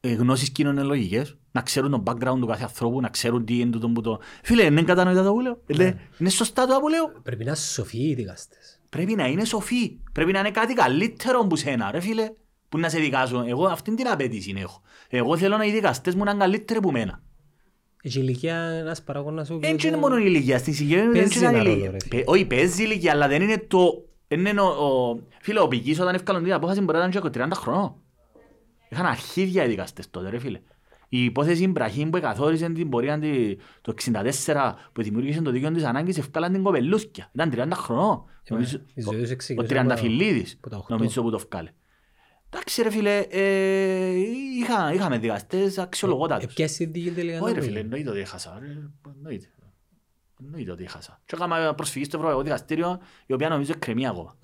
[0.00, 3.88] Ε, γνώσεις κοινωνιολογικές να ξέρουν το background του κάθε ανθρώπου να ξέρουν τι είναι τούτο
[3.88, 5.60] που το φίλε είναι κατανοητά το που λέω.
[5.66, 7.12] Ε, είναι σωστά το που λέω.
[7.22, 8.80] Πρέπει να είναι σοφοί οι δικαστές.
[8.88, 9.98] πρέπει να είναι σοφοί.
[10.12, 12.30] Πρέπει να είναι κάτι καλύτερο που σένα, ρε φίλε.
[12.72, 13.48] Που να σε δικάσουν.
[13.48, 14.80] Εγώ αυτήν την απέτηση έχω.
[15.08, 17.22] Εγώ θέλω να οι δικαστές μου να είναι καλύτεροι από μένα.
[18.02, 20.58] Έχει ηλικία ένας παράγονας ο Δεν οποίος είναι μόνο η ηλικία.
[20.58, 21.90] Στην συγκεκριμένη Παίζει δεν είναι ένα η ρόλο, ηλικία.
[21.90, 22.16] ρε φίλε.
[22.22, 24.04] Παι- Όχι, παίζει ηλικία, αλλά δεν είναι το...
[24.28, 25.18] δεν Είναι ο, ο...
[25.40, 27.94] Φίλε, ο Πικής όταν έφκαλαν την απόφαση μπορεί να ήταν και 30 χρονών.
[28.88, 30.60] Είχαν αρχίδια οι δικαστές τότε, ρε φίλε.
[31.08, 33.94] Η υπόθεση Μπραχήμ που καθόρισε την πορεία τη- το
[34.46, 37.30] 64 που δημιούργησε το δίκαιο της ανάγκης ευκάλαν την κοπελούθκια.
[37.34, 38.24] Ήταν 30 χρονών.
[38.44, 40.94] Ε, Νομίζω- η ζωή τους Ο ξεκίνησε από- Τριανταφυλλίδης, από τα οχτώ.
[40.96, 41.70] νομίζω που το βγάλε.
[42.54, 44.10] Εντάξει ρε φίλε, ε,
[44.60, 46.54] είχα, είχαμε δικαστές Ε, αξιολογότατους.
[46.54, 47.80] ποια συνθήκη τελικά Όχι να ρε φίλε, πούμε.
[47.80, 48.58] εννοείται ότι έχασα.
[48.60, 48.66] ρε,
[49.16, 49.46] Εννοείται.
[50.44, 51.20] Εννοείται ότι έχασα.
[51.24, 54.36] Και έκανα προσφυγή στο Ευρωπαϊκό Δικαστήριο, η οποία νομίζω εκκρεμεί ακόμα.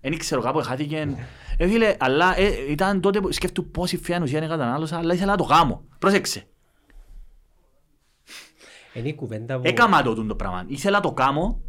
[0.00, 1.16] Δεν ξέρω κάπου χάθηκε.
[1.58, 5.30] Ε, φίλε, αλλά ε, ήταν τότε που σκέφτου πόση φαία ουσία είναι κατανάλωσα, αλλά ήθελα
[5.30, 5.84] να το κάνω.
[5.98, 6.46] Πρόσεξε.
[8.92, 9.62] Είναι η κουβέντα που...
[9.66, 10.64] Έκαμα το τούτο πράγμα.
[10.66, 11.60] Ήθελα να το κάνω.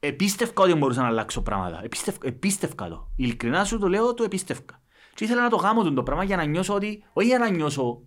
[0.00, 1.80] Επίστευκα ότι μπορούσα να αλλάξω πράγματα.
[1.84, 3.10] Επίστευκα, επίστευκα το.
[3.16, 4.82] Ειλικρινά σου το λέω, το επίστευκα.
[5.14, 8.00] Και ήθελα να το κάνω το πράγμα για να νιώσω ότι, όχι για να νιώσω,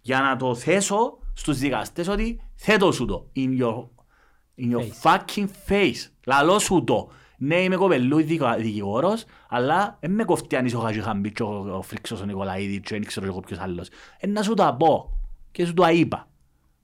[0.00, 3.30] για να το θέσω στους δικαστές ότι θέτω σου το.
[3.36, 3.86] In your,
[4.58, 5.02] in your Face.
[5.02, 6.10] fucking face.
[6.26, 7.10] Λαλό σου το.
[7.38, 11.76] Ναι, είμαι κοπελού δικα- δικηγόρος, αλλά δεν με κοφτεί αν είσαι ο Χατζηχαμπή και ο,
[11.76, 13.88] ο Φρίξος ο Νικολαίδης και δεν ξέρω εγώ ποιος άλλος.
[14.18, 15.18] Ε, να σου το πω.
[15.52, 16.28] Και σου το είπα.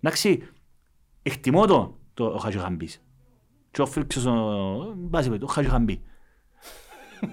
[0.00, 0.48] Εντάξει,
[1.22, 3.02] εκτιμώ τον το, ο Χατζηχαμπής.
[3.70, 6.02] Και ο Φρίξος ο, μπάζει με το, ο Χατζηχαμπή.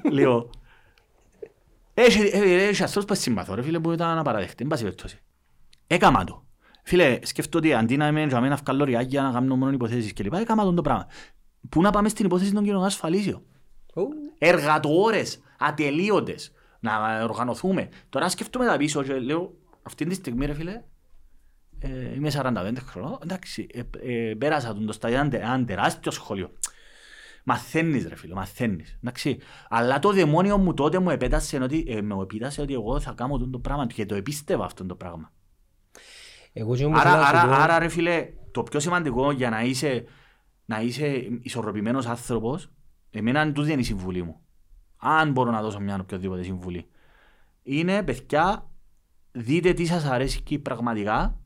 [0.12, 0.50] Λέω,
[1.94, 5.20] έχει, έχει, έχει ανθρώπους που συμπαθώ ρε φίλε που ήταν απαραδεκτή, εν πάση περιπτώσει.
[5.88, 6.46] Έκαμα το.
[6.84, 10.24] Φίλε, σκέφτομαι ότι αντί να είμαι για μένα βγάλω ριάκια να κάνω μόνο υποθέσεις και
[10.24, 11.08] λοιπά, έκανα τον το πράγμα.
[11.70, 13.42] Πού να πάμε στην υπόθεση των κοινωνικών ασφαλίσεων;
[13.96, 17.90] Ου, Εργατόρες, ατελείωτες, να οργανωθούμε.
[18.10, 20.82] Τώρα σκέφτομαι τα πίσω και λέω, αυτή τη στιγμή ρε φίλε,
[21.80, 23.82] ε, είμαι 45 χρονών, εντάξει, ε,
[24.30, 26.52] ε, πέρασα τον το στάδιο, ένα τε- ένα τεράστιο σχολείο.
[27.44, 28.98] Μαθαίνεις ρε φίλε, μαθαίνεις.
[29.04, 29.38] Εντάξει.
[29.70, 33.38] Αλλά το δαιμόνιο μου τότε μου επέτασε ότι, ε, με επίτασε ότι εγώ θα κάνω
[33.38, 35.32] τον το πράγμα και το επίστευα αυτό το πράγμα.
[36.54, 39.32] Εγώ και όμως Άρα, θέλω να άρα, σου πω- άρα ρε φίλε, το πιο σημαντικό
[39.32, 40.04] για να είσαι,
[40.66, 41.08] να είσαι
[41.42, 42.72] ισορροπημένος άνθρωπος,
[43.12, 44.40] εμένα τούτη είναι η συμβουλή μου.
[44.98, 46.90] Αν μπορώ να δώσω μια οποιοδήποτε συμβουλή.
[47.64, 48.70] Είναι, παιδιά,
[49.32, 51.40] δείτε τι σας αρέσει και πραγματικά,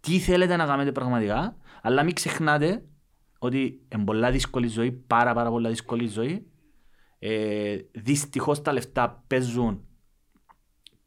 [0.00, 2.84] τι θέλετε να κάνετε πραγματικά, αλλά μην ξεχνάτε
[3.38, 6.50] ότι είναι πολλά δύσκολη ζωή, πάρα πάρα πολλά δύσκολη ζωή.
[7.18, 9.84] Ε, δυστυχώς τα λεφτά παίζουν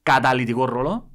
[0.04, 1.12] καταλυτικό ρόλο.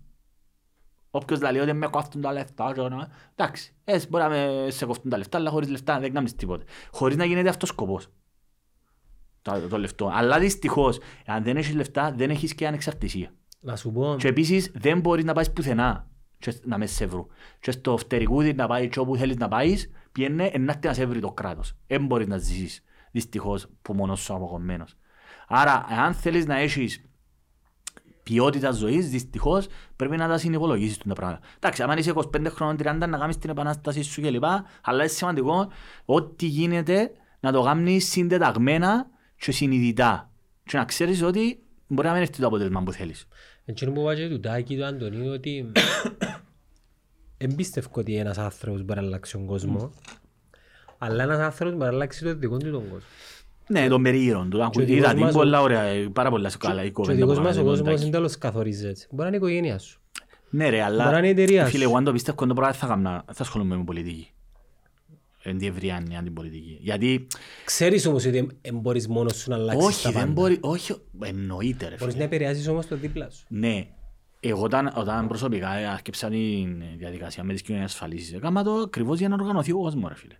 [1.10, 4.86] Όποιος λέει ότι με κόφτουν τα λεφτά, και όλα, εντάξει, ε, μπορεί να με σε
[4.86, 6.64] κόφτουν τα λεφτά, αλλά χωρίς λεφτά δεν κάνεις τίποτε.
[6.90, 8.08] Χωρίς να γίνεται αυτός σκοπός.
[9.42, 10.10] Το, το λεφτό.
[10.12, 13.34] Αλλά δυστυχώς, αν δεν έχεις λεφτά, δεν έχεις και ανεξαρτησία.
[13.60, 16.08] Να σου πω, Και επίσης δεν μπορείς να πάεις πουθενά
[16.38, 17.26] και να μες σε βρουν.
[17.60, 21.06] Και στο φτερικούδι να πάει και όπου θέλεις να πάεις, πιένε να έρθει να σε
[21.06, 21.74] βρει το κράτος.
[21.86, 24.96] Δεν μπορείς να ζήσεις δυστυχώς που μόνος σου αποκομμένος.
[25.48, 27.00] Άρα, αν θέλεις να έχεις
[28.22, 31.46] ποιότητα ζωής, δυστυχώς πρέπει να τα συνυπολογίσεις τα πράγματα.
[31.56, 34.44] Εντάξει, αν είσαι 25 χρόνων 30 να κάνεις την επανάσταση σου κλπ.
[34.44, 35.68] Αλλά είναι σημαντικό
[36.04, 37.10] ό,τι γίνεται
[37.40, 39.06] να το κάνεις συντεταγμένα
[39.36, 40.30] και συνειδητά.
[40.64, 43.28] Και να ξέρεις ότι μπορεί να μην έρθει το αποτέλεσμα που θέλεις.
[43.64, 45.72] εκείνο που είπα και του Τάκη του Αντωνίου ότι
[47.44, 49.92] εμπίστευκω ότι ένας άνθρωπος μπορεί να αλλάξει τον κόσμο
[50.98, 53.06] αλλά ένας άνθρωπος μπορεί να αλλάξει το δικό του τον κόσμο.
[53.66, 54.68] Ναι, τον περίγυρον του.
[54.72, 56.84] Και ο Είδα δικός την μας ο- πολλά ωραία, ε, πάρα πολλά σε καλά η
[56.84, 58.02] Και ο κοπέντα δικός που μας ο κάνατε, κόσμος εντάξει.
[58.02, 59.06] δεν τέλος καθορίζει έτσι.
[59.10, 60.00] Μπορεί να είναι η οικογένεια σου.
[60.50, 61.88] Ναι ρε, αλλά Μπορεί να είναι η εταιρεία φίλε, σου.
[61.88, 64.28] εγώ αν το πιστεύω το πράγμα θα, καμνα, θα ασχολούμαι με πολιτική.
[65.42, 66.78] Εν τη ευρεία την πολιτική.
[66.80, 67.26] Γιατί,
[67.64, 70.32] Ξέρεις όμως ότι δεν μπορείς μόνος σου να αλλάξεις όχι, τα δεν πάντα.
[70.32, 72.26] μπορεί, όχι, εννοείται ρε Μπορείς φίλε.
[72.26, 73.44] να επηρεάσεις όμως το δίπλα σου.
[73.48, 73.86] Ναι,
[74.48, 79.28] εγώ όταν, όταν προσωπικά άσκεψα την διαδικασία με τις κοινωνίες ασφαλίσεις, έκανα το ακριβώς για
[79.28, 80.34] να οργανωθεί ο κόσμος ρε φίλε.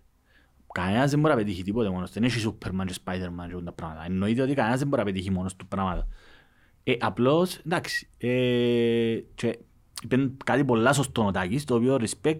[0.71, 2.19] Κανένας δεν μπορεί να πετύχει τίποτε μόνος του.
[2.19, 4.05] Δεν έχει Superman και Spiderman και όλα τα πράγματα.
[4.05, 6.07] Εννοείται ότι κανένας δεν μπορεί να πετύχει μόνος του πράγματα.
[6.83, 9.59] Ε, απλώς, εντάξει, ε, και
[10.03, 12.39] είπε κάτι πολλά σωστό ο Τάκης, το οποίο respect,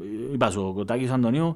[0.00, 1.54] ε, είπα σου, ο Τάκης Αντωνίου,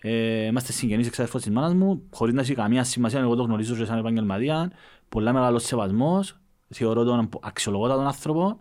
[0.00, 3.76] ε, είμαστε συγγενείς εξάδελφος της μάνας μου, χωρίς να έχει καμία σημασία, εγώ το γνωρίζω
[3.76, 4.72] και σαν επαγγελματία,
[5.08, 6.38] πολλά μεγάλος σεβασμός,
[6.68, 8.60] θεωρώ τον αξιολογότατον άνθρωπο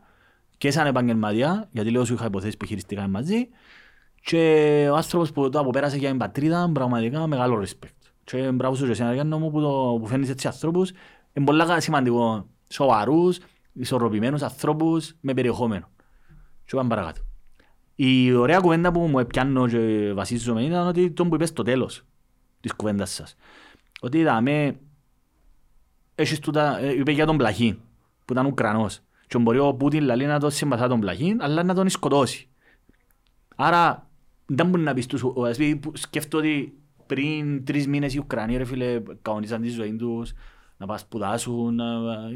[0.64, 3.48] και σαν επαγγελματία, γιατί λέω σου είχα υποθέσεις που χειριστήκαμε μαζί,
[4.22, 8.12] και ο άνθρωπος που το αποπέρασε για την πατρίδα, πραγματικά μεγάλο respect.
[8.24, 10.92] Και μπράβο σου και εσένα Γιάννο μου που, το, που φέρνεις έτσι ανθρώπους,
[11.34, 13.40] είναι πολύ σημαντικό, σοβαρούς,
[13.74, 15.90] ισορροπημένους ανθρώπους με περιεχόμενο.
[16.66, 17.22] Και πάμε παρακάτω.
[17.96, 22.04] Η ωραία κουβέντα που μου έπιάνω και βασίζομαι ήταν ότι τον που είπες στο τέλος
[22.60, 23.36] της κουβέντας σας.
[24.02, 24.80] Ότι είδαμε,
[26.16, 27.80] έχεις τούτα, ε, είπε για τον Πλαχή,
[28.26, 29.02] που ήταν Ουκρανός.
[29.28, 32.48] Και μπορεί ο Πούτιν λαλεί να τον συμπαθά τον Πλαχή, αλλά να τον σκοτώσει.
[33.56, 34.10] Άρα
[34.46, 36.74] δεν μπορεί να πεις τους, ο- ας πει, που σκέφτομαι ότι
[37.06, 40.34] πριν τρεις μήνες οι Ουκρανοί ρε φίλε κανονίζαν τη ζωή τους,
[40.78, 41.86] να πας σπουδάσουν, να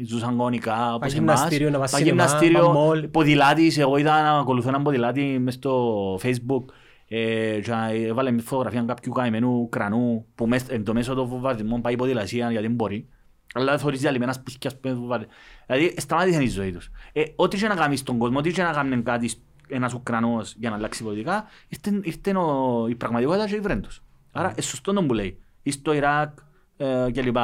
[0.06, 1.12] ζούσαν γονικά όπως εμάς.
[1.12, 3.08] γυμναστήριο, να πας Πας σινεμά, γυμναστήριο, πας μολ.
[3.08, 6.64] ποδηλάτης, εγώ είδα να ακολουθώ έναν ποδηλάτη μες στο facebook
[7.08, 7.72] ε, και
[8.06, 12.50] έβαλε μια φωτογραφία κάποιου καημένου Ουκρανού που μες, εν το μέσο των βομβαρδισμών πάει ποδηλασία
[12.50, 13.08] γιατί δεν μπορεί.
[13.54, 15.28] Αλλά δεν θωρείς διαλυμένα σπίτια, ας πούμε, βομβαρδι-
[15.66, 16.90] Δηλαδή σταμάτησαν η ζωή τους.
[17.12, 19.38] Ε, ό,τι και να κάνεις στον κόσμο, ό,τι και να κάνουν κάτι σ-
[19.68, 24.02] ένας Ουκρανός για να αλλάξει πολιτικά, ήρθε, ήρθε ο, η πραγματικότητα και η βρέν τους.
[24.32, 25.42] Άρα, είναι σωστό τον που λέει.
[25.62, 26.38] Ή στο Ιράκ
[26.76, 27.36] ε, κλπ.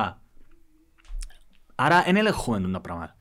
[1.74, 3.16] Άρα, δεν ελεγχούμε τα πράγματα.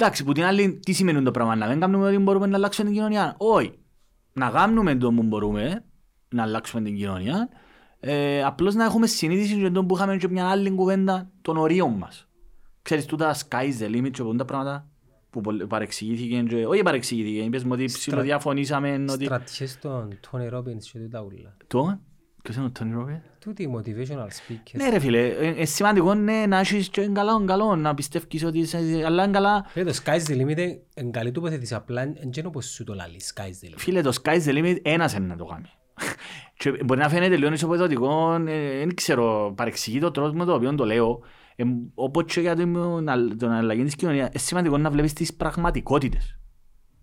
[0.00, 2.86] Εντάξει, που την άλλη, τι σημαίνει το πράγμα, να δεν κάνουμε ότι μπορούμε να αλλάξουμε
[2.86, 3.34] την κοινωνία.
[3.38, 3.78] Όχι.
[4.32, 5.84] Να κάνουμε το που μπορούμε
[6.28, 7.48] να αλλάξουμε την κοινωνία,
[8.00, 11.92] ε, απλώς να έχουμε συνείδηση για το που είχαμε και μια άλλη κουβέντα των ορίων
[11.92, 12.28] μας.
[12.82, 14.86] Ξέρεις, τούτα sky's the limit και πολλά πράγματα
[15.30, 19.24] που πολλ- παρεξηγήθηκε και, όχι παρεξηγήθηκε, είπες μου ότι ψηλοδιαφωνήσαμε ότι...
[19.24, 21.56] Στρατιές των Tony Robbins και τούτα ούλα.
[21.66, 21.98] Το,
[22.42, 24.72] ποιος είναι ο Τόνι Ρόμπερ; Τούτοι οι motivational speakers.
[24.76, 28.58] Ναι ρε φίλε, ε, ε, σημαντικό είναι να έχεις και καλό, καλό, να πιστεύεις ότι
[28.58, 29.64] είσαι, αλλά είναι καλά.
[29.68, 33.32] Φίλε, το sky's the limit είναι καλή τοποθέτηση, απλά είναι και όπως σου το λαλείς,
[33.36, 33.76] sky's the limit.
[33.76, 35.68] Φίλε, το sky's the limit ένας είναι να το κάνει.
[36.58, 40.74] Και μπορεί να φαίνεται λίγο ισοπεδωτικό, ε, δεν ξέρω, παρεξηγεί το τρόπο με το οποίο
[40.74, 41.20] το λέω.
[41.56, 41.64] Ε,
[41.94, 42.76] όπως και για την
[43.08, 46.38] α- την αλλαγή της κοινωνίας, είναι σημαντικό να βλέπεις τις πραγματικότητες.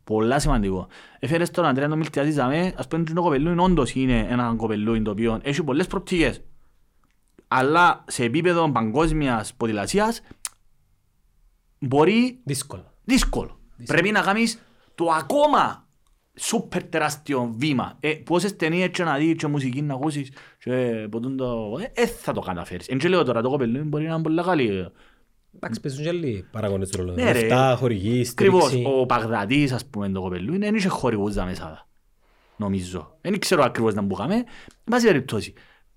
[0.04, 0.88] Πολλά σημαντικό.
[1.20, 5.12] Έφερες τον Αντρέα τον Μιλτιάδη Ζαμέ, ας πούμε το κοπελούιν όντως είναι ένα κοπελούιν το
[5.12, 6.42] οποίο έχει πολλές προπτικές.
[7.48, 10.22] Αλλά σε επίπεδο παγκόσμιας ποδηλασίας
[11.80, 12.92] μπορεί Δύσκολο.
[13.04, 13.60] δύσκολο.
[13.86, 14.60] Πρέπει να κάνεις
[14.96, 15.85] το ακόμα
[16.40, 17.98] σούπερ τεράστιο βήμα.
[18.00, 21.78] Ε, πόσες ταινίες και να δεις και μουσική να ακούσεις και ποτούν το...
[21.94, 22.88] Ε, ε, θα το καταφέρεις.
[22.88, 24.88] Εν και λέω τώρα το κοπελού μπορεί να είναι πολύ καλή.
[25.56, 27.14] Εντάξει, παίζουν και άλλοι παραγόνες ρόλο.
[27.14, 27.40] Ναι, ρε.
[27.40, 28.92] Λεφτά, χορηγή, Ακριβώς, στήριξη.
[29.00, 31.88] ο Παγδατής ας πούμε το κοπελού είναι, δεν είχε χορηγούς δα μέσα.
[32.58, 33.18] Νομίζω.
[33.22, 34.36] Δεν ξέρω ακριβώς να μπούκαμε.
[34.36, 34.46] Εν
[34.92, 35.54] πάση περιπτώσει.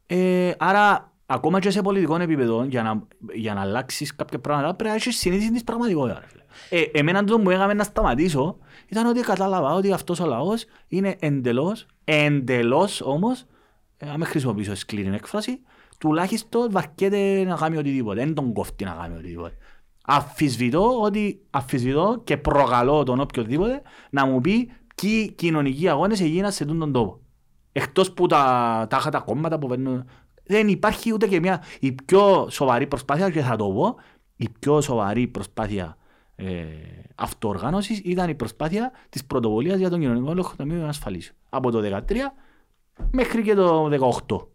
[0.07, 4.91] Ε, άρα, ακόμα και σε πολιτικό επίπεδο, για να, για να αλλάξεις κάποια πράγματα, πρέπει
[4.91, 6.19] να έχεις συνείδηση της πραγματικότητας.
[6.21, 6.43] ρε φίλε.
[6.71, 8.59] Ε, εμένα το που μου έκαμε να σταματήσω
[8.89, 13.45] ήταν ότι κατάλαβα ότι αυτός ο λαός είναι εντελώς, εντελώς όμως,
[13.97, 15.61] ε, αν με χρησιμοποιήσω σκληρή έκφραση,
[15.99, 18.25] τουλάχιστον βαρκέται να κάνει οτιδήποτε.
[18.25, 19.57] Δεν τον κόφτει να κάνει οτιδήποτε.
[20.05, 26.65] Αφισβητώ ότι αφισβητώ και προκαλώ τον οποιοδήποτε να μου πει ποιοι κοινωνικοί αγώνες έγιναν σε
[26.65, 27.21] τούτον τον τόπο.
[27.73, 30.05] Εκτός που τα, τα, τα κόμματα που παίρνουν...
[30.45, 31.63] Δεν υπάρχει ούτε και μια...
[31.81, 33.97] Η πιο σοβαρή προσπάθεια, και θα το πω,
[34.37, 35.97] η πιο σοβαρή προσπάθεια
[36.41, 36.65] ε,
[37.15, 41.37] αυτοοργάνωσης ήταν η προσπάθεια της πρωτοβουλίας για τον κοινωνικό έλεγχο ταμείο ασφαλίσεων.
[41.49, 42.35] Από το 2013
[43.11, 43.89] μέχρι και το
[44.29, 44.49] 2018.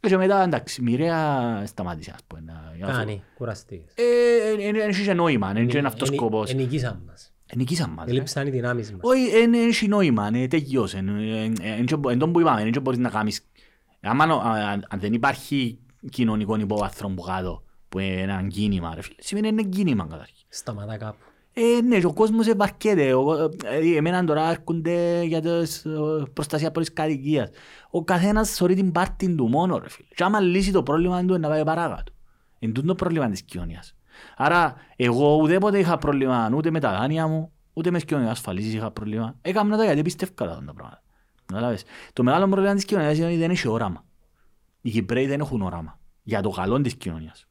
[0.00, 2.40] Και μετά εντάξει, μοιραία σταμάτησε ας πούμε.
[2.46, 3.94] να- να- Κάνει, κουραστείς.
[3.94, 6.50] Ε, Δεν είχε νόημα, δεν είναι αυτός ο Ενι- σκοπός.
[6.50, 7.32] Ενικήσαν μας.
[7.56, 8.04] Νικήσαν μας.
[8.04, 8.10] ρε.
[8.10, 9.00] Έλειψαν οι δυνάμεις μας.
[9.02, 11.04] Όχι, δεν έχει νόημα, ναι, τελειώσε.
[12.08, 13.46] Εν τόν που είπαμε, δεν μπορείς να κάνεις...
[14.00, 15.78] Άμα νο- α- αν δεν υπάρχει
[16.10, 20.46] κοινωνικό υπόβαθρο που κάτω, που είναι ένα κίνημα, ρε φίλε, σημαίνει είναι κίνημα καταρχήν.
[20.48, 21.18] Σταματά κάπου.
[21.52, 23.14] Ε, ναι, και ο κόσμος ευαρκέται.
[23.14, 25.50] Ο- Δηλαδή, εμένα τώρα έρχονται για την
[26.32, 27.50] προστασία από τις κατοικίας.
[27.90, 30.08] Ο καθένας σωρεί την πάρτη του μόνο, ρε φίλε.
[30.14, 32.12] Και άμα λύσει το πρόβλημα του, να πάει παράκατο.
[32.58, 33.94] Είναι τούτο το πρόβλημα της κοινωνίας.
[34.36, 38.74] Άρα, εγώ ουδέποτε είχα πρόβλημα ούτε με τα δάνεια μου, ούτε με τις κοινωνικές ασφαλίσεις
[38.74, 39.34] είχα πρόβλημα.
[39.42, 41.02] Έκανα τα γιατί πιστεύω αυτά τα πράγματα.
[41.46, 41.84] Καταλάβες.
[42.12, 44.04] Το μεγάλο πρόβλημα της κοινωνίας είναι ότι δεν έχει όραμα.
[44.80, 45.98] Οι Κυπρέοι δεν έχουν όραμα.
[46.22, 47.48] Για το καλό της κοινωνίας.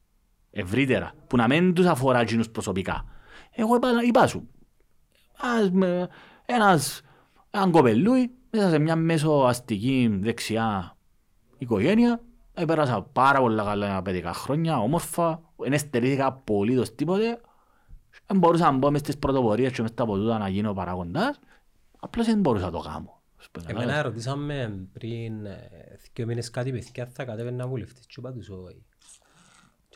[0.50, 1.12] Ευρύτερα.
[1.26, 3.04] Που να μην τους αφορά εκείνους προσωπικά.
[3.50, 4.48] Εγώ είπα, είπα σου.
[5.36, 6.08] Ας με,
[6.46, 7.02] ένας,
[7.50, 10.96] έναν κοπελούι μέσα σε μια μέσο-αστική δεξιά
[11.58, 12.20] οικογένεια.
[12.54, 17.40] Επέρασα πάρα πολλά καλά παιδικά χρόνια, όμορφα, δεν στερήθηκα απολύτως τίποτε.
[18.26, 21.40] Δεν μπορούσα να μπω μες στις πρωτοπορίες και μες στα ποτούτα να γίνω παράγοντας.
[22.00, 23.20] Απλώς δεν μπορούσα να το κάνω.
[23.66, 25.70] Εμένα ρωτήσαμε πριν ε,
[26.12, 28.84] δύο μήνες κάτι παιδιά θα κατέβαινα βουλευτής και είπα τους όχι.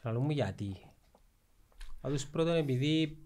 [0.05, 0.77] Και να λέω μου γιατί.
[2.01, 3.19] Θα τους πρώτον επειδή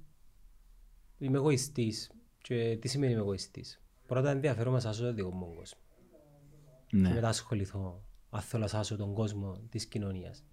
[1.18, 2.10] είμαι εγωιστής.
[2.42, 3.80] Και τι σημαίνει είμαι εγωιστής.
[4.06, 5.74] Πρώτα ενδιαφέρομαι να σάσω το δικό μου κόσμος.
[6.86, 7.12] Και Ναι.
[7.14, 10.44] μετά ασχοληθώ αν θέλω να σάσω τον κόσμο της κοινωνίας.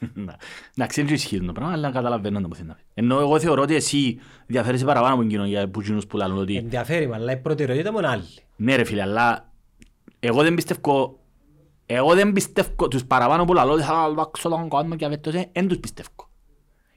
[0.14, 0.36] Να-
[0.76, 2.84] Εντάξει, δεν ισχύει το πράγμα, αλλά καταλαβαίνω το που θέλεις να πεις.
[2.94, 6.56] Ενώ εγώ θεωρώ ότι εσύ διαφέρεσαι παραπάνω από την κοινωνία που εκείνους που λαλούν ότι
[6.56, 8.24] Ενδιαφέρει με, αλλά η προτεραιότητα μου είναι άλλη.
[8.56, 9.52] Ναι ρε φίλε, αλλά
[10.20, 11.18] εγώ δεν πιστεύω,
[11.86, 15.68] εγώ δεν πιστεύω τους παραπάνω που λαλώ ότι θα αλλάξω τον κόσμο και αυτός, δεν
[15.68, 16.08] τους πιστεύω.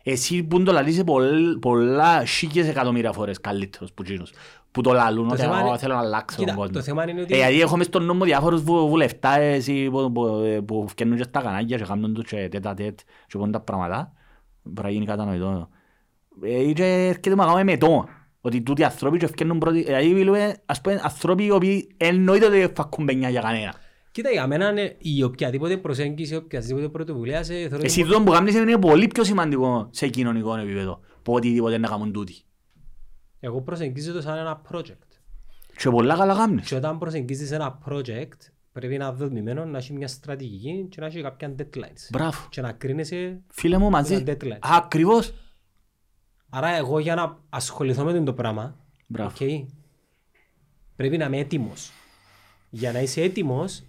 [0.04, 4.32] Εσύ που το λαλείς πολλ- πολλά χίλιες εκατομμύρια φορές καλύτερος που εκείνους
[4.72, 6.74] που το λαλούν Το ότι θέμα «Α, είναι- θέλω να αλλάξω τον Κοίτα, κόσμο.
[6.74, 10.12] το θέμα είναι ότι- Ε, γιατί έχω μες στον νόμο διάφορους βου- βουλευτάες ή που,
[10.12, 13.60] που, που φτιάχνουν και στα κανάλια και κάνουν τους και τέτα τέτ και πούν τα
[13.60, 14.14] πράγματα.
[14.64, 15.70] Μπορεί να γίνει κατανοητό.
[16.44, 18.06] Ε, και έρχεται μου να κάνουμε μετό.
[18.42, 19.84] Ότι τούτοι άνθρωποι και φτιάχνουν πρώτοι.
[19.84, 23.74] Δηλαδή μιλούμε ας πούμε ανθρώποι οι οποίοι εννοείται ότι θα κουμπενιά για κανένα.
[24.18, 28.32] Κοίτα, για μένα είναι η οποιαδήποτε προσέγγιση, οποιαδήποτε πρωτοβουλία σε θεωρώ Εσύ ότι τούτο που
[28.32, 32.36] κάνεις είναι πολύ πιο σημαντικό σε κοινωνικό επίπεδο που οτιδήποτε να κάνουν τούτοι.
[33.40, 35.08] εγώ προσεγγίζω το σαν ένα project.
[35.78, 36.68] Και πολλά καλά κάνεις.
[36.68, 38.38] Και όταν προσεγγίζεις ένα project,
[38.72, 42.10] πρέπει να δομημένο, να έχει μια στρατηγική και να έχει κάποια deadlines.
[42.12, 42.48] Μπράβο.
[42.50, 43.42] Και να κρίνεσαι...
[43.48, 44.14] Φίλε μου μαζί.
[44.14, 44.60] Ένα deadline.
[44.60, 45.34] Ακριβώς.
[46.50, 48.76] Άρα εγώ για να ασχοληθώ με το πράγμα,
[49.08, 49.30] Μπράβο.
[49.30, 49.68] οκ,
[50.96, 51.92] πρέπει να είμαι έτοιμος.
[52.70, 53.84] Για να είσαι έτοιμος,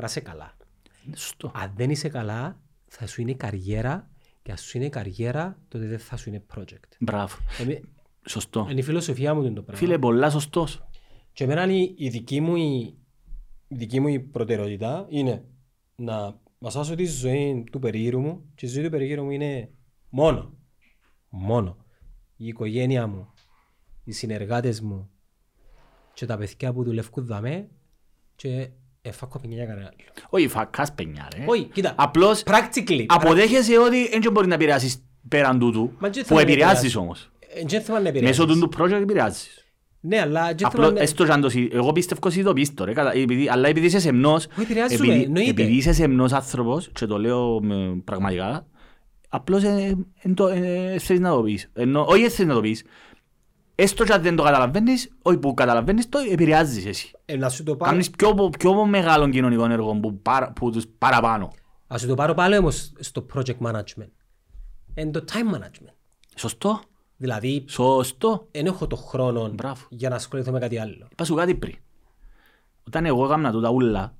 [0.00, 0.56] πρέπει να είσαι καλά.
[1.06, 1.50] Είναι Σωστό.
[1.54, 4.10] Αν δεν είσαι καλά, θα σου είναι αγγαρεία
[4.42, 6.88] και αν σου είναι αγγαρεία, τότε δεν θα σου είναι project.
[6.98, 7.36] Μπράβο.
[7.60, 7.80] Εμεί-
[8.28, 8.66] Σωστό.
[8.70, 9.74] Είναι η φιλοσοφία μου το πράγμα.
[9.86, 10.84] Φίλε, πολλά σωστός.
[11.32, 12.96] Και εμένα η, η δική μου, η,
[13.68, 15.44] η δική μου η προτεραιότητα είναι
[15.96, 19.70] να μασάσω τη ζωή του περίγυρου μου και η ζωή του περίγυρου μου είναι
[20.08, 20.54] μόνο,
[21.28, 21.76] μόνο
[22.36, 23.28] η οικογένεια μου,
[24.04, 25.10] οι συνεργάτες μου
[26.14, 27.68] και τα παιδιά που δουλεύουν δαμέ
[28.36, 28.70] και
[29.02, 29.96] εφάκω παινιά για κανένα άλλο.
[30.30, 31.44] Όχι, φακάς παινιά ρε.
[31.46, 33.04] Όχι, κοίτα, Απλώς practically.
[33.06, 36.96] αποδέχεσαι ότι δεν μπορείς να επηρεάσεις πέραν τούτου, Μα και που θέλω να επηρεάζεις επηρεάσεις.
[36.96, 37.30] όμως.
[37.54, 38.38] Ε, δεν θέλω να επηρεάσεις.
[38.46, 39.64] Μέσω του του project επηρεάζεις.
[40.02, 41.00] Ναι, αλλά και θέλω Απλώς, να...
[41.00, 43.86] έστω και αν το συ- εγώ πιστεύω ότι το πίστο ρε, κατα- επειδή- αλλά επειδή
[43.86, 45.50] είσαι σεμνός, Όχι, επηρεάζουμε, επειδή, εννοείται.
[45.50, 48.66] επειδή είσαι σεμνός άνθρωπος, και το λέω με- πραγματικά,
[49.28, 51.70] απλώς ε, εν το- ε, θέλεις να το πεις.
[51.74, 52.82] Ενώ, όχι δεν θέλεις να το πεις.
[53.82, 57.10] Έστω και αν δεν το καταλαβαίνεις, όχι που καταλαβαίνεις το, επηρεάζεις εσύ.
[57.24, 60.86] Ε, να σου το πάρω, Κάνεις πιο, πιο μεγάλο κοινωνικό έργο που, παρα, που τους
[60.98, 61.50] παραπάνω.
[61.86, 64.10] να σου το πάρω πάλι όμως στο project management.
[64.94, 65.94] Είναι το time management.
[66.36, 66.80] Σωστό.
[67.16, 68.48] Δηλαδή, Σωστό.
[68.50, 69.86] δεν έχω το χρόνο Μπράβο.
[69.88, 71.08] για να ασχοληθώ με κάτι άλλο.
[71.12, 71.76] Είπα σου κάτι πριν.
[72.86, 74.14] Όταν εγώ έκανα τούτα ούλα,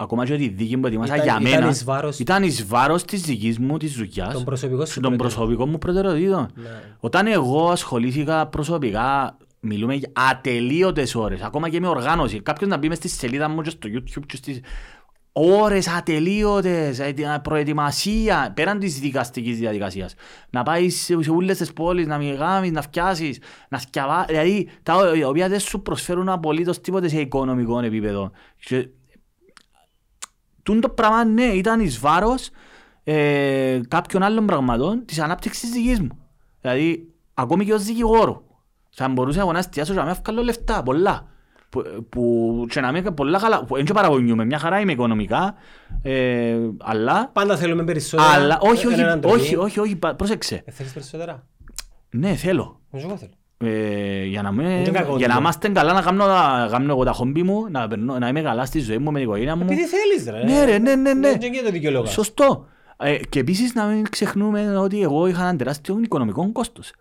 [0.00, 3.02] ακόμα και τη δίκη που ετοιμάσα Ήταν- για ήταν μένα, εις βάρος- ήταν εις βάρος
[3.04, 5.16] της δικής μου, της δουλειάς Των προσωπικών και σου των προτεραιοτήτων.
[5.16, 6.48] προσωπικών μου προτεραιοτήτων.
[6.54, 6.68] Ναι.
[7.00, 12.40] Όταν εγώ ασχολήθηκα προσωπικά, μιλούμε για ατελείωτες ώρες, ακόμα και με οργάνωση.
[12.40, 14.60] Κάποιος να μπει μες στη σελίδα μου και στο YouTube και στις
[15.32, 20.14] ώρες ατελείωτες, ε, την προετοιμασία, πέραν της δικαστικής διαδικασίας.
[20.50, 23.38] Να πάεις σε σε όλες τις πόλεις, να μην γάμεις, να φτιάσεις,
[23.68, 24.94] να σκιαβάσεις, δηλαδή τα
[25.26, 28.30] οποία δεν σου προσφέρουν απολύτως τίποτε σε οικονομικό επίπεδο.
[28.58, 28.88] Και
[30.68, 32.50] Τούν το πράγμα ναι, ήταν εις βάρος
[33.04, 36.18] ε, κάποιων άλλων πραγμάτων της ανάπτυξης της δικής μου.
[36.60, 38.42] Δηλαδή, ακόμη και ως δικηγόρο.
[38.90, 41.26] Θα μπορούσα εγώ να εστιάσω και να μην βγάλω λεφτά, πολλά.
[41.68, 45.54] Που, που, και να μην πολλά καλά, που δεν και παραγωνιούμαι, μια χαρά είμαι οικονομικά,
[46.02, 48.28] ε, αλλά, Πάντα θέλουμε περισσότερα.
[48.28, 49.36] αλλά όχι, όχι, έναν τρόπο.
[49.36, 50.62] όχι, όχι, όχι, πα- πρόσεξε.
[50.64, 51.46] Ε, θέλεις περισσότερα;
[52.10, 52.80] Ναι, θέλω.
[52.90, 53.32] Όχι, εγώ θέλω.
[53.60, 55.40] Ε, για να, με, Είναι κακό, για να ναι.
[55.40, 58.64] είμαστε καλά, να κάνω, να κάνω εγώ τα χόμπι μου, να, περνώ, να είμαι καλά
[58.64, 59.62] στη ζωή μου με την οικογένεια μου.
[59.62, 60.44] Επειδή θέλεις ρε.
[60.44, 61.30] Ναι, ρε, ναι, ναι, ναι.
[61.30, 62.06] Δεν είναι το δικαιολόγο.
[62.06, 62.66] Σωστό.
[62.96, 66.92] Ε, και επίσης να μην ξεχνούμε ότι εγώ είχα ένα τεράστιο οικονομικό κόστος.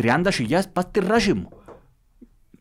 [0.00, 1.48] 30.000 πας στη ράση μου.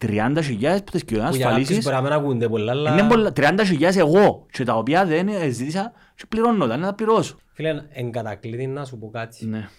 [0.06, 1.84] 30.000 που τις κοινωνικές Που για κάποιους ασφαλίσεις.
[1.84, 2.92] μπορεί να μην ακούνται πολλά, αλλά...
[2.92, 6.94] Είναι πολλά, 30.000 εγώ και τα οποία δεν ε, ζήτησα και πληρώνω, δεν να τα
[6.94, 7.38] πληρώσω.
[7.54, 9.46] Φίλε, εν κατακλείδη να σου πω κάτι.
[9.46, 9.70] Ναι.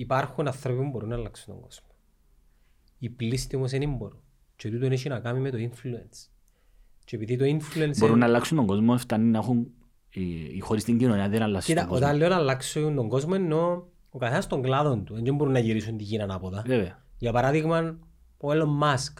[0.00, 1.86] Υπάρχουν άνθρωποι που μπορούν να αλλάξουν τον κόσμο.
[2.98, 4.20] Οι πλήστοι όμως δεν μπορούν.
[4.56, 6.28] Και τούτο έχει να κάνει με το influence.
[7.04, 7.96] Και επειδή το influence...
[7.98, 9.66] Μπορούν να αλλάξουν τον κόσμο, φτάνει να έχουν
[10.10, 12.06] οι, οι χωρίς την κοινωνία δεν αλλάξουν Κοίτα, τον κόσμο.
[12.06, 15.22] όταν λέω να αλλάξουν τον κόσμο εννοώ ο καθένας των κλάδων του.
[15.22, 16.62] Δεν μπορούν να γυρίσουν την γη ανάποδα.
[16.66, 17.04] Βέβαια.
[17.18, 17.98] Για παράδειγμα,
[18.36, 19.12] ο Elon Musk.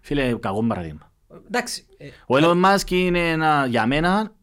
[0.00, 1.12] Φίλε, κακό παράδειγμα.
[1.46, 4.35] Εντάξει, ε, Ο Elon Musk είναι ένα, για μένα ε, α- α-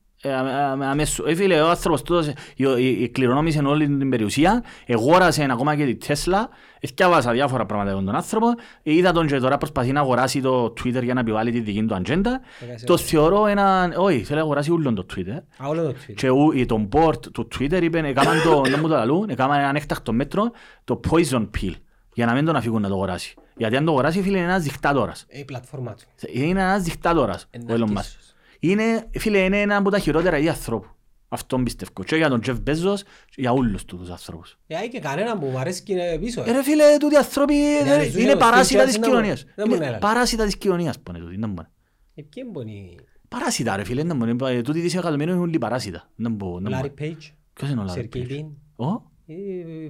[0.89, 1.25] αμέσως.
[1.27, 5.85] Ε, φίλε, ο άνθρωπος τούτος ε, ε, ε, κληρονόμησε όλη την περιουσία, εγόρασε ακόμα και
[5.85, 6.45] τη Tesla,
[6.79, 8.47] εθιάβασα διάφορα πράγματα για τον άνθρωπο,
[8.83, 11.83] ε, είδα τον και τώρα προσπαθεί να αγοράσει το Twitter για να επιβάλλει τη δική
[11.85, 12.41] του ατζέντα.
[12.69, 13.93] Έκασε Το θεωρώ ένα...
[13.97, 15.41] Όχι, θέλει να αγοράσει όλο το Twitter.
[15.57, 16.13] α, όλο το Twitter.
[16.15, 19.59] Και ου- ε, τον board του Twitter είπε, έκαναν το, δεν μου το λαλούν, έκαναν
[19.59, 20.51] έναν έκτακτο μέτρο,
[20.83, 21.71] το poison pill,
[22.13, 23.33] για να μην τον αφήγουν να το αγοράσει.
[23.57, 25.25] Γιατί αν το αγοράσει, φίλε, είναι ένας δικτάτορας.
[25.27, 26.03] Ε, Η πλατφόρμα του.
[26.33, 28.22] Είναι ένας δικτάτορας ο Elon Musk.
[28.71, 29.01] Εναρκήσιος.
[29.01, 30.87] Είναι, φίλε, είναι ένα από τα χειρότερα είδη ανθρώπου.
[31.27, 32.03] Αυτόν πιστεύω.
[32.05, 34.57] Και για τον Jeff Bezos, και για όλους τους ανθρώπους.
[34.67, 36.43] Ε, έχει και κανέναν που μου αρέσει και είναι πίσω.
[36.47, 37.53] Ε, ρε φίλε, τούτοι άνθρωποι
[37.83, 39.41] Ναι, ρε, ε, ζουν είναι ο παράσιτα Steve της Jobs, δεν κοινωνίας.
[39.43, 40.13] μπορεί- δεν μπορεί Είναι να έλαβε.
[40.13, 41.35] Παράσιτα της κοινωνίας, πάνε τούτοι.
[41.37, 41.67] δεν μπορεί.
[42.15, 42.95] Ε, ποιοι μπορεί...
[43.27, 44.35] Παράσιτα, ρε φίλε, δεν μπορεί.
[44.57, 46.09] Ε, Τούτοι δισεκατομμύρια είναι όλοι παράσιτα.
[46.15, 46.63] Δεν μπορεί.
[46.63, 47.15] δεν Larry μπορεί.
[47.19, 48.29] Page, Ποιος είναι ο Larry Sergey Page?
[48.31, 48.45] Brin,
[48.75, 48.85] Ω,
[49.27, 49.33] ε,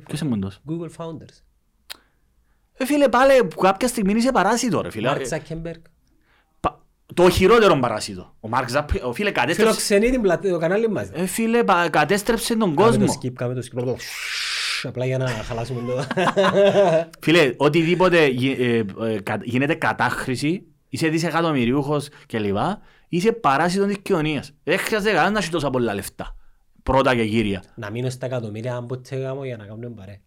[0.08, 1.42] ποιος είναι μοντός; Google Founders,
[2.74, 5.12] Ε, φίλε, πάλι που κάποια στιγμή είσαι παράσιτο, ρε φίλε.
[5.16, 5.62] Mark Ε, Zuckerberg.
[5.64, 5.92] πα-
[7.14, 8.34] Το χειρότερο παράσιτο.
[8.40, 11.10] Ο Μάρκ Ζαπ, ο φίλε, κατέστρεψε, Φιλοξενεί την πλατή, το κανάλι μας.
[11.14, 13.06] ε, φίλε, πα- κατέστρεψε τον Κάμε κόσμο.
[13.06, 13.96] το skip, κάμε το skip.
[14.84, 16.04] Απλά για να χαλάσουμε το...
[17.20, 18.78] Φίλε, οτιδήποτε γι- ε,
[19.12, 22.58] ε, κα- γίνεται κατάχρηση, είσαι δισεκατομμυριούχος κλπ.
[23.10, 24.52] Είσαι παράσιτο της κοινωνίας.
[24.64, 26.36] Δεν χρειάζεται κανένας να έχει τόσα πολλά λεφτά.
[26.84, 27.64] Πρώτα και κύρια.
[27.76, 30.20] Να μείνω στα εκατομμύρια αν ποτέ γάμω για να κάνουμε παρέ.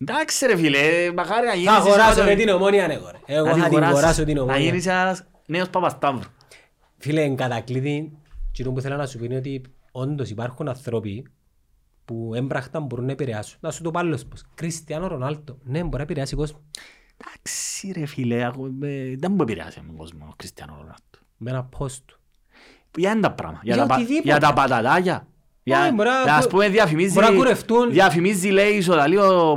[0.00, 0.78] Εντάξει ρε φίλε,
[1.16, 1.68] μακάρι να γίνεις...
[1.70, 3.10] Θα αγοράσω με δισεκατομμυ- την ομόνια ναι, εγώ.
[3.12, 3.34] ρε.
[3.36, 4.60] Εγώ να θα την αγοράσεις, αγοράσω την Να ομόνια.
[4.62, 6.28] γίνεις ένας νέος Παπασταύρου.
[6.98, 8.12] Φίλε, εν κατακλείδη,
[8.48, 9.62] εκείνο που θέλω να σου πει είναι ότι
[9.92, 11.26] όντως υπάρχουν άνθρωποι
[12.04, 13.58] που έμπραχτα μπορούν να επηρεάσουν.
[13.60, 14.42] Να σου το πω άλλος πως.
[14.54, 15.58] Κριστιανό Ρονάλτο.
[15.64, 16.60] Ναι, μπορεί να επηρεάσει κόσμος.
[17.16, 21.18] Εντάξει ρε φίλε, εγώ, ε, δεν μου επηρεάσει τον κόσμος ο Κριστιανό Ρονάλτο.
[21.36, 22.18] Με ένα post του.
[22.96, 23.60] Για είναι τα πράγματα.
[23.64, 24.28] Για, Για τα, πα- οτιδήποτε.
[24.28, 25.26] για τα πατατάκια.
[25.62, 27.90] Για, Όχι, μπορεί να- για, ας πούμε διαφημίζει, μπορεί να κουρευτούν.
[27.90, 29.56] διαφημίζει λέει ισοδαλή ο, ο,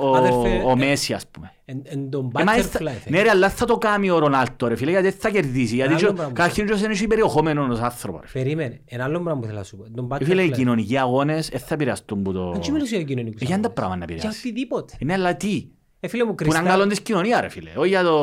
[0.00, 1.52] ο, Αδερφέ, ο ε, Μέση ας πούμε.
[1.70, 3.10] Εν, εν τον Ε, μα butterfly θα- effect.
[3.10, 5.74] Ναι ρε, αλλά θα το κάνει ο Ρονάλτο ρε φίλε, γιατί δεν θα κερδίσει.
[5.74, 6.32] Γιατί άλλο και ο- πράγμα.
[6.32, 8.20] καταρχήν και δεν έχει περιεχόμενο ως άνθρωπο.
[8.20, 8.42] ρε φίλε.
[8.42, 8.80] Περίμενε.
[8.84, 9.84] Ένα άλλο πράγμα που θέλω να σου πω.
[9.94, 10.56] Τον Ε, Φίλε, οι butterfly.
[10.56, 12.50] κοινωνικοί αγώνες δεν θα επηρεαστούν που το...
[12.50, 13.72] Αν και μιλούσε για κοινωνικούς Ε, Για τα αγώνες.
[13.74, 14.48] πράγματα να Για επηρεάσει.
[14.48, 14.94] οτιδήποτε.
[14.98, 15.66] Είναι αλλά τι;
[16.00, 17.70] Ε, φίλε μου, Που είναι Κριστιανό- καλό της κοινωνίας ρε φίλε.
[17.76, 18.16] Όχι για, το...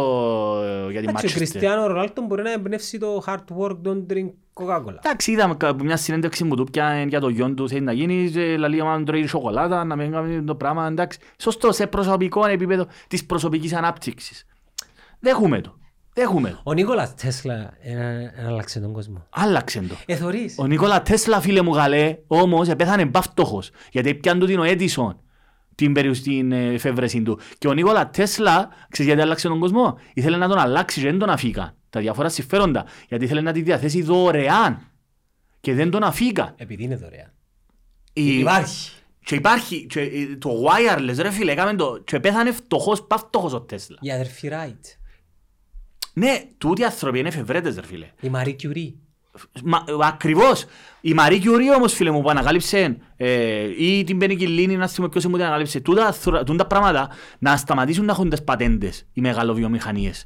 [0.92, 1.34] για την Εντάξει, ο Manchester.
[1.36, 4.30] Κριστιανό Ρονάλτο μπορεί να εμπνεύσει το hard work, don't drink
[4.60, 4.96] Coca-Cola.
[5.04, 8.32] Εντάξει, είδαμε κα- μια συνέντευξη που του πια για το γιον τους θέλει να γίνει,
[8.36, 11.20] ε, λαλεί άμα τρώει σοκολάτα, να μην κάνει το πράγμα, εντάξει.
[11.38, 14.46] Σωστό, σε προσωπικό επίπεδο της προσωπικής ανάπτυξης.
[15.20, 15.76] Δέχουμε το.
[16.14, 16.60] Δέχουμε το.
[16.64, 19.26] Ο Νίκολας Τέσλα ε, ε, άλλαξε τον κόσμο.
[19.30, 19.96] Άλλαξε το.
[20.06, 20.56] Ε, θωρείς.
[20.58, 23.70] Ο Νίκολα Τέσλα, φίλε μου καλέ, όμως πέθανε μπαφτωχος.
[23.92, 25.20] Γιατί πιάνε του την ο Έντισον
[25.76, 27.40] την, περιουσ- την ε, εφεύρεση του.
[27.58, 31.20] Και ο Νίκολα Τέσλα, ξέρεις γιατί άλλαξε τον κόσμο; Ήθελε να τον αλλάξει και δεν
[31.20, 31.74] τον αφήκαν.
[31.96, 32.86] Τα διάφορα συμφέροντα.
[33.08, 34.80] Γιατί ήθελε να τη διαθέσει δωρεάν.
[35.62, 36.54] Και δεν τον αφήκαν.
[36.58, 37.32] Επειδή είναι δωρεάν.
[38.14, 38.92] Η- Υπάρχει.
[39.26, 43.62] Και υπάρχει και, ε, το wireless ρε φίλε, έκαμε το και πέθανε φτωχός, παφτωχός ο
[43.62, 43.98] Τέσλα.
[44.02, 44.86] Η αδερφή Ράιτ.
[46.14, 48.12] Ναι, τούτοι άνθρωποι είναι εφευρέτες ρε φίλε.
[48.22, 48.96] Η Μαρή Κιουρί.
[49.64, 50.66] Μα, ακριβώς.
[51.02, 55.26] Η Μαρή Κιουρί όμως φίλε μου που ανακάλυψε ε, ή την Πενικυλίνη να θυμώ ποιος
[55.26, 57.10] μου την ανακάλυψε τούτα, θωρα- τούτα πράγματα
[57.40, 60.26] να σταματήσουν να έχουν τις πατέντες οι μεγαλοβιομηχανίες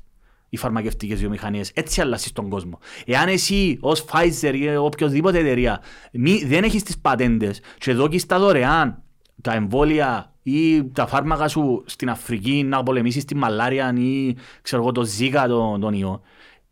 [0.49, 1.71] οι φαρμακευτικές βιομηχανίες.
[1.73, 2.79] Έτσι αλλάσεις τον κόσμο.
[3.05, 5.81] Εάν εσύ ως Pfizer ή οποιοδήποτε εταιρεία
[6.11, 9.03] μη, δεν έχεις τις πατέντες και δώκεις τα δωρεάν
[9.41, 14.91] τα εμβόλια ή τα φάρμακα σου στην Αφρική να πολεμήσεις τη μαλάρια ή ξέρω εγώ
[14.91, 16.21] το ζήκα τον, τον ιό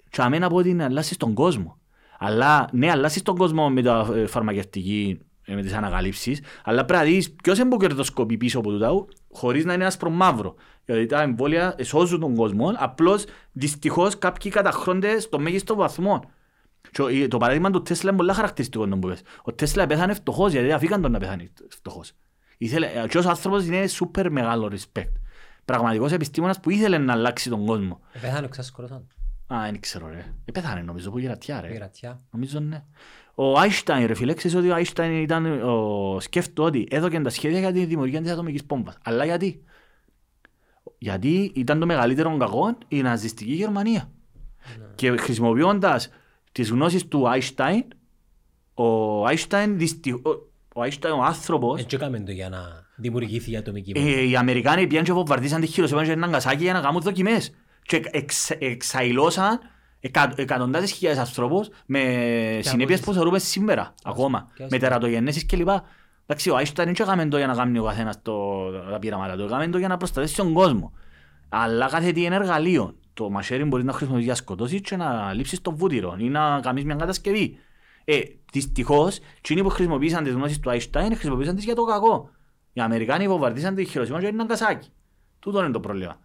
[0.10, 1.78] και αμένα πω ότι να αλλάσεις τον κόσμο.
[2.20, 5.26] Αλλά ναι, αλλάσεις τον κόσμο με τα ε, φαρμακευτική, ε,
[5.56, 9.66] με τις ανακαλύψεις, αλλά πρέπει να δεις ποιος είναι που κερδοσκοπεί πίσω από τούτα, χωρίς
[9.66, 10.56] να είναι άσπρο μαύρο.
[10.86, 16.24] Γιατί τα εμβόλια σώζουν τον κόσμο, απλώς δυστυχώς κάποιοι καταχρώνται στο μέγιστο βαθμό.
[16.92, 19.22] Και ο- Το παράδειγμα του Τέσλα είναι πολύ χαρακτηριστικό τον που πες.
[19.44, 22.12] Ο Τέσλα πέθανε φτωχός γιατί αφήκαν τον να πεθάνει φτωχός.
[22.58, 25.12] Ήθελε, ε, και ως άνθρωπος είναι σούπερ μεγάλο respect.
[25.66, 28.00] Πραγματικός επιστήμονας που ήθελε να αλλάξει τον κόσμο.
[28.12, 29.02] Ε, Πέθανε ο ξάσκορος Α,
[29.64, 30.34] δεν ξέρω ρε.
[30.46, 31.68] Ε, πέθανε νομίζω που γερατιά ρε.
[31.68, 32.22] Πειρατιά.
[32.32, 32.84] Νομίζω ναι.
[33.40, 36.20] Ο Άινστάιν ρε φίλε, ξέρεις ότι ο Άινστάιν ήταν, ο...
[36.20, 38.98] σκέφτο ότι έδωκε τα σχέδια για τη δημιουργία της ατομικής πόμπας.
[39.04, 39.64] Αλλά γιατί;
[40.98, 44.12] Γιατί ήταν το μεγαλύτερο κακό η ναζιστική Γερμανία.
[44.96, 46.10] Και χρησιμοποιώντας
[46.52, 47.84] τις γνώσεις του Άινστάιν,
[48.74, 50.42] ο Άινστάιν δυστυχώς,
[50.76, 54.10] ο Άινστάιν ο άνθρωπος, Έτσι έκαμε το για να δημιουργηθεί η ατομική βόμβα.
[54.10, 57.54] ε, οι Αμερικάνοι πήγαν και βομβαρδίσαν τη Χειροσύμα και την Ναγκασάκη για να κάνουν δοκιμές.
[57.82, 59.60] Και εξ, εξαϊλώσαν
[60.08, 62.00] εκα, εκατοντάδες χιλιάδες ανθρώπους με
[62.62, 64.52] συνέπειες που θεωρούμε σήμερα ακόμα.
[64.56, 65.70] Και ας- Με τερατογενέσεις κλπ.
[66.26, 69.44] Εντάξει, ο Άινστάιν δεν έκαμε το για να κάνει ο καθένας το, τα πειράματα του,
[69.44, 70.92] έκαμε το για να προστατεύσει τον κόσμο.
[71.50, 72.96] Αλλά κάθε τι είναι εργαλείο.
[73.14, 76.84] Το μαχαίρι μπορείς να χρησιμοποιήσει για σκοτώσεις και να λείψεις το βούτυρο ή να κάνεις
[76.84, 77.58] μια κατασκευή.
[78.06, 78.20] Ε,
[78.52, 82.30] δυστυχώς, εκείνοι που χρησιμοποίησαν τις γνώσεις του Άινστάιν χρησιμοποίησαν τις για το κακό.
[82.74, 84.88] Οι Αμερικάνοι βομβαρδίσαν τη Χειροσύμα και την Ναγκασάκη.
[85.40, 86.20] Τούτο είναι το πρόβλημα.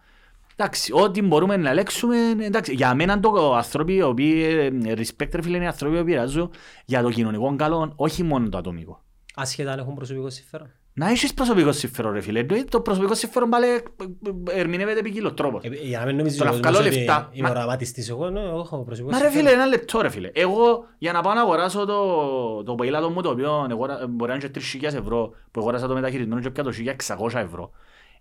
[0.57, 4.43] Εντάξει, ό,τι μπορούμε να ελέγξουμε, εντάξει, για μένα το άνθρωποι οι οποίοι,
[4.87, 6.51] ε, respect ρε φίλε, είναι οι άνθρωποι που πειράζουν
[6.85, 9.03] για το κοινωνικό καλό, όχι μόνο το ατομικό.
[9.35, 10.71] Ασχετά αν έχουν προσωπικό συμφέρον.
[10.95, 15.35] Να έχεις προσωπικό συμφέρον ρε φίλε, εννοείται το προσωπικό συμφέρον πάλι ε, ε, ερμηνεύεται ποικίλος
[15.35, 15.65] τρόπος.
[15.65, 17.29] Ε, Για να μην νομίζεις Το να ο κόσμος βγάλω ότι λεφτά.
[17.33, 19.49] είμαι Μα- οραματιστής εγώ, ναι, εγώ έχω προσωπικό Μα ρε συμφέρον.
[19.49, 20.31] φίλε, ένα λεπτό ρε φίλε.
[20.33, 24.37] Εγώ για να πάω να αγοράσω το, το ποδήλατο μου το οποίο αγορα- μπορεί να
[24.37, 26.73] είναι και 3.000 ευρώ που αγοράσα το μεταχειρισμένο και πια το
[27.17, 27.71] 1.600 ευρώ.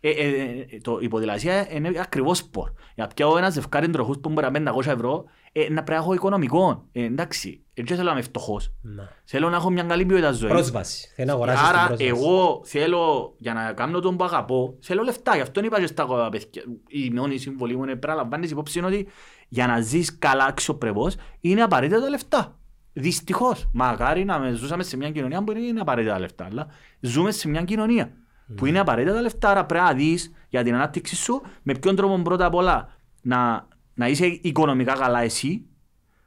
[0.03, 0.27] Ε, ε,
[0.69, 2.71] ε, το, η ποδηλασία είναι ακριβώς σπορ.
[2.95, 5.89] Για να πιάω ένα ζευκάρι τροχούς που μπορεί να είναι 500 ευρώ, ε, να πρέπει
[5.89, 6.87] να έχω οικονομικό.
[6.91, 8.73] Ε, εντάξει, έτσι θέλω να είμαι φτωχός.
[8.81, 9.09] Να.
[9.23, 10.51] Θέλω να έχω μια καλή ποιότητα ζωής.
[10.53, 11.11] Πρόσβαση.
[11.15, 12.09] Θέλει να αγοράσεις την Άρα πρόσβαση.
[12.09, 15.35] εγώ θέλω για να κάνω τον που αγαπώ, θέλω λεφτά.
[15.35, 16.63] Γι' αυτό είπα και στα παιδιά.
[16.87, 19.07] Η μόνη συμβολή μου είναι πρέπει να λαμβάνεις υπόψη είναι ότι
[19.47, 22.59] για να ζεις καλά αξιοπρεπώς είναι απαραίτητα τα λεφτά.
[22.93, 23.69] Δυστυχώς.
[23.73, 26.45] Μακάρι να με ζούσαμε σε μια κοινωνία που είναι απαραίτητα τα λεφτά.
[26.45, 26.67] Αλλά
[26.99, 28.20] ζούμε σε μια κοινωνία
[28.55, 29.49] που είναι απαραίτητα τα λεφτά.
[29.49, 32.89] Άρα πρέπει να δεις για την ανάπτυξη σου με ποιον τρόπο πρώτα απ' όλα
[33.21, 35.65] να, να είσαι οικονομικά καλά εσύ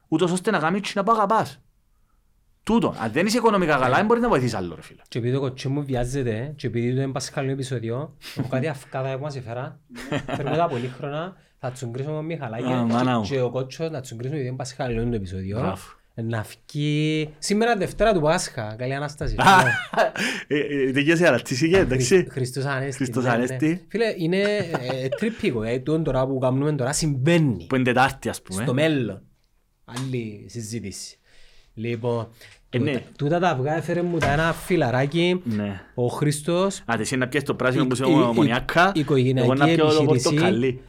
[0.08, 1.58] ούτως ώστε να κάνεις και να πάω αγαπάς.
[2.62, 2.94] Τούτο.
[2.98, 5.02] Αν δεν είσαι οικονομικά καλά, δεν μπορείς να βοηθήσεις άλλο ρε φίλε.
[5.08, 9.16] Και επειδή το κοτσί μου βιάζεται και επειδή το είναι πασχαλινό επεισόδιο, έχω κάτι αυκάδα
[9.16, 9.80] που μας έφερα.
[10.36, 13.24] Φέρουμε τα πολύχρονα, θα τσουγκρίσουμε με Α, Μιχαλάκη μάνα μου.
[13.24, 15.76] και ο κότσος να τσουγκρίσουμε επειδή είναι πασχαλινό το επεισόδιο.
[16.14, 16.30] Μπράβο.
[16.30, 18.74] Να βγει σήμερα Δευτέρα του Πάσχα.
[18.78, 19.34] Καλή Ανάσταση.
[20.46, 22.26] Ε, Τελειώσε αλλά τι είχε, εντάξει.
[22.30, 22.96] Χριστός Ανέστη.
[22.96, 23.34] Χριστός ναι, ναι.
[23.36, 23.84] Ανέστη.
[23.88, 24.40] Φίλε, είναι
[25.02, 25.62] ε, τρίπικο.
[25.62, 27.66] ε, τούτο τώρα που κάνουμε τώρα συμβαίνει.
[27.68, 28.62] Που είναι Τετάρτη ας πούμε.
[28.62, 29.22] Στο μέλλον.
[29.84, 31.16] Άλλη συζήτηση.
[31.74, 32.28] Λοιπόν,
[32.70, 32.90] Ε, ναι.
[32.92, 35.40] τούτα- τούτα τα αυγά έφερε μου τα ένα φιλαράκι.
[35.44, 35.80] Ναι.
[35.94, 38.92] Ο Χριστός Α, εσύ να πιέσεις το πράσινο που είσαι η- η- ομονιάκα.
[38.94, 40.24] η οικογενειακή Εγώ να πιω το επιχείρηση.
[40.28, 40.80] πορτοκαλί.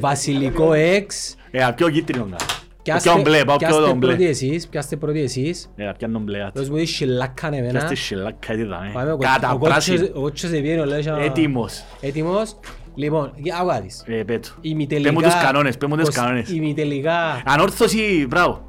[0.00, 1.36] Βασιλικό εξ.
[1.50, 2.44] Ε, να πιω κίτρινο κάτω.
[2.84, 4.06] Πιάστε- Πιάω μπλε, πάω πιω πιάστε το μπλε.
[4.08, 5.70] πρώτοι εσείς, πιάστε πρώτοι εσείς.
[5.76, 6.42] Ε, να πιάνω μπλε.
[6.44, 6.58] άτσι.
[6.58, 7.70] Δώσ' μου τη σιλάκα εμένα.
[7.70, 8.90] Πιάστε σιλάκα, έτσι δάμε.
[8.94, 10.08] Πάμε, ο κο- Κατά ο κότσος- πράσινο.
[10.14, 11.84] Ο κότσος επήρε, ο λέει, Έτοιμος.
[12.00, 12.56] Έτοιμος.
[12.94, 14.02] Λοιπόν, για- άκουγα της.
[14.06, 14.48] Ε, πέτω.
[14.60, 15.12] Ημιτελικά...
[15.12, 16.50] Πες μου τους κανόνες, πες μου τους πως- κανόνες.
[16.50, 18.68] Ημιτελικά Ανόρθωση, μπράβο.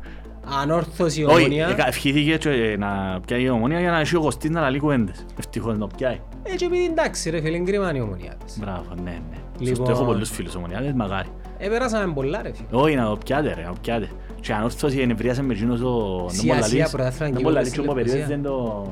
[0.61, 1.67] ανόρθωση Όχι, ομονία.
[1.67, 4.79] εκα- ευχήθηκε και, ε, να πιάει η ομονία για να έχει ο Κωστής να λαλεί
[4.79, 5.25] κουβέντες.
[5.39, 6.19] Ευτυχώς να πιάει.
[6.43, 8.57] Ε, και επειδή εντάξει ρε φίλε, κρίμα είναι η ομονία της.
[8.59, 9.37] Μπράβο, ναι, ναι.
[9.59, 9.75] Λοιπόν.
[9.75, 11.27] Σωστό, έχω πολλούς φίλους ομονιάτες, μαγάρι.
[11.57, 12.81] Ε, περάσαμε πολλά ρε φίλε.
[12.81, 14.09] Όχι, να το πιάτε ρε, να το πιάτε.
[14.41, 16.25] Και ανόρθωση ενευρίασε με εκείνος ο...
[16.29, 18.03] Σία, σία, πρωτάθλημα Δεν Κύπρου, μπορεί να στη λύσει ο Λευκοσία.
[18.03, 18.87] περίοδος δεν το...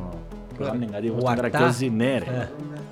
[0.57, 1.49] Το κάνουν κάτι, όπως τον Ουαρτά.
[1.49, 2.25] καρακιόζι, ναι ρε.
[2.39, 2.49] Ε,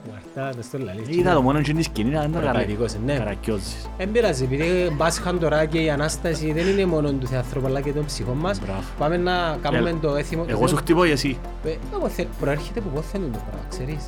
[0.09, 1.07] Ουαρτά, το στο λαλείς.
[1.17, 3.17] Είδα το μόνο εκείνη της σκηνής, ήταν το Πραγματικός, ναι.
[3.17, 3.89] καρακιόζης.
[3.97, 4.65] Εν πειράζει, επειδή
[4.97, 8.59] μπάσχαν τώρα και η Ανάσταση δεν είναι μόνο του θεάτρου αλλά και των ψυχών μας.
[8.59, 8.81] Μπράβο.
[8.99, 9.99] Πάμε να κάνουμε Έλα.
[10.01, 10.45] το έθιμο.
[10.47, 11.37] Εγώ σου χτυπώ και εσύ.
[11.65, 14.07] Ε, εγώ θε- Προέρχεται που πόθεν το πράγμα, ξέρεις.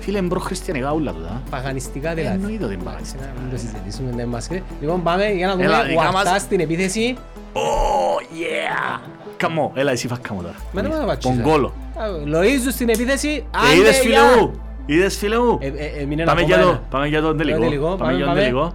[0.00, 1.42] Φίλε, είναι προχριστιανικά ούλα τούτα.
[1.50, 2.34] Παγανιστικά δηλαδή.
[2.34, 3.24] Εννοείται ότι είναι Εντάξει, παγανιστικά.
[3.36, 4.62] να μην το συζητήσουμε, δεν μας κρίνει.
[4.80, 6.40] Λοιπόν, πάμε για να Έλα, δούμε δικά Ουαρτά μας.
[6.40, 7.16] στην επίθεση.
[7.52, 9.00] Oh, yeah!
[9.36, 10.54] Καμώ, έλα εσύ φας καμώ τώρα.
[10.72, 11.34] Μα δεν με πατσίσα.
[11.34, 11.66] Πονγκόλο.
[11.96, 13.28] Α, Λοΐζου στην επίθεση.
[13.28, 14.36] Ε, είδες Άντε, φίλε γεια.
[14.36, 16.82] μου, είδες φίλε μου; Ε, ε, ε, μείνε Πάμε ακόμα για το, ένα.
[16.90, 17.58] πάμε για τον τελικό.
[17.60, 18.40] τελικό, Πάμε πάμε, για τον πάμε.
[18.40, 18.72] τελικό.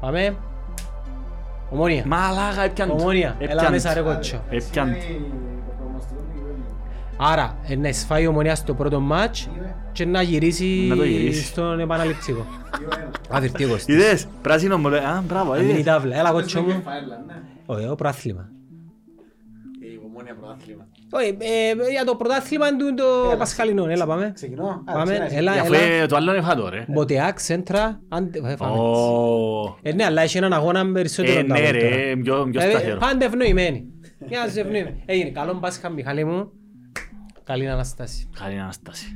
[0.00, 0.36] Πάμε.
[1.70, 2.02] Ομόνια.
[2.06, 2.90] Μαλάκα, έπιαν.
[2.90, 3.34] Ομόνια.
[3.38, 3.58] έπιαν.
[3.58, 4.42] Έλα μέσα ρε κότσο.
[4.50, 4.96] Έπιαν.
[7.20, 9.48] Άρα, ε, να εισφάει η ομονία στο πρώτο μάτς
[9.92, 11.42] και να γυρίσει Να το γυρίσει.
[11.44, 12.46] στον επαναληπτικό.
[13.30, 13.94] Αβερτή εγώ στις.
[13.94, 15.84] Είδες, πράσινο μου λέει, α, μπράβο, Να μείνει η είδες.
[15.84, 16.16] τάβλα.
[16.18, 16.82] Έλα κότσο μου.
[16.84, 17.34] Φάιλα, ναι.
[17.66, 18.48] Ωραίο προάθλημα.
[19.80, 20.86] Η Ομόνια πρωτάθλημα.
[21.10, 23.84] Όχι, ε, για το πρωτάθλημα του το Πασχαλινό.
[23.86, 24.30] Έλα πάμε.
[24.34, 24.82] Ξεκινώ.
[24.84, 25.32] Α, Πάμε, ξεκινάς.
[25.32, 25.82] έλα, Για αφού έλα.
[25.82, 26.84] ε, το άλλο είναι φάτο, ρε.
[26.88, 28.78] Μποτεάκ, σέντρα, άντε, ε, πάμε.
[28.78, 29.78] Ω.
[29.82, 31.96] Ε, ναι, αλλά έχει έναν αγώνα περισσότερο Ε, τα ναι από τώρα.
[31.96, 32.98] ρε, πιο πιο Ε, σταθερό.
[32.98, 33.84] Πάντα ευνοημένοι.
[34.28, 35.02] Μια ευνοημένοι.
[35.06, 36.50] Έγινε, καλό Πάσχα Μιχάλη μου.
[37.48, 38.28] Καλή Αναστάση.
[38.38, 39.06] Καλή Ανάσταση.